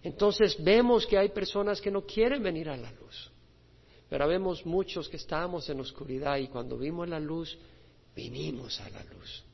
Entonces 0.02 0.62
vemos 0.62 1.06
que 1.06 1.18
hay 1.18 1.30
personas 1.30 1.80
que 1.80 1.90
no 1.90 2.02
quieren 2.02 2.42
venir 2.42 2.68
a 2.68 2.76
la 2.76 2.92
luz. 2.92 3.30
Pero 4.08 4.28
vemos 4.28 4.64
muchos 4.64 5.08
que 5.08 5.16
estábamos 5.16 5.68
en 5.68 5.80
oscuridad 5.80 6.36
y 6.38 6.48
cuando 6.48 6.78
vimos 6.78 7.08
la 7.08 7.20
luz, 7.20 7.58
vinimos 8.14 8.80
a 8.80 8.88
la 8.90 9.02
luz, 9.04 9.44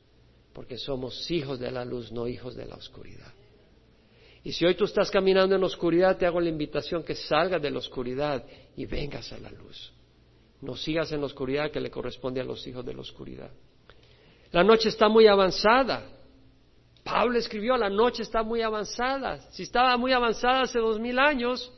porque 0.53 0.77
somos 0.77 1.29
hijos 1.29 1.59
de 1.59 1.71
la 1.71 1.83
luz, 1.83 2.11
no 2.11 2.27
hijos 2.27 2.55
de 2.55 2.65
la 2.65 2.75
oscuridad. 2.75 3.33
Y 4.43 4.53
si 4.53 4.65
hoy 4.65 4.75
tú 4.75 4.85
estás 4.85 5.09
caminando 5.09 5.55
en 5.55 5.63
oscuridad, 5.63 6.17
te 6.17 6.25
hago 6.25 6.39
la 6.39 6.49
invitación 6.49 7.03
que 7.03 7.15
salgas 7.15 7.61
de 7.61 7.71
la 7.71 7.79
oscuridad 7.79 8.45
y 8.77 8.85
vengas 8.85 9.31
a 9.33 9.39
la 9.39 9.49
luz. 9.49 9.91
No 10.61 10.75
sigas 10.75 11.11
en 11.11 11.19
la 11.19 11.25
oscuridad 11.25 11.71
que 11.71 11.79
le 11.79 11.89
corresponde 11.89 12.39
a 12.41 12.43
los 12.43 12.65
hijos 12.67 12.85
de 12.85 12.93
la 12.93 13.01
oscuridad. 13.01 13.51
La 14.55 14.63
noche 14.63 14.87
está 14.87 15.09
muy 15.09 15.27
avanzada. 15.27 16.07
Pablo 17.03 17.37
escribió, 17.37 17.75
la 17.75 17.89
noche 17.89 18.23
está 18.23 18.41
muy 18.41 18.61
avanzada. 18.61 19.41
Si 19.51 19.63
estaba 19.63 19.97
muy 19.97 20.13
avanzada 20.13 20.61
hace 20.61 20.79
dos 20.79 20.97
mil 20.97 21.19
años, 21.19 21.69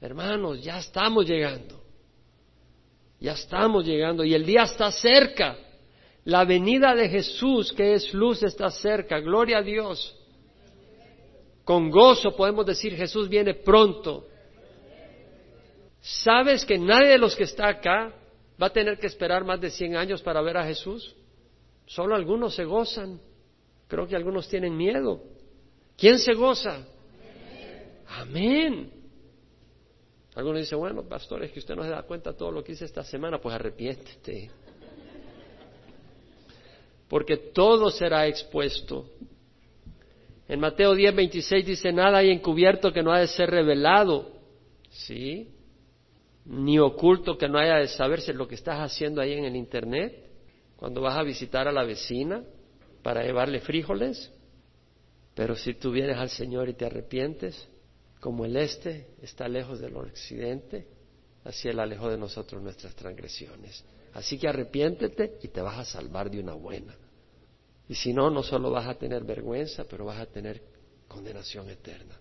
Hermanos, 0.00 0.64
ya 0.64 0.78
estamos 0.78 1.28
llegando. 1.28 1.80
Ya 3.20 3.34
estamos 3.34 3.86
llegando 3.86 4.24
y 4.24 4.34
el 4.34 4.44
día 4.44 4.64
está 4.64 4.90
cerca. 4.90 5.56
La 6.24 6.44
venida 6.44 6.92
de 6.92 7.08
Jesús, 7.08 7.72
que 7.72 7.94
es 7.94 8.12
luz, 8.12 8.42
está 8.42 8.68
cerca. 8.68 9.20
Gloria 9.20 9.58
a 9.58 9.62
Dios. 9.62 10.12
Con 11.62 11.88
gozo 11.88 12.34
podemos 12.34 12.66
decir 12.66 12.96
Jesús 12.96 13.28
viene 13.28 13.54
pronto. 13.54 14.26
¿Sabes 16.00 16.64
que 16.64 16.78
nadie 16.78 17.10
de 17.10 17.18
los 17.18 17.36
que 17.36 17.44
está 17.44 17.68
acá 17.68 18.12
va 18.60 18.66
a 18.66 18.72
tener 18.72 18.98
que 18.98 19.06
esperar 19.06 19.44
más 19.44 19.60
de 19.60 19.70
100 19.70 19.96
años 19.96 20.20
para 20.20 20.42
ver 20.42 20.56
a 20.56 20.64
Jesús? 20.64 21.14
Solo 21.86 22.14
algunos 22.14 22.54
se 22.54 22.64
gozan. 22.64 23.20
Creo 23.88 24.06
que 24.06 24.16
algunos 24.16 24.48
tienen 24.48 24.76
miedo. 24.76 25.22
¿Quién 25.96 26.18
se 26.18 26.34
goza? 26.34 26.84
Amén. 28.08 28.92
Algunos 30.34 30.60
dicen, 30.60 30.78
bueno, 30.78 31.02
pastor, 31.02 31.42
es 31.44 31.52
que 31.52 31.60
usted 31.60 31.74
no 31.74 31.82
se 31.82 31.90
da 31.90 32.02
cuenta 32.02 32.32
de 32.32 32.38
todo 32.38 32.50
lo 32.50 32.62
que 32.62 32.72
hice 32.72 32.84
esta 32.84 33.02
semana, 33.02 33.38
pues 33.38 33.54
arrepiéntete. 33.54 34.50
Porque 37.08 37.36
todo 37.36 37.90
será 37.90 38.26
expuesto. 38.26 39.08
En 40.48 40.60
Mateo 40.60 40.94
10, 40.94 41.14
26 41.14 41.66
dice, 41.66 41.92
nada 41.92 42.18
hay 42.18 42.30
encubierto 42.30 42.92
que 42.92 43.02
no 43.02 43.12
haya 43.12 43.22
de 43.22 43.28
ser 43.28 43.50
revelado. 43.50 44.30
¿Sí? 44.90 45.48
Ni 46.44 46.78
oculto 46.78 47.38
que 47.38 47.48
no 47.48 47.58
haya 47.58 47.76
de 47.76 47.88
saberse 47.88 48.34
lo 48.34 48.46
que 48.46 48.56
estás 48.56 48.78
haciendo 48.78 49.20
ahí 49.20 49.32
en 49.32 49.44
el 49.44 49.56
Internet. 49.56 50.25
Cuando 50.76 51.00
vas 51.00 51.16
a 51.16 51.22
visitar 51.22 51.66
a 51.68 51.72
la 51.72 51.84
vecina 51.84 52.44
para 53.02 53.22
llevarle 53.22 53.60
frijoles. 53.60 54.30
Pero 55.34 55.54
si 55.54 55.74
tú 55.74 55.90
vienes 55.90 56.16
al 56.16 56.30
Señor 56.30 56.68
y 56.68 56.74
te 56.74 56.86
arrepientes, 56.86 57.68
como 58.20 58.44
el 58.44 58.56
este 58.56 59.08
está 59.22 59.48
lejos 59.48 59.80
del 59.80 59.96
occidente, 59.96 60.86
así 61.44 61.68
Él 61.68 61.78
alejó 61.78 62.08
de 62.08 62.18
nosotros 62.18 62.62
nuestras 62.62 62.94
transgresiones. 62.94 63.84
Así 64.14 64.38
que 64.38 64.48
arrepiéntete 64.48 65.38
y 65.42 65.48
te 65.48 65.60
vas 65.60 65.78
a 65.78 65.84
salvar 65.84 66.30
de 66.30 66.40
una 66.40 66.54
buena. 66.54 66.94
Y 67.88 67.94
si 67.94 68.12
no, 68.12 68.30
no 68.30 68.42
solo 68.42 68.70
vas 68.70 68.88
a 68.88 68.94
tener 68.94 69.24
vergüenza, 69.24 69.84
pero 69.84 70.06
vas 70.06 70.18
a 70.18 70.26
tener 70.26 70.62
condenación 71.06 71.68
eterna. 71.70 72.18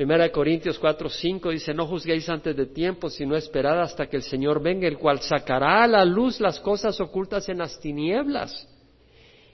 Primera 0.00 0.32
Corintios 0.32 0.78
4, 0.78 1.10
5 1.10 1.50
dice, 1.50 1.74
no 1.74 1.86
juzguéis 1.86 2.26
antes 2.30 2.56
de 2.56 2.64
tiempo, 2.64 3.10
sino 3.10 3.36
esperad 3.36 3.82
hasta 3.82 4.06
que 4.06 4.16
el 4.16 4.22
Señor 4.22 4.62
venga, 4.62 4.88
el 4.88 4.96
cual 4.96 5.20
sacará 5.20 5.82
a 5.82 5.86
la 5.86 6.06
luz 6.06 6.40
las 6.40 6.58
cosas 6.58 6.98
ocultas 7.02 7.50
en 7.50 7.58
las 7.58 7.78
tinieblas 7.78 8.66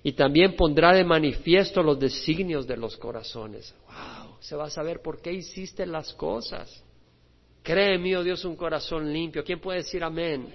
y 0.05 0.13
también 0.13 0.55
pondrá 0.55 0.95
de 0.95 1.03
manifiesto 1.03 1.83
los 1.83 1.99
designios 1.99 2.65
de 2.65 2.77
los 2.77 2.97
corazones. 2.97 3.75
¡Wow! 3.89 4.37
Se 4.39 4.55
va 4.55 4.67
a 4.67 4.71
saber 4.71 5.03
por 5.03 5.21
qué 5.21 5.33
hiciste 5.33 5.85
las 5.85 6.13
cosas. 6.13 6.81
Cree 7.65 7.97
en 7.97 8.03
mí, 8.05 8.15
oh 8.15 8.23
Dios, 8.23 8.45
un 8.45 8.55
corazón 8.55 9.13
limpio. 9.13 9.43
¿Quién 9.43 9.59
puede 9.59 9.79
decir 9.79 10.05
amén? 10.05 10.47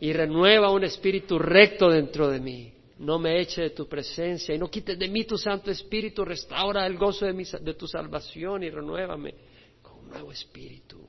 Y 0.00 0.12
renueva 0.14 0.72
un 0.72 0.82
espíritu 0.82 1.38
recto 1.38 1.90
dentro 1.90 2.28
de 2.28 2.40
mí. 2.40 2.72
No 2.98 3.18
me 3.18 3.40
eche 3.40 3.62
de 3.62 3.70
tu 3.70 3.86
presencia 3.86 4.54
y 4.54 4.58
no 4.58 4.70
quites 4.70 4.98
de 4.98 5.08
mí 5.08 5.24
tu 5.24 5.36
Santo 5.36 5.70
Espíritu. 5.70 6.24
Restaura 6.24 6.86
el 6.86 6.96
gozo 6.96 7.26
de, 7.26 7.58
de 7.60 7.74
tu 7.74 7.86
salvación 7.86 8.62
y 8.62 8.70
renuévame 8.70 9.34
con 9.82 9.98
un 9.98 10.08
nuevo 10.08 10.32
espíritu. 10.32 11.06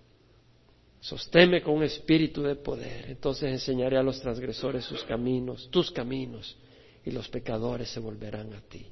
Sosténme 1.00 1.62
con 1.62 1.76
un 1.76 1.84
espíritu 1.84 2.44
de 2.44 2.56
poder. 2.56 3.06
Entonces 3.08 3.50
enseñaré 3.50 3.98
a 3.98 4.04
los 4.04 4.20
transgresores 4.20 4.84
sus 4.84 5.04
caminos, 5.04 5.70
tus 5.72 5.92
caminos, 5.92 6.58
y 7.06 7.12
los 7.12 7.30
pecadores 7.30 7.90
se 7.90 8.02
volverán 8.02 8.54
a 8.54 8.62
ti. 8.62 8.86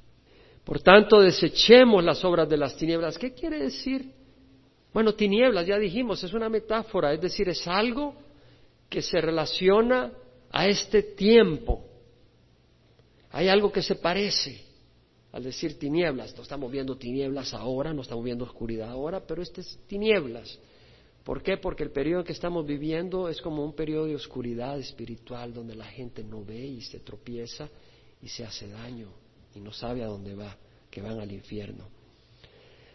Por 0.64 0.80
tanto, 0.80 1.20
desechemos 1.20 2.02
las 2.02 2.24
obras 2.24 2.48
de 2.48 2.56
las 2.56 2.76
tinieblas. 2.76 3.18
¿Qué 3.18 3.34
quiere 3.34 3.58
decir? 3.58 4.10
Bueno, 4.92 5.14
tinieblas, 5.14 5.66
ya 5.66 5.78
dijimos, 5.78 6.24
es 6.24 6.32
una 6.32 6.48
metáfora, 6.48 7.12
es 7.12 7.20
decir, 7.20 7.48
es 7.50 7.68
algo 7.68 8.14
que 8.88 9.02
se 9.02 9.20
relaciona 9.20 10.12
a 10.50 10.66
este 10.66 11.02
tiempo. 11.02 11.85
Hay 13.36 13.50
algo 13.50 13.70
que 13.70 13.82
se 13.82 13.96
parece 13.96 14.62
al 15.30 15.44
decir 15.44 15.78
tinieblas. 15.78 16.34
No 16.34 16.42
estamos 16.42 16.72
viendo 16.72 16.96
tinieblas 16.96 17.52
ahora, 17.52 17.92
no 17.92 18.00
estamos 18.00 18.24
viendo 18.24 18.46
oscuridad 18.46 18.88
ahora, 18.88 19.20
pero 19.20 19.42
este 19.42 19.60
es 19.60 19.78
tinieblas. 19.86 20.58
¿Por 21.22 21.42
qué? 21.42 21.58
Porque 21.58 21.82
el 21.82 21.90
periodo 21.90 22.20
en 22.20 22.26
que 22.26 22.32
estamos 22.32 22.64
viviendo 22.64 23.28
es 23.28 23.42
como 23.42 23.62
un 23.62 23.74
periodo 23.74 24.06
de 24.06 24.14
oscuridad 24.14 24.78
espiritual 24.78 25.52
donde 25.52 25.74
la 25.74 25.84
gente 25.84 26.24
no 26.24 26.42
ve 26.46 26.64
y 26.64 26.80
se 26.80 27.00
tropieza 27.00 27.68
y 28.22 28.28
se 28.28 28.42
hace 28.42 28.68
daño 28.68 29.10
y 29.54 29.60
no 29.60 29.70
sabe 29.70 30.02
a 30.02 30.06
dónde 30.06 30.34
va, 30.34 30.56
que 30.90 31.02
van 31.02 31.20
al 31.20 31.30
infierno. 31.30 31.84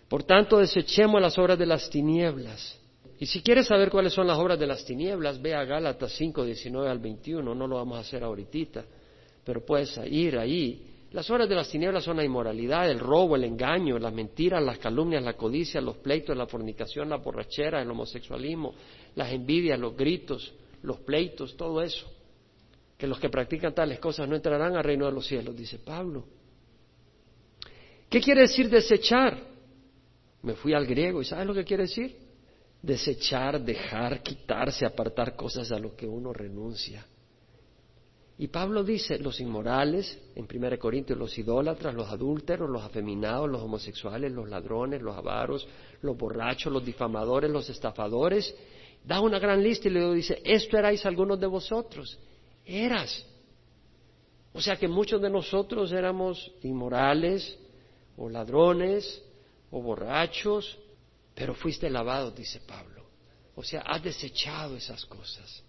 Por 0.09 0.23
tanto, 0.23 0.57
desechemos 0.57 1.21
las 1.21 1.37
obras 1.37 1.59
de 1.59 1.67
las 1.67 1.87
tinieblas. 1.87 2.79
Y 3.19 3.27
si 3.27 3.43
quieres 3.43 3.67
saber 3.67 3.91
cuáles 3.91 4.13
son 4.13 4.25
las 4.25 4.39
obras 4.39 4.57
de 4.57 4.65
las 4.65 4.83
tinieblas, 4.85 5.39
ve 5.39 5.53
a 5.53 5.65
Gálatas 5.65 6.13
5, 6.13 6.43
19 6.45 6.89
al 6.89 6.97
21, 6.97 7.53
no 7.53 7.67
lo 7.67 7.75
vamos 7.75 7.99
a 7.99 8.01
hacer 8.01 8.23
ahorita, 8.23 8.83
pero 9.43 9.65
puedes 9.65 9.99
ir 10.09 10.37
ahí 10.37 10.91
las 11.11 11.29
horas 11.29 11.49
de 11.49 11.55
las 11.55 11.69
tinieblas 11.69 12.05
son 12.05 12.17
la 12.17 12.23
inmoralidad, 12.23 12.89
el 12.89 12.99
robo, 12.99 13.35
el 13.35 13.43
engaño, 13.43 13.99
las 13.99 14.13
mentiras, 14.13 14.63
las 14.63 14.77
calumnias, 14.77 15.21
la 15.21 15.33
codicia, 15.33 15.81
los 15.81 15.97
pleitos, 15.97 16.37
la 16.37 16.47
fornicación, 16.47 17.09
la 17.09 17.17
borrachera, 17.17 17.81
el 17.81 17.91
homosexualismo, 17.91 18.73
las 19.15 19.31
envidias, 19.33 19.77
los 19.77 19.95
gritos, 19.95 20.53
los 20.83 20.99
pleitos, 21.01 21.57
todo 21.57 21.81
eso. 21.81 22.09
Que 22.97 23.07
los 23.07 23.19
que 23.19 23.29
practican 23.29 23.73
tales 23.73 23.99
cosas 23.99 24.27
no 24.29 24.37
entrarán 24.37 24.77
al 24.77 24.85
reino 24.85 25.05
de 25.05 25.11
los 25.11 25.27
cielos, 25.27 25.53
dice 25.53 25.79
Pablo. 25.79 26.23
¿Qué 28.09 28.21
quiere 28.21 28.41
decir 28.41 28.69
desechar? 28.69 29.37
Me 30.43 30.53
fui 30.53 30.73
al 30.73 30.85
griego 30.85 31.21
y 31.21 31.25
¿sabes 31.25 31.45
lo 31.45 31.53
que 31.53 31.65
quiere 31.65 31.83
decir? 31.83 32.15
Desechar, 32.81 33.61
dejar, 33.61 34.23
quitarse, 34.23 34.85
apartar 34.85 35.35
cosas 35.35 35.73
a 35.73 35.77
lo 35.77 35.93
que 35.93 36.07
uno 36.07 36.31
renuncia. 36.31 37.05
Y 38.41 38.47
Pablo 38.47 38.83
dice, 38.83 39.19
los 39.19 39.39
inmorales, 39.39 40.19
en 40.33 40.47
1 40.51 40.79
Corintios, 40.79 41.19
los 41.19 41.37
idólatras, 41.37 41.93
los 41.93 42.09
adúlteros, 42.09 42.67
los 42.67 42.81
afeminados, 42.81 43.47
los 43.47 43.61
homosexuales, 43.61 44.31
los 44.31 44.49
ladrones, 44.49 44.99
los 44.99 45.15
avaros, 45.15 45.67
los 46.01 46.17
borrachos, 46.17 46.73
los 46.73 46.83
difamadores, 46.83 47.51
los 47.51 47.69
estafadores. 47.69 48.51
Da 49.05 49.21
una 49.21 49.37
gran 49.37 49.61
lista 49.61 49.89
y 49.89 49.91
le 49.91 50.11
dice, 50.15 50.41
esto 50.43 50.75
erais 50.75 51.05
algunos 51.05 51.39
de 51.39 51.45
vosotros. 51.45 52.17
Eras. 52.65 53.23
O 54.53 54.59
sea 54.59 54.75
que 54.75 54.87
muchos 54.87 55.21
de 55.21 55.29
nosotros 55.29 55.91
éramos 55.91 56.51
inmorales, 56.63 57.59
o 58.17 58.27
ladrones, 58.27 59.21
o 59.69 59.83
borrachos, 59.83 60.79
pero 61.35 61.53
fuiste 61.53 61.91
lavado, 61.91 62.31
dice 62.31 62.59
Pablo. 62.61 63.05
O 63.53 63.61
sea, 63.61 63.81
has 63.81 64.01
desechado 64.01 64.77
esas 64.77 65.05
cosas. 65.05 65.63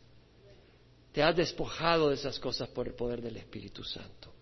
Te 1.13 1.23
has 1.23 1.37
despojado 1.37 2.09
de 2.09 2.15
esas 2.15 2.39
cosas 2.39 2.69
por 2.71 2.89
el 2.89 2.95
poder 2.95 3.21
del 3.21 3.37
Espíritu 3.37 3.85
Santo. 3.85 4.33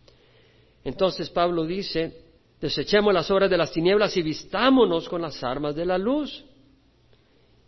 Entonces 0.84 1.28
Pablo 1.28 1.64
dice, 1.66 2.24
desechemos 2.60 3.12
las 3.12 3.30
obras 3.30 3.50
de 3.50 3.58
las 3.58 3.72
tinieblas 3.72 4.16
y 4.16 4.22
vistámonos 4.22 5.08
con 5.08 5.20
las 5.20 5.42
armas 5.42 5.74
de 5.74 5.84
la 5.84 5.98
luz. 5.98 6.44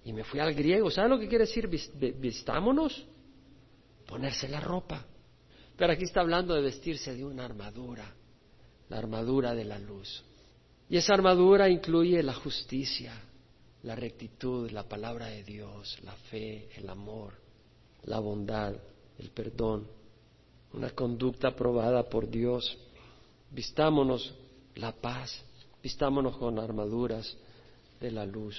Y 0.04 0.12
me 0.12 0.24
fui 0.24 0.40
al 0.40 0.54
griego, 0.54 0.90
¿sabe 0.90 1.08
lo 1.08 1.18
que 1.18 1.28
quiere 1.28 1.46
decir 1.46 1.68
vistámonos? 1.68 3.04
Ponerse 4.06 4.48
la 4.48 4.60
ropa. 4.60 5.04
Pero 5.76 5.92
aquí 5.92 6.04
está 6.04 6.20
hablando 6.20 6.54
de 6.54 6.62
vestirse 6.62 7.14
de 7.14 7.24
una 7.24 7.44
armadura, 7.44 8.04
la 8.88 8.98
armadura 8.98 9.54
de 9.54 9.64
la 9.64 9.78
luz. 9.78 10.22
Y 10.88 10.96
esa 10.96 11.14
armadura 11.14 11.68
incluye 11.68 12.22
la 12.22 12.34
justicia, 12.34 13.14
la 13.82 13.96
rectitud, 13.96 14.70
la 14.70 14.88
palabra 14.88 15.26
de 15.26 15.42
Dios, 15.42 15.98
la 16.02 16.12
fe, 16.12 16.68
el 16.76 16.88
amor, 16.88 17.34
la 18.04 18.18
bondad, 18.18 18.74
el 19.22 19.30
perdón, 19.30 19.86
una 20.72 20.90
conducta 20.90 21.48
aprobada 21.48 22.02
por 22.08 22.28
Dios. 22.28 22.76
Vistámonos 23.50 24.34
la 24.76 24.92
paz, 24.92 25.44
vistámonos 25.82 26.36
con 26.36 26.58
armaduras 26.58 27.36
de 28.00 28.10
la 28.10 28.26
luz. 28.26 28.56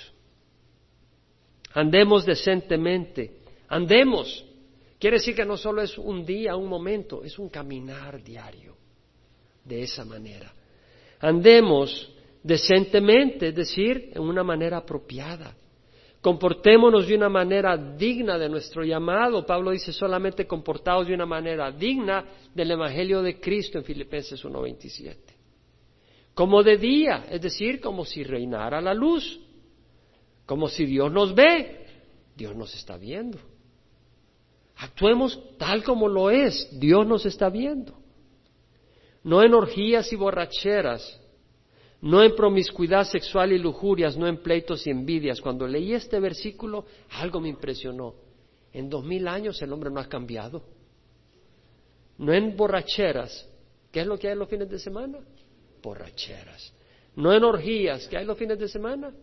Andemos 1.73 2.25
decentemente, 2.25 3.39
andemos. 3.67 4.45
Quiere 4.99 5.17
decir 5.17 5.35
que 5.35 5.45
no 5.45 5.57
solo 5.57 5.81
es 5.81 5.97
un 5.97 6.25
día, 6.25 6.55
un 6.55 6.69
momento, 6.69 7.23
es 7.23 7.37
un 7.37 7.49
caminar 7.49 8.23
diario, 8.23 8.75
de 9.65 9.83
esa 9.83 10.05
manera. 10.05 10.53
Andemos 11.19 12.09
decentemente, 12.41 13.49
es 13.49 13.55
decir, 13.55 14.11
en 14.13 14.21
una 14.21 14.43
manera 14.43 14.77
apropiada. 14.77 15.55
Comportémonos 16.23 17.05
de 17.05 17.15
una 17.15 17.27
manera 17.27 17.75
digna 17.75 18.37
de 18.37 18.47
nuestro 18.47 18.85
llamado. 18.85 19.45
Pablo 19.45 19.71
dice 19.71 19.91
solamente 19.91 20.47
comportados 20.47 21.05
de 21.05 21.13
una 21.13 21.25
manera 21.25 21.69
digna 21.69 22.23
del 22.55 22.71
Evangelio 22.71 23.21
de 23.21 23.41
Cristo 23.41 23.77
en 23.77 23.83
Filipenses 23.83 24.41
1.27. 24.45 25.17
Como 26.33 26.63
de 26.63 26.77
día, 26.77 27.25
es 27.29 27.41
decir, 27.41 27.81
como 27.81 28.05
si 28.05 28.23
reinara 28.23 28.79
la 28.79 28.93
luz. 28.93 29.37
Como 30.45 30.69
si 30.69 30.85
Dios 30.85 31.11
nos 31.11 31.35
ve. 31.35 31.87
Dios 32.37 32.55
nos 32.55 32.73
está 32.73 32.95
viendo. 32.95 33.37
Actuemos 34.77 35.57
tal 35.57 35.83
como 35.83 36.07
lo 36.07 36.31
es. 36.31 36.69
Dios 36.79 37.05
nos 37.05 37.25
está 37.25 37.49
viendo. 37.49 37.97
No 39.25 39.43
en 39.43 39.53
orgías 39.53 40.13
y 40.13 40.15
borracheras, 40.15 41.19
no 42.03 42.21
en 42.21 42.35
promiscuidad 42.35 43.05
sexual 43.05 43.53
y 43.53 43.57
lujurias, 43.57 44.17
no 44.17 44.27
en 44.27 44.43
pleitos 44.43 44.85
y 44.85 44.89
envidias. 44.89 45.39
Cuando 45.39 45.65
leí 45.65 45.93
este 45.93 46.19
versículo, 46.19 46.85
algo 47.11 47.39
me 47.39 47.47
impresionó. 47.47 48.13
En 48.73 48.89
dos 48.89 49.05
mil 49.05 49.25
años 49.25 49.61
el 49.61 49.71
hombre 49.71 49.89
no 49.89 50.01
ha 50.01 50.09
cambiado. 50.09 50.65
No 52.17 52.33
en 52.33 52.57
borracheras. 52.57 53.49
¿Qué 53.89 54.01
es 54.01 54.07
lo 54.07 54.19
que 54.19 54.27
hay 54.27 54.35
los 54.35 54.49
fines 54.49 54.69
de 54.69 54.79
semana? 54.79 55.19
Borracheras. 55.81 56.73
No 57.15 57.31
en 57.31 57.45
orgías. 57.45 58.05
¿Qué 58.09 58.17
hay 58.17 58.25
los 58.25 58.37
fines 58.37 58.59
de 58.59 58.67
semana? 58.67 59.13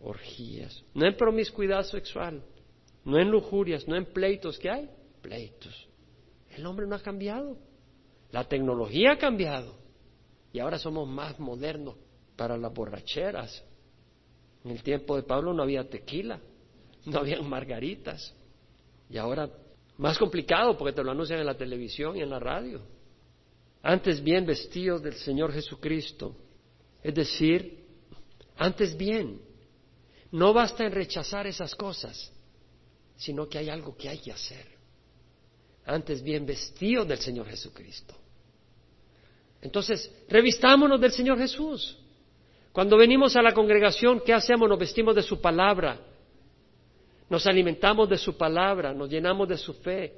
Orgías. 0.00 0.82
No 0.94 1.06
en 1.06 1.18
promiscuidad 1.18 1.82
sexual. 1.82 2.42
No 3.04 3.18
en 3.18 3.30
lujurias. 3.30 3.86
No 3.86 3.96
en 3.96 4.06
pleitos. 4.06 4.58
¿Qué 4.58 4.70
hay? 4.70 4.88
Pleitos. 5.20 5.88
El 6.56 6.64
hombre 6.64 6.86
no 6.86 6.94
ha 6.96 7.02
cambiado. 7.02 7.58
La 8.30 8.44
tecnología 8.44 9.12
ha 9.12 9.18
cambiado. 9.18 9.74
Y 10.54 10.60
ahora 10.60 10.78
somos 10.78 11.06
más 11.06 11.38
modernos 11.38 11.96
para 12.36 12.56
las 12.56 12.72
borracheras. 12.72 13.62
En 14.64 14.70
el 14.70 14.82
tiempo 14.82 15.16
de 15.16 15.22
Pablo 15.22 15.52
no 15.52 15.62
había 15.62 15.88
tequila, 15.88 16.40
no 17.04 17.18
había 17.18 17.40
margaritas. 17.42 18.34
Y 19.10 19.18
ahora 19.18 19.50
más 19.98 20.18
complicado 20.18 20.76
porque 20.76 20.94
te 20.94 21.04
lo 21.04 21.10
anuncian 21.12 21.40
en 21.40 21.46
la 21.46 21.56
televisión 21.56 22.16
y 22.16 22.22
en 22.22 22.30
la 22.30 22.38
radio. 22.38 22.80
Antes 23.82 24.22
bien 24.22 24.46
vestidos 24.46 25.02
del 25.02 25.14
Señor 25.14 25.52
Jesucristo. 25.52 26.34
Es 27.02 27.14
decir, 27.14 27.84
antes 28.56 28.96
bien. 28.96 29.40
No 30.32 30.52
basta 30.52 30.84
en 30.84 30.92
rechazar 30.92 31.46
esas 31.46 31.74
cosas, 31.74 32.32
sino 33.16 33.48
que 33.48 33.58
hay 33.58 33.68
algo 33.68 33.96
que 33.96 34.08
hay 34.08 34.18
que 34.18 34.32
hacer. 34.32 34.66
Antes 35.84 36.22
bien 36.22 36.44
vestidos 36.46 37.06
del 37.06 37.18
Señor 37.18 37.46
Jesucristo. 37.46 38.14
Entonces, 39.60 40.10
revistámonos 40.28 41.00
del 41.00 41.12
Señor 41.12 41.38
Jesús. 41.38 41.98
Cuando 42.74 42.96
venimos 42.96 43.36
a 43.36 43.40
la 43.40 43.54
congregación, 43.54 44.20
¿qué 44.26 44.32
hacemos? 44.32 44.68
Nos 44.68 44.80
vestimos 44.80 45.14
de 45.14 45.22
su 45.22 45.40
palabra, 45.40 45.96
nos 47.30 47.46
alimentamos 47.46 48.08
de 48.08 48.18
su 48.18 48.36
palabra, 48.36 48.92
nos 48.92 49.08
llenamos 49.08 49.48
de 49.48 49.56
su 49.56 49.74
fe. 49.74 50.12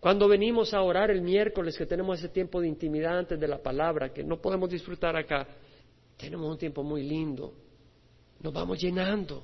Cuando 0.00 0.26
venimos 0.26 0.72
a 0.72 0.80
orar 0.80 1.10
el 1.10 1.20
miércoles, 1.20 1.76
que 1.76 1.84
tenemos 1.84 2.18
ese 2.18 2.30
tiempo 2.30 2.58
de 2.58 2.68
intimidad 2.68 3.18
antes 3.18 3.38
de 3.38 3.46
la 3.46 3.58
palabra, 3.58 4.14
que 4.14 4.24
no 4.24 4.40
podemos 4.40 4.70
disfrutar 4.70 5.14
acá, 5.14 5.46
tenemos 6.16 6.50
un 6.50 6.56
tiempo 6.56 6.82
muy 6.82 7.02
lindo. 7.02 7.52
Nos 8.40 8.50
vamos 8.50 8.80
llenando. 8.80 9.42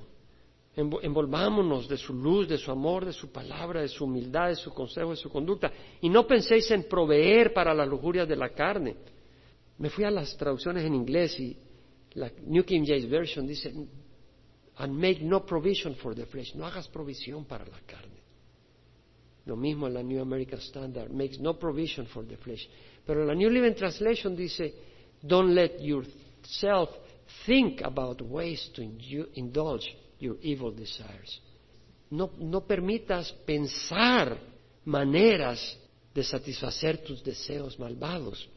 Envolvámonos 0.75 1.87
de 1.87 1.97
su 1.97 2.11
luz, 2.11 2.47
de 2.47 2.57
su 2.57 2.71
amor, 2.71 3.05
de 3.05 3.13
su 3.13 3.31
palabra, 3.31 3.81
de 3.81 3.87
su 3.87 4.05
humildad, 4.05 4.47
de 4.47 4.55
su 4.55 4.73
consejo, 4.73 5.11
de 5.11 5.17
su 5.17 5.29
conducta. 5.29 5.71
Y 6.01 6.09
no 6.09 6.25
penséis 6.25 6.71
en 6.71 6.89
proveer 6.89 7.53
para 7.53 7.75
las 7.75 7.87
lujurias 7.87 8.27
de 8.27 8.35
la 8.35 8.49
carne. 8.49 8.95
Me 9.77 9.91
fui 9.91 10.05
a 10.05 10.09
las 10.09 10.35
traducciones 10.35 10.83
en 10.83 10.95
inglés 10.95 11.39
y 11.39 11.66
la 12.17 12.29
New 12.45 12.63
King 12.63 12.83
James 12.83 13.05
Version 13.05 13.45
dice, 13.45 13.71
and 14.77 14.97
make 14.97 15.21
no 15.21 15.41
provision 15.41 15.95
for 16.01 16.15
the 16.15 16.25
flesh. 16.25 16.53
No 16.55 16.65
hagas 16.65 16.87
provisión 16.87 17.45
para 17.45 17.65
la 17.65 17.79
carne. 17.85 18.17
Lo 19.45 19.55
mismo 19.55 19.87
en 19.87 19.93
la 19.93 20.01
New 20.01 20.19
American 20.19 20.59
Standard, 20.59 21.11
makes 21.11 21.39
no 21.39 21.53
provision 21.53 22.05
for 22.07 22.25
the 22.25 22.37
flesh. 22.37 22.67
Pero 23.05 23.23
la 23.23 23.33
New 23.33 23.49
Living 23.49 23.75
Translation 23.75 24.35
dice, 24.35 24.73
don't 25.25 25.53
let 25.53 25.79
yourself 25.79 26.89
think 27.45 27.81
about 27.81 28.21
ways 28.21 28.69
to 28.73 28.81
indulge 28.81 29.95
your 30.19 30.37
evil 30.41 30.71
desires. 30.71 31.39
No, 32.09 32.31
no 32.39 32.61
permitas 32.61 33.31
pensar 33.45 34.37
maneras 34.85 35.77
de 36.13 36.23
satisfacer 36.23 36.97
tus 37.03 37.23
deseos 37.23 37.77
malvados. 37.79 38.49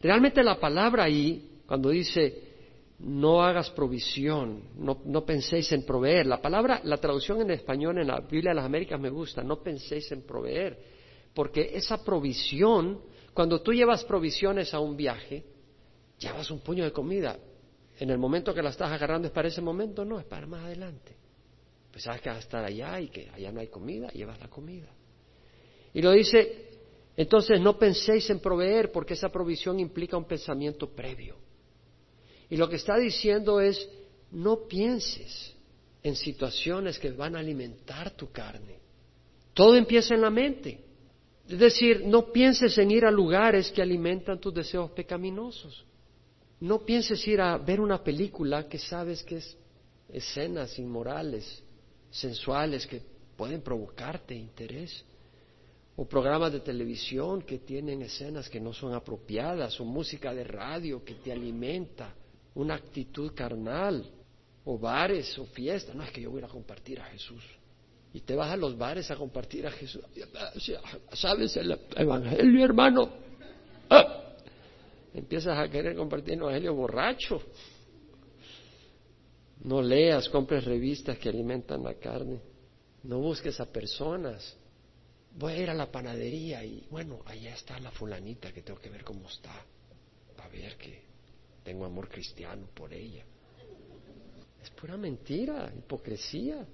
Realmente 0.00 0.42
la 0.42 0.58
palabra 0.58 1.04
ahí, 1.04 1.62
cuando 1.66 1.90
dice 1.90 2.49
no 3.02 3.42
hagas 3.42 3.70
provisión, 3.70 4.62
no, 4.76 5.24
penséis 5.24 5.72
en 5.72 5.84
proveer. 5.84 6.26
La 6.26 6.40
palabra, 6.40 6.80
la 6.84 6.98
traducción 6.98 7.40
en 7.40 7.50
español 7.50 7.98
en 7.98 8.08
la 8.08 8.20
Biblia 8.20 8.50
de 8.50 8.56
las 8.56 8.66
Américas 8.66 9.00
me 9.00 9.08
gusta, 9.08 9.42
no 9.42 9.62
penséis 9.62 10.10
en 10.12 10.22
proveer, 10.22 10.78
porque 11.34 11.70
esa 11.72 12.04
provisión, 12.04 13.00
cuando 13.32 13.62
tú 13.62 13.72
llevas 13.72 14.04
provisiones 14.04 14.74
a 14.74 14.80
un 14.80 14.96
viaje, 14.96 15.44
llevas 16.18 16.50
un 16.50 16.60
puño 16.60 16.84
de 16.84 16.92
comida. 16.92 17.38
En 17.98 18.10
el 18.10 18.18
momento 18.18 18.52
que 18.52 18.62
la 18.62 18.70
estás 18.70 18.92
agarrando 18.92 19.28
es 19.28 19.32
para 19.32 19.48
ese 19.48 19.62
momento, 19.62 20.04
no, 20.04 20.18
es 20.18 20.26
para 20.26 20.46
más 20.46 20.64
adelante. 20.64 21.16
Pues 21.90 22.04
sabes 22.04 22.20
que 22.20 22.28
vas 22.28 22.38
a 22.38 22.40
estar 22.40 22.64
allá 22.64 23.00
y 23.00 23.08
que 23.08 23.30
allá 23.30 23.50
no 23.50 23.60
hay 23.60 23.68
comida, 23.68 24.08
llevas 24.08 24.38
la 24.40 24.48
comida. 24.48 24.88
Y 25.94 26.02
lo 26.02 26.12
dice, 26.12 26.68
entonces 27.16 27.60
no 27.60 27.78
penséis 27.78 28.28
en 28.28 28.40
proveer, 28.40 28.92
porque 28.92 29.14
esa 29.14 29.30
provisión 29.30 29.80
implica 29.80 30.18
un 30.18 30.26
pensamiento 30.26 30.90
previo. 30.90 31.36
Y 32.50 32.56
lo 32.56 32.68
que 32.68 32.76
está 32.76 32.98
diciendo 32.98 33.60
es, 33.60 33.88
no 34.32 34.66
pienses 34.66 35.54
en 36.02 36.16
situaciones 36.16 36.98
que 36.98 37.12
van 37.12 37.36
a 37.36 37.38
alimentar 37.38 38.10
tu 38.10 38.30
carne. 38.30 38.78
Todo 39.54 39.76
empieza 39.76 40.14
en 40.14 40.22
la 40.22 40.30
mente. 40.30 40.80
Es 41.48 41.58
decir, 41.58 42.04
no 42.06 42.32
pienses 42.32 42.76
en 42.78 42.90
ir 42.90 43.04
a 43.04 43.10
lugares 43.10 43.70
que 43.70 43.82
alimentan 43.82 44.40
tus 44.40 44.52
deseos 44.54 44.90
pecaminosos. 44.90 45.84
No 46.60 46.84
pienses 46.84 47.26
ir 47.26 47.40
a 47.40 47.56
ver 47.56 47.80
una 47.80 48.02
película 48.02 48.68
que 48.68 48.78
sabes 48.78 49.22
que 49.22 49.36
es 49.36 49.56
escenas 50.12 50.78
inmorales, 50.78 51.62
sensuales, 52.10 52.86
que 52.86 53.00
pueden 53.36 53.62
provocarte 53.62 54.34
interés. 54.34 55.04
O 55.96 56.06
programas 56.06 56.52
de 56.52 56.60
televisión 56.60 57.42
que 57.42 57.58
tienen 57.58 58.02
escenas 58.02 58.48
que 58.48 58.60
no 58.60 58.72
son 58.72 58.94
apropiadas, 58.94 59.78
o 59.80 59.84
música 59.84 60.32
de 60.32 60.44
radio 60.44 61.04
que 61.04 61.14
te 61.14 61.32
alimenta 61.32 62.14
una 62.54 62.74
actitud 62.74 63.32
carnal, 63.34 64.04
o 64.64 64.78
bares 64.78 65.38
o 65.38 65.46
fiestas. 65.46 65.94
No 65.94 66.02
es 66.02 66.10
que 66.10 66.20
yo 66.20 66.30
voy 66.30 66.42
a 66.42 66.48
compartir 66.48 67.00
a 67.00 67.04
Jesús. 67.06 67.42
Y 68.12 68.20
te 68.20 68.34
vas 68.34 68.50
a 68.50 68.56
los 68.56 68.76
bares 68.76 69.10
a 69.10 69.16
compartir 69.16 69.66
a 69.66 69.70
Jesús. 69.70 70.02
¿Sabes 71.12 71.56
el 71.56 71.78
evangelio, 71.96 72.64
hermano? 72.64 73.10
¡Ah! 73.88 74.34
Empiezas 75.14 75.58
a 75.58 75.68
querer 75.68 75.96
compartir 75.96 76.34
el 76.34 76.40
evangelio 76.40 76.74
borracho. 76.74 77.40
No 79.62 79.82
leas, 79.82 80.28
compres 80.28 80.64
revistas 80.64 81.18
que 81.18 81.28
alimentan 81.28 81.82
la 81.82 81.94
carne. 81.94 82.40
No 83.02 83.18
busques 83.18 83.60
a 83.60 83.66
personas. 83.66 84.56
Voy 85.36 85.52
a 85.52 85.58
ir 85.58 85.70
a 85.70 85.74
la 85.74 85.90
panadería 85.90 86.64
y 86.64 86.86
bueno, 86.90 87.20
allá 87.26 87.54
está 87.54 87.78
la 87.78 87.90
fulanita 87.92 88.52
que 88.52 88.62
tengo 88.62 88.80
que 88.80 88.90
ver 88.90 89.04
cómo 89.04 89.28
está. 89.28 89.54
Para 90.36 90.48
ver 90.48 90.76
que 90.76 91.09
tengo 91.62 91.84
amor 91.84 92.08
cristiano 92.08 92.68
por 92.74 92.92
ella. 92.92 93.24
Es 94.62 94.70
pura 94.70 94.96
mentira, 94.96 95.72
hipocresía. 95.76 96.66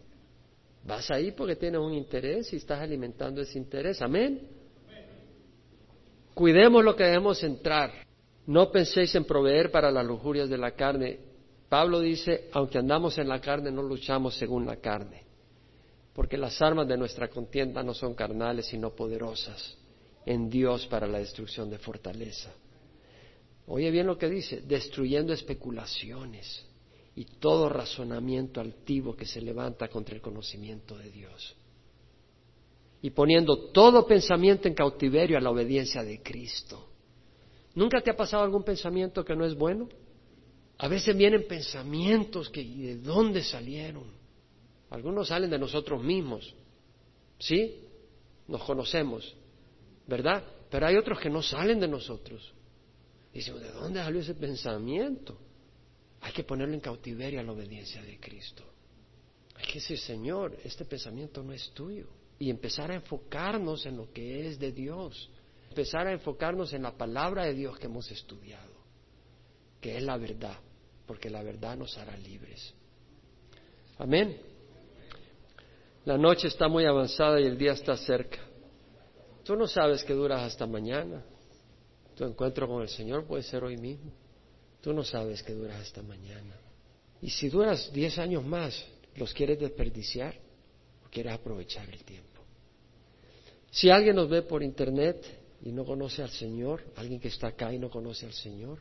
Vas 0.85 1.11
ahí 1.11 1.33
porque 1.33 1.57
tienes 1.57 1.81
un 1.81 1.95
interés 1.95 2.53
y 2.53 2.57
estás 2.57 2.81
alimentando 2.81 3.41
ese 3.41 3.59
interés. 3.59 4.01
Amén. 4.03 4.49
Cuidemos 6.35 6.85
lo 6.85 6.95
que 6.95 7.05
debemos 7.05 7.43
entrar. 7.43 7.93
No 8.47 8.71
penséis 8.71 9.15
en 9.15 9.25
proveer 9.25 9.71
para 9.71 9.91
las 9.91 10.07
lujurias 10.07 10.49
de 10.49 10.59
la 10.59 10.73
carne. 10.73 11.19
Pablo 11.69 12.01
dice, 12.01 12.49
aunque 12.53 12.79
andamos 12.79 13.19
en 13.19 13.29
la 13.29 13.41
carne, 13.41 13.73
no 13.73 13.83
luchamos 13.83 14.37
según 14.37 14.67
la 14.67 14.77
carne, 14.77 15.25
porque 16.15 16.37
las 16.39 16.63
armas 16.63 16.87
de 16.87 16.97
nuestra 16.97 17.29
contienda 17.29 17.83
no 17.83 17.93
son 17.93 18.15
carnales, 18.15 18.67
sino 18.67 18.91
poderosas 18.91 19.77
en 20.25 20.49
Dios 20.49 20.87
para 20.87 21.09
la 21.09 21.19
destrucción 21.19 21.69
de 21.71 21.79
fortaleza. 21.79 22.53
Oye 23.67 23.91
bien 23.91 24.07
lo 24.07 24.17
que 24.17 24.29
dice, 24.29 24.61
destruyendo 24.61 25.33
especulaciones 25.33 26.65
y 27.17 27.25
todo 27.25 27.69
razonamiento 27.69 28.61
altivo 28.61 29.17
que 29.17 29.27
se 29.27 29.41
levanta 29.41 29.89
contra 29.89 30.15
el 30.15 30.21
conocimiento 30.21 30.97
de 30.97 31.11
Dios. 31.11 31.57
Y 33.03 33.11
poniendo 33.11 33.71
todo 33.71 34.07
pensamiento 34.07 34.69
en 34.69 34.75
cautiverio 34.75 35.37
a 35.37 35.41
la 35.41 35.51
obediencia 35.51 36.03
de 36.03 36.23
Cristo. 36.23 36.89
¿Nunca 37.75 38.01
te 38.01 38.11
ha 38.11 38.17
pasado 38.17 38.43
algún 38.43 38.63
pensamiento 38.63 39.25
que 39.25 39.35
no 39.35 39.45
es 39.45 39.55
bueno? 39.55 39.89
A 40.79 40.89
veces 40.89 41.17
vienen 41.17 41.47
pensamientos 41.47 42.49
que 42.51 42.61
¿y 42.61 42.83
de 42.83 42.97
dónde 42.99 43.43
salieron? 43.43 44.05
Algunos 44.91 45.29
salen 45.29 45.51
de 45.51 45.59
nosotros 45.59 46.03
mismos. 46.03 46.55
¿Sí? 47.39 47.81
Nos 48.47 48.63
conocemos, 48.63 49.35
¿verdad? 50.07 50.45
Pero 50.71 50.87
hay 50.87 50.97
otros 50.97 51.19
que 51.19 51.31
no 51.31 51.43
salen 51.43 51.81
de 51.81 51.89
nosotros. 51.89 52.53
Dice, 53.37 53.53
¿de 53.53 53.71
dónde 53.71 54.01
salió 54.01 54.23
ese 54.23 54.35
pensamiento? 54.35 55.37
Hay 56.23 56.33
que 56.33 56.43
ponerlo 56.43 56.73
en 56.73 56.81
cautiverio 56.81 57.39
a 57.39 57.43
la 57.43 57.53
obediencia 57.53 58.03
de 58.03 58.19
Cristo. 58.19 58.65
Hay 59.57 59.67
que 59.67 59.75
decir, 59.75 59.99
Señor, 59.99 60.57
este 60.65 60.87
pensamiento 60.87 61.43
no 61.43 61.53
es 61.53 61.71
tuyo. 61.73 62.09
Y 62.39 62.49
empezar 62.49 62.91
a 62.91 62.95
enfocarnos 62.95 63.85
en 63.85 63.99
lo 63.99 64.11
que 64.11 64.49
es 64.49 64.59
de 64.59 64.73
Dios. 64.73 65.29
Empezar 65.69 66.07
a 66.07 66.13
enfocarnos 66.13 66.73
en 66.73 66.85
la 66.85 66.97
palabra 66.97 67.45
de 67.45 67.53
Dios 67.53 67.79
que 67.79 67.85
hemos 67.85 68.11
estudiado, 68.11 68.73
que 69.83 69.99
es 69.99 70.03
la 70.03 70.17
verdad, 70.17 70.59
porque 71.07 71.29
la 71.29 71.43
verdad 71.43 71.77
nos 71.77 71.99
hará 71.99 72.17
libres. 72.17 72.73
Amén. 73.99 74.41
La 76.07 76.17
noche 76.17 76.49
está 76.49 76.69
muy 76.69 76.87
avanzada 76.87 77.39
y 77.39 77.45
el 77.45 77.59
día 77.59 77.73
está 77.73 77.99
cerca. 77.99 78.39
Tú 79.45 79.57
no 79.57 79.67
sabes 79.67 80.03
que 80.05 80.15
duras 80.15 80.41
hasta 80.41 80.67
mañana. 80.67 81.23
Tu 82.17 82.25
encuentro 82.25 82.67
con 82.67 82.83
el 82.83 82.89
Señor 82.89 83.27
puede 83.27 83.43
ser 83.43 83.63
hoy 83.63 83.77
mismo. 83.77 84.11
Tú 84.81 84.93
no 84.93 85.05
sabes 85.05 85.43
que 85.43 85.53
duras 85.53 85.81
hasta 85.81 86.03
mañana. 86.03 86.57
Y 87.21 87.31
si 87.31 87.49
duras 87.49 87.91
diez 87.93 88.19
años 88.19 88.45
más, 88.45 88.85
¿los 89.17 89.33
quieres 89.35 89.59
desperdiciar 89.59 90.35
o 91.05 91.11
quieres 91.11 91.33
aprovechar 91.33 91.89
el 91.91 92.03
tiempo? 92.05 92.41
Si 93.71 93.91
alguien 93.91 94.17
nos 94.17 94.31
ve 94.31 94.43
por 94.43 94.63
internet 94.63 95.25
y 95.63 95.73
no 95.73 95.85
conoce 95.85 96.23
al 96.23 96.31
Señor, 96.31 96.83
alguien 96.97 97.21
que 97.21 97.29
está 97.29 97.49
acá 97.49 97.73
y 97.73 97.79
no 97.79 97.91
conoce 97.91 98.25
al 98.25 98.33
Señor, 98.33 98.79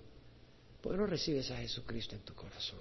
pues 0.81 0.97
no 0.97 1.05
recibes 1.05 1.51
a 1.51 1.57
Jesucristo 1.57 2.15
en 2.15 2.21
tu 2.21 2.33
corazón. 2.33 2.79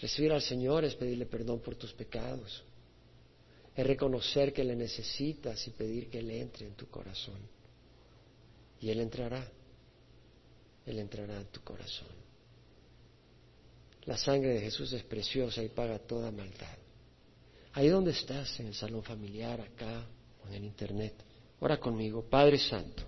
Recibir 0.00 0.32
al 0.32 0.42
Señor 0.42 0.84
es 0.84 0.94
pedirle 0.94 1.26
perdón 1.26 1.60
por 1.60 1.74
tus 1.74 1.92
pecados, 1.92 2.64
es 3.76 3.86
reconocer 3.86 4.52
que 4.52 4.64
le 4.64 4.76
necesitas 4.76 5.66
y 5.66 5.70
pedir 5.70 6.08
que 6.08 6.20
Él 6.20 6.30
entre 6.30 6.66
en 6.66 6.74
tu 6.74 6.86
corazón. 6.86 7.38
Y 8.82 8.90
Él 8.90 9.00
entrará. 9.00 9.48
Él 10.84 10.98
entrará 10.98 11.40
en 11.40 11.46
tu 11.46 11.60
corazón. 11.60 12.08
La 14.04 14.16
sangre 14.16 14.54
de 14.54 14.60
Jesús 14.60 14.92
es 14.92 15.04
preciosa 15.04 15.62
y 15.62 15.68
paga 15.68 16.00
toda 16.00 16.32
maldad. 16.32 16.76
Ahí 17.74 17.88
donde 17.88 18.10
estás, 18.10 18.58
en 18.58 18.66
el 18.66 18.74
salón 18.74 19.04
familiar, 19.04 19.60
acá 19.60 20.04
o 20.42 20.48
en 20.48 20.54
el 20.54 20.64
internet, 20.64 21.14
ora 21.60 21.78
conmigo, 21.78 22.28
Padre 22.28 22.58
Santo. 22.58 23.04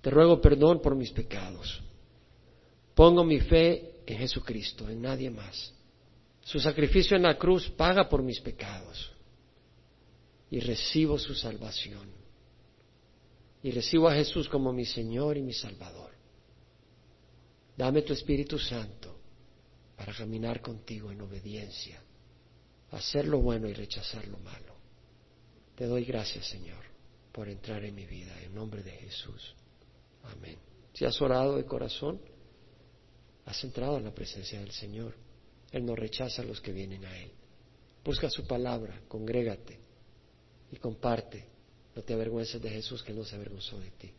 Te 0.00 0.10
ruego 0.10 0.40
perdón 0.40 0.80
por 0.80 0.96
mis 0.96 1.10
pecados. 1.10 1.80
Pongo 2.94 3.22
mi 3.22 3.40
fe 3.40 4.00
en 4.06 4.18
Jesucristo, 4.18 4.88
en 4.88 5.02
nadie 5.02 5.28
más. 5.28 5.72
Su 6.40 6.58
sacrificio 6.58 7.16
en 7.16 7.24
la 7.24 7.36
cruz 7.36 7.68
paga 7.68 8.08
por 8.08 8.22
mis 8.22 8.40
pecados 8.40 9.12
y 10.50 10.58
recibo 10.60 11.18
su 11.18 11.34
salvación 11.34 12.21
y 13.62 13.70
recibo 13.70 14.08
a 14.08 14.14
Jesús 14.14 14.48
como 14.48 14.72
mi 14.72 14.84
Señor 14.84 15.36
y 15.36 15.42
mi 15.42 15.52
Salvador. 15.52 16.10
Dame 17.76 18.02
tu 18.02 18.12
Espíritu 18.12 18.58
Santo 18.58 19.16
para 19.96 20.12
caminar 20.12 20.60
contigo 20.60 21.10
en 21.12 21.20
obediencia, 21.20 22.02
hacer 22.90 23.26
lo 23.26 23.38
bueno 23.38 23.68
y 23.68 23.72
rechazar 23.72 24.26
lo 24.26 24.38
malo. 24.38 24.74
Te 25.76 25.86
doy 25.86 26.04
gracias, 26.04 26.46
Señor, 26.46 26.84
por 27.30 27.48
entrar 27.48 27.84
en 27.84 27.94
mi 27.94 28.04
vida, 28.04 28.34
en 28.42 28.54
nombre 28.54 28.82
de 28.82 28.90
Jesús. 28.90 29.54
Amén. 30.24 30.58
Si 30.92 31.04
has 31.04 31.20
orado 31.22 31.56
de 31.56 31.64
corazón, 31.64 32.20
has 33.46 33.62
entrado 33.64 33.96
en 33.96 34.04
la 34.04 34.14
presencia 34.14 34.60
del 34.60 34.72
Señor. 34.72 35.14
Él 35.70 35.86
no 35.86 35.96
rechaza 35.96 36.42
a 36.42 36.44
los 36.44 36.60
que 36.60 36.72
vienen 36.72 37.04
a 37.04 37.18
Él. 37.18 37.30
Busca 38.04 38.28
su 38.28 38.46
palabra, 38.46 39.00
congrégate 39.08 39.78
y 40.70 40.76
comparte 40.76 41.51
no 41.94 42.02
te 42.02 42.14
avergüences 42.14 42.60
de 42.60 42.70
Jesús 42.70 43.02
que 43.02 43.12
no 43.12 43.24
se 43.24 43.36
avergonzó 43.36 43.78
de 43.78 43.90
ti. 43.90 44.10